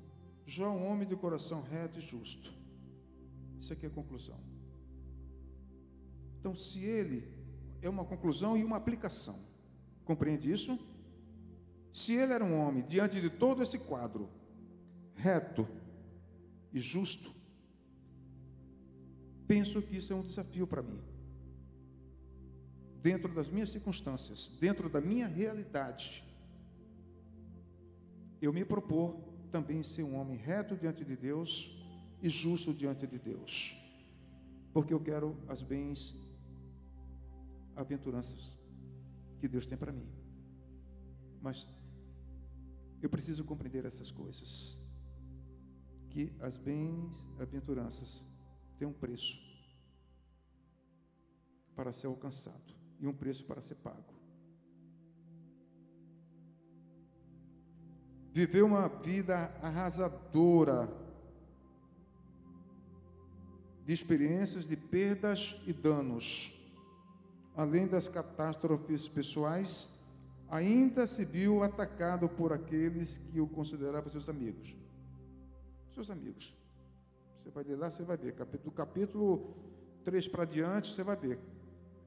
Jó 0.46 0.66
é 0.66 0.70
um 0.70 0.86
homem 0.90 1.06
de 1.06 1.16
coração 1.16 1.62
reto 1.62 1.98
e 1.98 2.02
justo. 2.02 2.52
Isso 3.60 3.72
aqui 3.72 3.86
é 3.86 3.88
a 3.88 3.92
conclusão. 3.92 4.38
Então, 6.38 6.54
se 6.56 6.80
ele 6.84 7.28
é 7.80 7.88
uma 7.88 8.04
conclusão 8.04 8.56
e 8.56 8.64
uma 8.64 8.76
aplicação, 8.76 9.38
compreende 10.04 10.50
isso? 10.50 10.78
Se 11.92 12.14
ele 12.14 12.32
era 12.32 12.44
um 12.44 12.58
homem 12.58 12.84
diante 12.84 13.20
de 13.20 13.30
todo 13.30 13.62
esse 13.62 13.78
quadro, 13.78 14.28
reto 15.14 15.68
e 16.72 16.80
justo, 16.80 17.32
penso 19.46 19.80
que 19.80 19.96
isso 19.96 20.12
é 20.12 20.16
um 20.16 20.22
desafio 20.22 20.66
para 20.66 20.82
mim. 20.82 21.00
Dentro 23.00 23.32
das 23.32 23.48
minhas 23.48 23.68
circunstâncias, 23.68 24.48
dentro 24.60 24.88
da 24.88 25.00
minha 25.00 25.26
realidade, 25.26 26.24
eu 28.40 28.52
me 28.52 28.64
propor 28.64 29.31
também 29.52 29.82
ser 29.82 30.02
um 30.02 30.16
homem 30.18 30.36
reto 30.36 30.74
diante 30.74 31.04
de 31.04 31.14
Deus 31.14 31.70
e 32.22 32.28
justo 32.28 32.72
diante 32.72 33.06
de 33.06 33.18
Deus. 33.18 33.76
Porque 34.72 34.94
eu 34.94 35.00
quero 35.00 35.36
as 35.46 35.62
bens 35.62 36.16
aventuranças 37.76 38.58
que 39.38 39.46
Deus 39.46 39.66
tem 39.66 39.76
para 39.76 39.92
mim. 39.92 40.08
Mas 41.40 41.68
eu 43.02 43.10
preciso 43.10 43.44
compreender 43.44 43.84
essas 43.84 44.10
coisas. 44.10 44.80
Que 46.08 46.32
as 46.40 46.56
bens 46.56 47.12
aventuranças 47.38 48.24
têm 48.78 48.88
um 48.88 48.92
preço 48.92 49.36
para 51.76 51.92
ser 51.92 52.06
alcançado 52.06 52.74
e 53.00 53.06
um 53.06 53.14
preço 53.14 53.44
para 53.44 53.60
ser 53.60 53.74
pago. 53.76 54.21
Viveu 58.32 58.64
uma 58.64 58.88
vida 58.88 59.54
arrasadora 59.62 60.88
de 63.84 63.92
experiências 63.92 64.66
de 64.66 64.76
perdas 64.76 65.60
e 65.66 65.72
danos. 65.72 66.58
Além 67.54 67.86
das 67.86 68.08
catástrofes 68.08 69.06
pessoais, 69.06 69.86
ainda 70.48 71.06
se 71.06 71.26
viu 71.26 71.62
atacado 71.62 72.26
por 72.26 72.52
aqueles 72.54 73.18
que 73.18 73.38
o 73.38 73.46
consideravam 73.46 74.10
seus 74.10 74.28
amigos. 74.30 74.74
Seus 75.92 76.10
amigos. 76.10 76.56
Você 77.42 77.50
vai 77.50 77.64
ler 77.64 77.76
lá, 77.76 77.90
você 77.90 78.02
vai 78.02 78.16
ver. 78.16 78.34
Do 78.64 78.70
capítulo 78.70 79.54
3 80.04 80.26
para 80.28 80.46
diante, 80.46 80.94
você 80.94 81.02
vai 81.02 81.16
ver. 81.16 81.38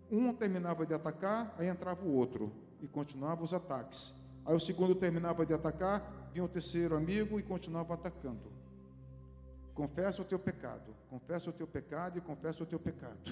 Um 0.10 0.34
terminava 0.34 0.88
de 0.88 0.94
atacar, 0.96 1.54
aí 1.60 1.68
entrava 1.68 2.04
o 2.04 2.12
outro 2.12 2.52
e 2.82 2.88
continuava 2.88 3.44
os 3.44 3.54
ataques. 3.54 4.25
Aí 4.46 4.56
o 4.56 4.60
segundo 4.60 4.94
terminava 4.94 5.46
de 5.46 5.54
atacar, 5.54 6.30
vinha 6.32 6.46
o 6.46 6.50
terceiro 6.50 6.96
amigo 6.96 7.40
e 7.40 7.44
continuava 7.44 7.96
atacando. 7.96 8.52
Confessa 9.74 10.22
o 10.22 10.26
teu 10.26 10.38
pecado, 10.38 10.96
confessa 11.10 11.50
o 11.50 11.54
teu 11.54 11.68
pecado 11.68 12.18
e 12.18 12.22
confessa 12.22 12.64
o 12.64 12.66
teu 12.66 12.80
pecado. 12.80 13.32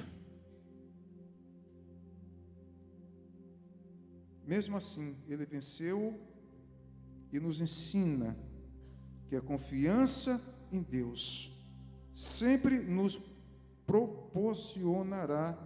Mesmo 4.45 4.75
assim, 4.75 5.15
ele 5.27 5.45
venceu 5.45 6.19
e 7.31 7.39
nos 7.39 7.61
ensina 7.61 8.35
que 9.29 9.35
a 9.35 9.41
confiança 9.41 10.41
em 10.71 10.81
Deus 10.81 11.55
sempre 12.13 12.77
nos 12.79 13.21
proporcionará 13.85 15.57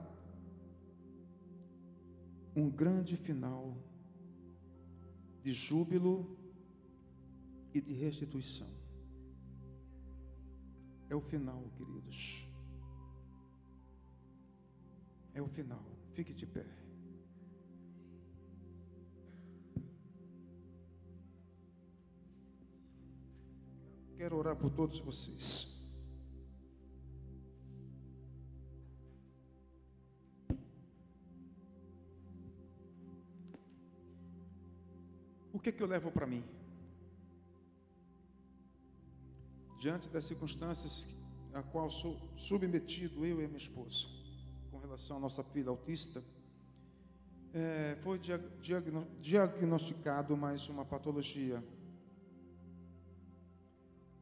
um 2.56 2.70
grande 2.70 3.16
final 3.16 3.76
de 5.48 5.54
júbilo 5.54 6.38
e 7.74 7.80
de 7.80 7.94
restituição. 7.94 8.68
É 11.10 11.16
o 11.16 11.22
final, 11.22 11.72
queridos. 11.78 12.46
É 15.34 15.42
o 15.42 15.48
final. 15.48 15.86
Fique 16.16 16.34
de 16.34 16.46
pé. 16.46 16.66
Quero 24.18 24.36
orar 24.36 24.58
por 24.58 24.70
todos 24.72 25.00
vocês. 25.00 25.77
O 35.58 35.60
que, 35.60 35.72
que 35.72 35.84
eu 35.84 35.88
levo 35.88 36.12
para 36.12 36.28
mim? 36.28 36.44
diante 39.80 40.10
das 40.10 40.26
circunstâncias 40.26 41.08
a 41.54 41.62
qual 41.62 41.90
sou 41.90 42.20
submetido, 42.36 43.26
eu 43.26 43.42
e 43.42 43.48
minha 43.48 43.58
esposa, 43.58 44.08
com 44.70 44.78
relação 44.80 45.18
à 45.18 45.20
nossa 45.20 45.44
filha 45.44 45.70
autista, 45.70 46.24
é, 47.54 47.96
foi 48.02 48.20
diagno, 48.20 49.08
diagnosticado 49.22 50.36
mais 50.36 50.68
uma 50.68 50.86
patologia. 50.86 51.64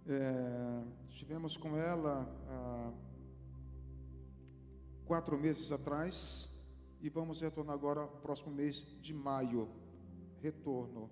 É, 0.07 0.83
estivemos 1.09 1.57
com 1.57 1.75
ela 1.75 2.31
há 2.47 2.93
quatro 5.05 5.37
meses 5.37 5.71
atrás 5.71 6.47
e 7.01 7.09
vamos 7.09 7.41
retornar 7.41 7.73
agora 7.73 8.05
próximo 8.05 8.53
mês 8.53 8.85
de 9.01 9.13
maio. 9.13 9.67
Retorno. 10.41 11.09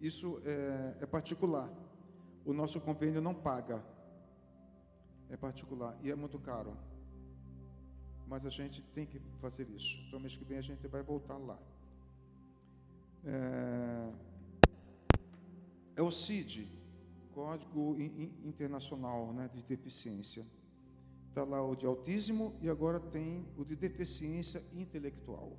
Isso 0.00 0.40
é, 0.44 0.96
é 1.02 1.06
particular 1.06 1.70
o 2.44 2.52
nosso 2.52 2.80
convênio 2.80 3.20
não 3.20 3.34
paga. 3.34 3.82
É 5.30 5.36
particular 5.36 5.98
e 6.02 6.10
é 6.10 6.14
muito 6.14 6.38
caro. 6.38 6.76
Mas 8.28 8.44
a 8.44 8.50
gente 8.50 8.82
tem 8.94 9.06
que 9.06 9.18
fazer 9.40 9.68
isso. 9.70 9.96
Então, 10.06 10.20
mês 10.20 10.36
que 10.36 10.44
vem 10.44 10.58
a 10.58 10.62
gente 10.62 10.86
vai 10.86 11.02
voltar 11.02 11.38
lá. 11.38 11.58
É, 13.24 14.10
é 15.96 16.02
o 16.02 16.12
CID, 16.12 16.68
Código 17.32 17.96
Internacional 18.44 19.32
né, 19.32 19.50
de 19.52 19.62
Deficiência. 19.62 20.44
Está 21.28 21.42
lá 21.42 21.62
o 21.66 21.74
de 21.74 21.86
autismo 21.86 22.54
e 22.60 22.68
agora 22.68 23.00
tem 23.00 23.44
o 23.56 23.64
de 23.64 23.74
deficiência 23.74 24.62
intelectual. 24.72 25.56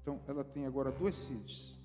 Então, 0.00 0.20
ela 0.28 0.44
tem 0.44 0.64
agora 0.64 0.92
dois 0.92 1.16
CIDs: 1.16 1.77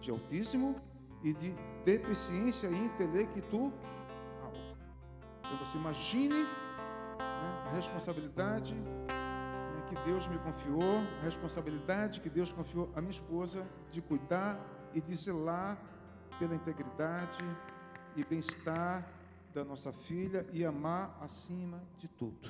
de 0.00 0.10
autismo 0.10 0.80
e 1.22 1.32
de 1.32 1.54
deficiência 1.84 2.68
intelectual. 2.68 3.72
Então 5.40 5.56
você 5.58 5.78
imagine 5.78 6.42
né, 7.18 7.64
a 7.66 7.70
responsabilidade 7.74 8.74
né, 8.74 9.84
que 9.88 9.94
Deus 10.04 10.26
me 10.26 10.38
confiou, 10.38 10.98
a 11.20 11.24
responsabilidade 11.24 12.20
que 12.20 12.28
Deus 12.28 12.52
confiou 12.52 12.90
à 12.94 13.00
minha 13.00 13.12
esposa 13.12 13.66
de 13.90 14.02
cuidar 14.02 14.60
e 14.94 15.00
de 15.00 15.14
zelar 15.16 15.78
pela 16.38 16.54
integridade 16.54 17.44
e 18.16 18.24
bem-estar 18.24 19.06
da 19.54 19.64
nossa 19.64 19.92
filha 19.92 20.46
e 20.52 20.64
amar 20.64 21.16
acima 21.20 21.82
de 21.98 22.08
tudo. 22.08 22.48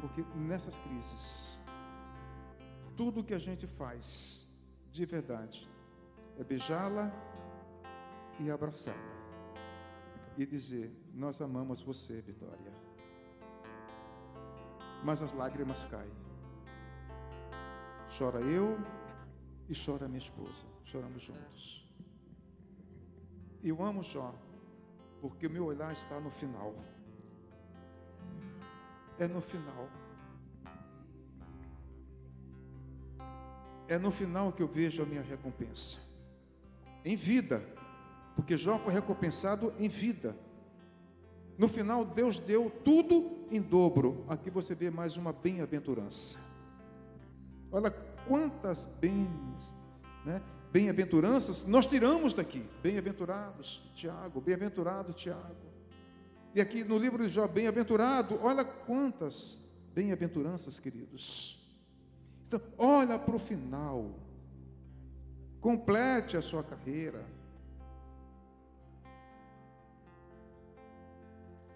Porque 0.00 0.24
nessas 0.34 0.78
crises, 0.78 1.58
tudo 2.96 3.24
que 3.24 3.34
a 3.34 3.38
gente 3.38 3.66
faz 3.66 4.45
de 4.92 5.04
verdade 5.04 5.68
é 6.38 6.44
beijá-la 6.44 7.10
e 8.38 8.50
abraçá-la 8.50 9.16
e 10.36 10.44
dizer: 10.44 10.92
Nós 11.14 11.40
amamos 11.40 11.82
você, 11.82 12.20
Vitória. 12.20 12.72
Mas 15.02 15.22
as 15.22 15.32
lágrimas 15.32 15.84
caem. 15.86 16.12
Chora 18.18 18.40
eu 18.40 18.78
e 19.68 19.74
chora 19.74 20.08
minha 20.08 20.18
esposa. 20.18 20.66
Choramos 20.84 21.22
juntos. 21.22 21.86
Eu 23.62 23.82
amo 23.82 24.02
Jó, 24.02 24.34
porque 25.20 25.46
o 25.46 25.50
meu 25.50 25.64
olhar 25.64 25.92
está 25.92 26.20
no 26.20 26.30
final. 26.30 26.74
É 29.18 29.26
no 29.26 29.40
final. 29.40 29.88
É 33.88 33.98
no 33.98 34.10
final 34.10 34.52
que 34.52 34.62
eu 34.62 34.68
vejo 34.68 35.02
a 35.02 35.06
minha 35.06 35.22
recompensa 35.22 35.98
em 37.04 37.14
vida, 37.14 37.64
porque 38.34 38.56
Jó 38.56 38.78
foi 38.80 38.92
recompensado 38.92 39.72
em 39.78 39.88
vida. 39.88 40.36
No 41.56 41.68
final, 41.68 42.04
Deus 42.04 42.38
deu 42.38 42.70
tudo 42.84 43.46
em 43.50 43.62
dobro. 43.62 44.24
Aqui 44.28 44.50
você 44.50 44.74
vê 44.74 44.90
mais 44.90 45.16
uma 45.16 45.32
bem-aventurança. 45.32 46.36
Olha 47.70 47.90
quantas 48.26 48.84
bens, 49.00 49.74
né? 50.24 50.42
bem-aventuranças 50.72 51.64
nós 51.64 51.86
tiramos 51.86 52.34
daqui. 52.34 52.62
Bem-aventurados, 52.82 53.88
Tiago, 53.94 54.40
bem-aventurado 54.40 55.12
Tiago. 55.12 55.66
E 56.54 56.60
aqui 56.60 56.82
no 56.82 56.98
livro 56.98 57.22
de 57.22 57.28
Jó, 57.28 57.46
bem-aventurado, 57.46 58.38
olha 58.42 58.64
quantas 58.64 59.58
bem-aventuranças, 59.94 60.78
queridos. 60.80 61.65
Então, 62.46 62.60
olha 62.78 63.18
para 63.18 63.36
o 63.36 63.38
final. 63.38 64.10
Complete 65.60 66.36
a 66.36 66.42
sua 66.42 66.62
carreira. 66.62 67.24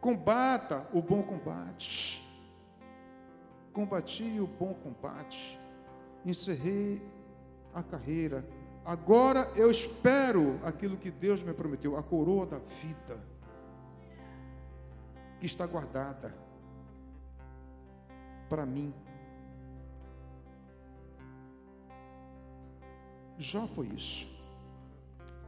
Combata 0.00 0.86
o 0.92 1.02
bom 1.02 1.22
combate. 1.22 2.24
Combati 3.72 4.40
o 4.40 4.46
bom 4.46 4.74
combate. 4.74 5.58
Encerrei 6.24 7.02
a 7.74 7.82
carreira. 7.82 8.46
Agora 8.84 9.50
eu 9.56 9.70
espero 9.70 10.58
aquilo 10.64 10.96
que 10.96 11.10
Deus 11.10 11.42
me 11.42 11.52
prometeu, 11.52 11.96
a 11.96 12.02
coroa 12.02 12.46
da 12.46 12.58
vida, 12.58 13.18
que 15.38 15.46
está 15.46 15.66
guardada 15.66 16.34
para 18.48 18.64
mim. 18.64 18.94
Jó 23.40 23.66
foi 23.66 23.86
isso. 23.86 24.28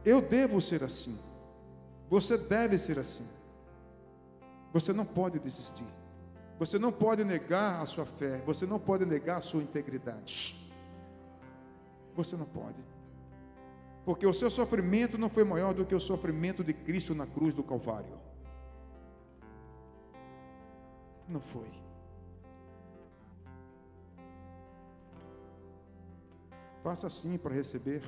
Eu 0.03 0.19
devo 0.19 0.59
ser 0.59 0.83
assim. 0.83 1.17
Você 2.09 2.37
deve 2.37 2.79
ser 2.79 2.97
assim. 2.97 3.27
Você 4.73 4.91
não 4.91 5.05
pode 5.05 5.37
desistir. 5.37 5.85
Você 6.57 6.79
não 6.79 6.91
pode 6.91 7.23
negar 7.23 7.81
a 7.81 7.85
sua 7.85 8.05
fé. 8.05 8.41
Você 8.47 8.65
não 8.65 8.79
pode 8.79 9.05
negar 9.05 9.37
a 9.37 9.41
sua 9.41 9.61
integridade. 9.61 10.59
Você 12.15 12.35
não 12.35 12.45
pode. 12.45 12.83
Porque 14.03 14.25
o 14.25 14.33
seu 14.33 14.49
sofrimento 14.49 15.15
não 15.15 15.29
foi 15.29 15.43
maior 15.43 15.71
do 15.73 15.85
que 15.85 15.93
o 15.93 15.99
sofrimento 15.99 16.63
de 16.63 16.73
Cristo 16.73 17.13
na 17.13 17.27
cruz 17.27 17.53
do 17.53 17.63
Calvário. 17.63 18.17
Não 21.29 21.39
foi. 21.39 21.82
Faça 26.83 27.07
assim 27.07 27.37
para 27.37 27.55
receber. 27.55 28.03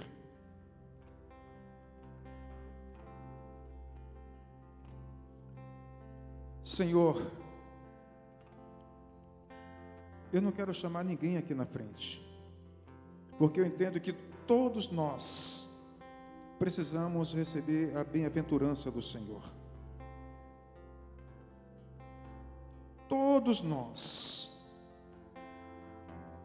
Senhor, 6.65 7.32
eu 10.34 10.41
não 10.41 10.51
quero 10.51 10.73
chamar 10.73 11.05
ninguém 11.05 11.38
aqui 11.38 11.53
na 11.53 11.65
frente, 11.65 12.21
porque 13.38 13.61
eu 13.61 13.65
entendo 13.65 13.97
que 14.01 14.11
todos 14.45 14.91
nós 14.91 15.69
precisamos 16.59 17.34
receber 17.34 17.95
a 17.95 18.03
bem-aventurança 18.03 18.91
do 18.91 19.01
Senhor. 19.01 19.43
Todos 23.07 23.61
nós 23.61 24.51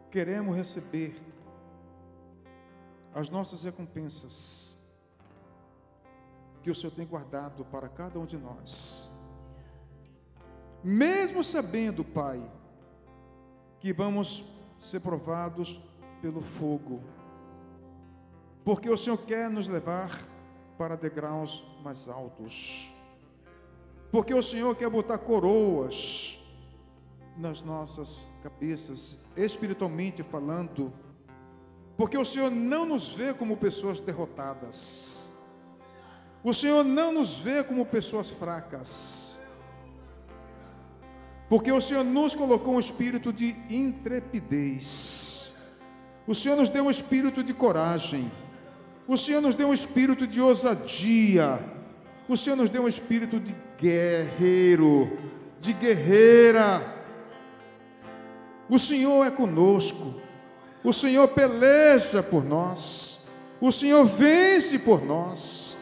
queremos 0.09 0.55
receber 0.55 1.30
as 3.13 3.29
nossas 3.29 3.63
recompensas 3.63 4.77
que 6.61 6.69
o 6.69 6.75
Senhor 6.75 6.91
tem 6.91 7.05
guardado 7.05 7.65
para 7.65 7.89
cada 7.89 8.19
um 8.19 8.25
de 8.25 8.37
nós. 8.37 9.09
Mesmo 10.83 11.43
sabendo, 11.43 12.03
Pai, 12.03 12.41
que 13.79 13.91
vamos 13.91 14.43
ser 14.79 14.99
provados 14.99 15.79
pelo 16.21 16.41
fogo, 16.41 17.01
porque 18.63 18.89
o 18.89 18.97
Senhor 18.97 19.17
quer 19.17 19.49
nos 19.49 19.67
levar 19.67 20.27
para 20.77 20.95
degraus 20.95 21.63
mais 21.83 22.07
altos, 22.07 22.91
porque 24.11 24.33
o 24.33 24.43
Senhor 24.43 24.75
quer 24.75 24.89
botar 24.89 25.17
coroas 25.17 26.39
nas 27.37 27.61
nossas 27.61 28.27
cabeças, 28.43 29.17
espiritualmente 29.35 30.21
falando, 30.21 30.93
porque 32.01 32.17
o 32.17 32.25
Senhor 32.25 32.49
não 32.49 32.83
nos 32.83 33.09
vê 33.09 33.31
como 33.31 33.55
pessoas 33.55 33.99
derrotadas, 33.99 35.31
o 36.43 36.51
Senhor 36.51 36.83
não 36.83 37.13
nos 37.13 37.37
vê 37.37 37.63
como 37.63 37.85
pessoas 37.85 38.31
fracas, 38.31 39.37
porque 41.47 41.71
o 41.71 41.79
Senhor 41.79 42.03
nos 42.03 42.33
colocou 42.33 42.73
um 42.73 42.79
espírito 42.79 43.31
de 43.31 43.55
intrepidez, 43.69 45.53
o 46.25 46.33
Senhor 46.33 46.55
nos 46.55 46.69
deu 46.69 46.85
um 46.85 46.89
espírito 46.89 47.43
de 47.43 47.53
coragem, 47.53 48.31
o 49.07 49.15
Senhor 49.15 49.39
nos 49.39 49.53
deu 49.53 49.67
um 49.67 49.73
espírito 49.73 50.25
de 50.25 50.41
ousadia, 50.41 51.59
o 52.27 52.35
Senhor 52.35 52.55
nos 52.55 52.71
deu 52.71 52.85
um 52.85 52.87
espírito 52.87 53.39
de 53.39 53.55
guerreiro, 53.77 55.19
de 55.59 55.71
guerreira. 55.71 56.81
O 58.67 58.79
Senhor 58.79 59.23
é 59.23 59.29
conosco. 59.29 60.30
O 60.83 60.93
Senhor 60.93 61.27
peleja 61.29 62.23
por 62.23 62.43
nós. 62.43 63.19
O 63.59 63.71
Senhor 63.71 64.05
vence 64.05 64.79
por 64.79 65.05
nós. 65.05 65.77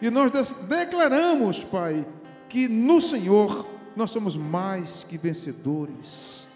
E 0.00 0.08
nós 0.08 0.30
declaramos, 0.68 1.64
Pai, 1.64 2.06
que 2.48 2.68
no 2.68 3.00
Senhor 3.00 3.66
nós 3.94 4.10
somos 4.10 4.36
mais 4.36 5.04
que 5.04 5.18
vencedores. 5.18 6.48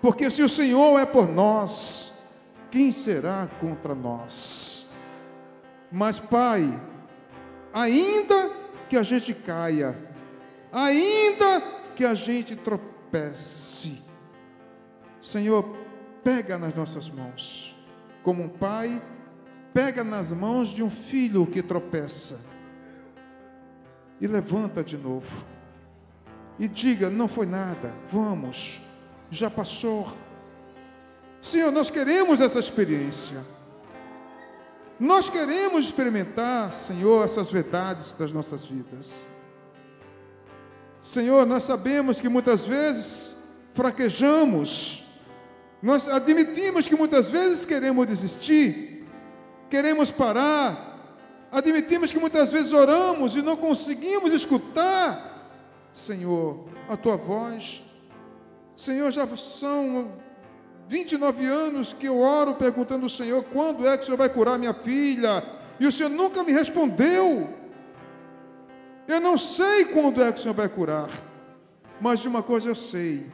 Porque 0.00 0.28
se 0.30 0.42
o 0.42 0.48
Senhor 0.48 0.98
é 0.98 1.06
por 1.06 1.28
nós, 1.28 2.12
quem 2.70 2.90
será 2.90 3.48
contra 3.60 3.94
nós? 3.94 4.86
Mas, 5.90 6.18
Pai, 6.18 6.80
ainda 7.72 8.50
que 8.88 8.96
a 8.96 9.02
gente 9.02 9.32
caia, 9.32 9.96
ainda 10.72 11.62
que 11.94 12.04
a 12.04 12.14
gente 12.14 12.56
tropece, 12.56 14.02
Senhor, 15.20 15.76
pega 16.22 16.58
nas 16.58 16.74
nossas 16.74 17.08
mãos, 17.08 17.76
como 18.22 18.42
um 18.42 18.48
pai 18.48 19.00
pega 19.72 20.04
nas 20.04 20.30
mãos 20.30 20.68
de 20.68 20.82
um 20.82 20.90
filho 20.90 21.46
que 21.46 21.62
tropeça 21.62 22.40
e 24.20 24.26
levanta 24.26 24.84
de 24.84 24.96
novo. 24.96 25.46
E 26.58 26.68
diga: 26.68 27.10
não 27.10 27.26
foi 27.26 27.46
nada, 27.46 27.92
vamos, 28.10 28.80
já 29.30 29.50
passou. 29.50 30.12
Senhor, 31.40 31.72
nós 31.72 31.90
queremos 31.90 32.40
essa 32.40 32.58
experiência. 32.58 33.44
Nós 35.00 35.28
queremos 35.28 35.86
experimentar, 35.86 36.72
Senhor, 36.72 37.24
essas 37.24 37.50
verdades 37.50 38.12
das 38.12 38.32
nossas 38.32 38.64
vidas. 38.64 39.28
Senhor, 41.00 41.44
nós 41.44 41.64
sabemos 41.64 42.20
que 42.20 42.28
muitas 42.28 42.64
vezes 42.64 43.36
fraquejamos, 43.74 45.01
nós 45.82 46.08
admitimos 46.08 46.86
que 46.86 46.94
muitas 46.94 47.28
vezes 47.28 47.64
queremos 47.64 48.06
desistir, 48.06 49.04
queremos 49.68 50.12
parar, 50.12 51.18
admitimos 51.50 52.12
que 52.12 52.20
muitas 52.20 52.52
vezes 52.52 52.72
oramos 52.72 53.34
e 53.34 53.42
não 53.42 53.56
conseguimos 53.56 54.32
escutar, 54.32 55.50
Senhor, 55.92 56.68
a 56.88 56.96
tua 56.96 57.16
voz. 57.16 57.82
Senhor, 58.76 59.10
já 59.10 59.26
são 59.36 60.12
29 60.88 61.44
anos 61.46 61.92
que 61.92 62.06
eu 62.06 62.18
oro 62.18 62.54
perguntando 62.54 63.04
ao 63.04 63.10
Senhor 63.10 63.44
quando 63.52 63.86
é 63.86 63.96
que 63.96 64.04
o 64.04 64.06
Senhor 64.06 64.16
vai 64.16 64.28
curar 64.28 64.58
minha 64.58 64.72
filha, 64.72 65.42
e 65.80 65.86
o 65.86 65.90
Senhor 65.90 66.10
nunca 66.10 66.44
me 66.44 66.52
respondeu. 66.52 67.48
Eu 69.08 69.20
não 69.20 69.36
sei 69.36 69.86
quando 69.86 70.22
é 70.22 70.30
que 70.30 70.38
o 70.38 70.42
Senhor 70.42 70.54
vai 70.54 70.68
curar, 70.68 71.10
mas 72.00 72.20
de 72.20 72.28
uma 72.28 72.40
coisa 72.40 72.68
eu 72.68 72.74
sei: 72.76 73.26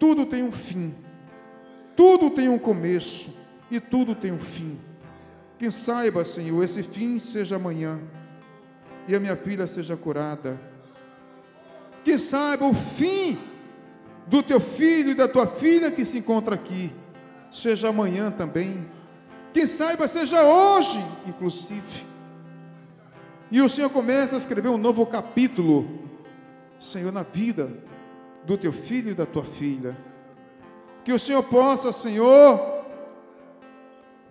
tudo 0.00 0.26
tem 0.26 0.42
um 0.42 0.50
fim. 0.50 1.07
Tudo 1.98 2.30
tem 2.30 2.48
um 2.48 2.60
começo 2.60 3.34
e 3.68 3.80
tudo 3.80 4.14
tem 4.14 4.30
um 4.30 4.38
fim. 4.38 4.78
Quem 5.58 5.68
saiba, 5.68 6.24
Senhor, 6.24 6.62
esse 6.62 6.80
fim 6.80 7.18
seja 7.18 7.56
amanhã 7.56 7.98
e 9.08 9.16
a 9.16 9.18
minha 9.18 9.34
filha 9.34 9.66
seja 9.66 9.96
curada. 9.96 10.60
Quem 12.04 12.16
saiba 12.16 12.64
o 12.66 12.72
fim 12.72 13.36
do 14.28 14.44
teu 14.44 14.60
filho 14.60 15.10
e 15.10 15.14
da 15.14 15.26
tua 15.26 15.48
filha 15.48 15.90
que 15.90 16.04
se 16.04 16.18
encontra 16.18 16.54
aqui 16.54 16.92
seja 17.50 17.88
amanhã 17.88 18.30
também. 18.30 18.88
Quem 19.52 19.66
saiba 19.66 20.06
seja 20.06 20.44
hoje, 20.44 21.04
inclusive. 21.26 22.06
E 23.50 23.60
o 23.60 23.68
Senhor 23.68 23.90
começa 23.90 24.36
a 24.36 24.38
escrever 24.38 24.68
um 24.68 24.78
novo 24.78 25.04
capítulo, 25.04 25.98
Senhor, 26.78 27.10
na 27.10 27.24
vida 27.24 27.68
do 28.44 28.56
teu 28.56 28.70
filho 28.70 29.10
e 29.10 29.14
da 29.14 29.26
tua 29.26 29.42
filha. 29.42 29.96
Que 31.08 31.14
o 31.14 31.18
Senhor 31.18 31.42
possa, 31.42 31.90
Senhor, 31.90 32.60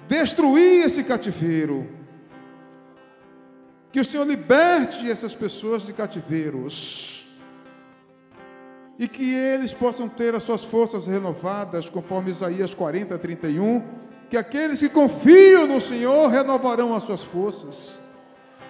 destruir 0.08 0.86
esse 0.86 1.04
cativeiro. 1.04 1.88
Que 3.92 4.00
o 4.00 4.06
Senhor 4.06 4.28
liberte 4.28 5.10
essas 5.10 5.34
pessoas 5.34 5.84
de 5.84 5.92
cativeiros. 5.92 7.28
E 9.00 9.08
que 9.08 9.34
eles 9.34 9.74
possam 9.74 10.08
ter 10.08 10.36
as 10.36 10.44
suas 10.44 10.64
forças 10.64 11.08
renovadas, 11.08 11.90
conforme 11.90 12.30
Isaías 12.30 12.76
40, 12.76 13.18
31. 13.18 13.84
Que 14.30 14.38
aqueles 14.38 14.80
que 14.80 14.88
confiam 14.88 15.66
no 15.66 15.82
Senhor 15.82 16.28
renovarão 16.30 16.96
as 16.96 17.02
suas 17.02 17.24
forças. 17.24 17.98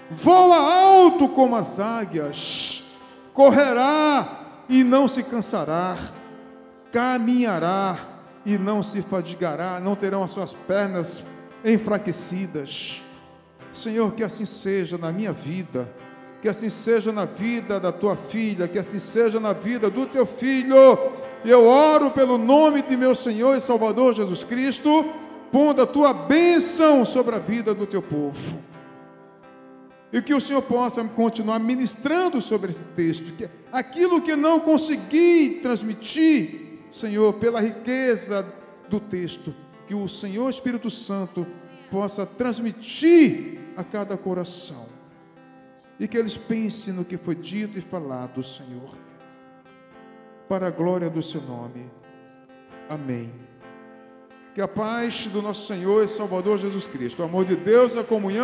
Voa 0.09 0.55
alto 0.55 1.27
como 1.27 1.57
as 1.57 1.77
águias, 1.77 2.85
correrá 3.33 4.63
e 4.69 4.81
não 4.81 5.09
se 5.09 5.21
cansará 5.23 5.97
caminhará 6.91 7.97
e 8.45 8.57
não 8.57 8.81
se 8.81 9.01
fadigará, 9.01 9.79
não 9.79 9.95
terão 9.95 10.23
as 10.23 10.31
suas 10.31 10.53
pernas 10.53 11.23
enfraquecidas. 11.63 13.01
Senhor, 13.73 14.13
que 14.13 14.23
assim 14.23 14.45
seja 14.45 14.97
na 14.97 15.11
minha 15.11 15.33
vida, 15.33 15.89
que 16.41 16.47
assim 16.47 16.69
seja 16.69 17.11
na 17.11 17.25
vida 17.25 17.79
da 17.79 17.91
tua 17.91 18.15
filha, 18.15 18.67
que 18.67 18.79
assim 18.79 18.99
seja 18.99 19.39
na 19.39 19.53
vida 19.53 19.89
do 19.89 20.05
teu 20.05 20.25
filho. 20.25 20.75
Eu 21.43 21.67
oro 21.67 22.11
pelo 22.11 22.37
nome 22.37 22.81
de 22.81 22.95
meu 22.95 23.13
Senhor 23.15 23.57
e 23.57 23.61
Salvador 23.61 24.15
Jesus 24.15 24.43
Cristo, 24.43 24.89
pondo 25.51 25.81
a 25.81 25.85
tua 25.85 26.13
bênção 26.13 27.05
sobre 27.05 27.35
a 27.35 27.39
vida 27.39 27.73
do 27.73 27.85
teu 27.85 28.01
povo. 28.01 28.61
E 30.11 30.21
que 30.21 30.33
o 30.33 30.41
Senhor 30.41 30.61
possa 30.61 31.03
continuar 31.03 31.59
ministrando 31.59 32.41
sobre 32.41 32.71
esse 32.71 32.83
texto, 32.95 33.33
que 33.33 33.49
aquilo 33.71 34.21
que 34.21 34.35
não 34.35 34.59
consegui 34.59 35.59
transmitir, 35.61 36.66
Senhor, 36.97 37.33
pela 37.33 37.61
riqueza 37.61 38.45
do 38.89 38.99
texto, 38.99 39.53
que 39.87 39.93
o 39.93 40.07
Senhor 40.09 40.49
Espírito 40.49 40.89
Santo 40.89 41.45
possa 41.91 42.25
transmitir 42.25 43.59
a 43.75 43.83
cada 43.83 44.17
coração. 44.17 44.87
E 45.99 46.07
que 46.07 46.17
eles 46.17 46.37
pensem 46.37 46.93
no 46.93 47.05
que 47.05 47.17
foi 47.17 47.35
dito 47.35 47.77
e 47.77 47.81
falado, 47.81 48.43
Senhor. 48.43 48.89
Para 50.49 50.67
a 50.67 50.71
glória 50.71 51.09
do 51.09 51.23
seu 51.23 51.41
nome. 51.41 51.89
Amém. 52.89 53.31
Que 54.53 54.61
a 54.61 54.67
paz 54.67 55.27
do 55.27 55.41
nosso 55.41 55.67
Senhor 55.67 56.03
e 56.03 56.07
Salvador 56.07 56.57
Jesus 56.57 56.87
Cristo, 56.87 57.21
o 57.21 57.25
amor 57.25 57.45
de 57.45 57.55
Deus, 57.55 57.95
a 57.95 58.03
comunhão 58.03 58.35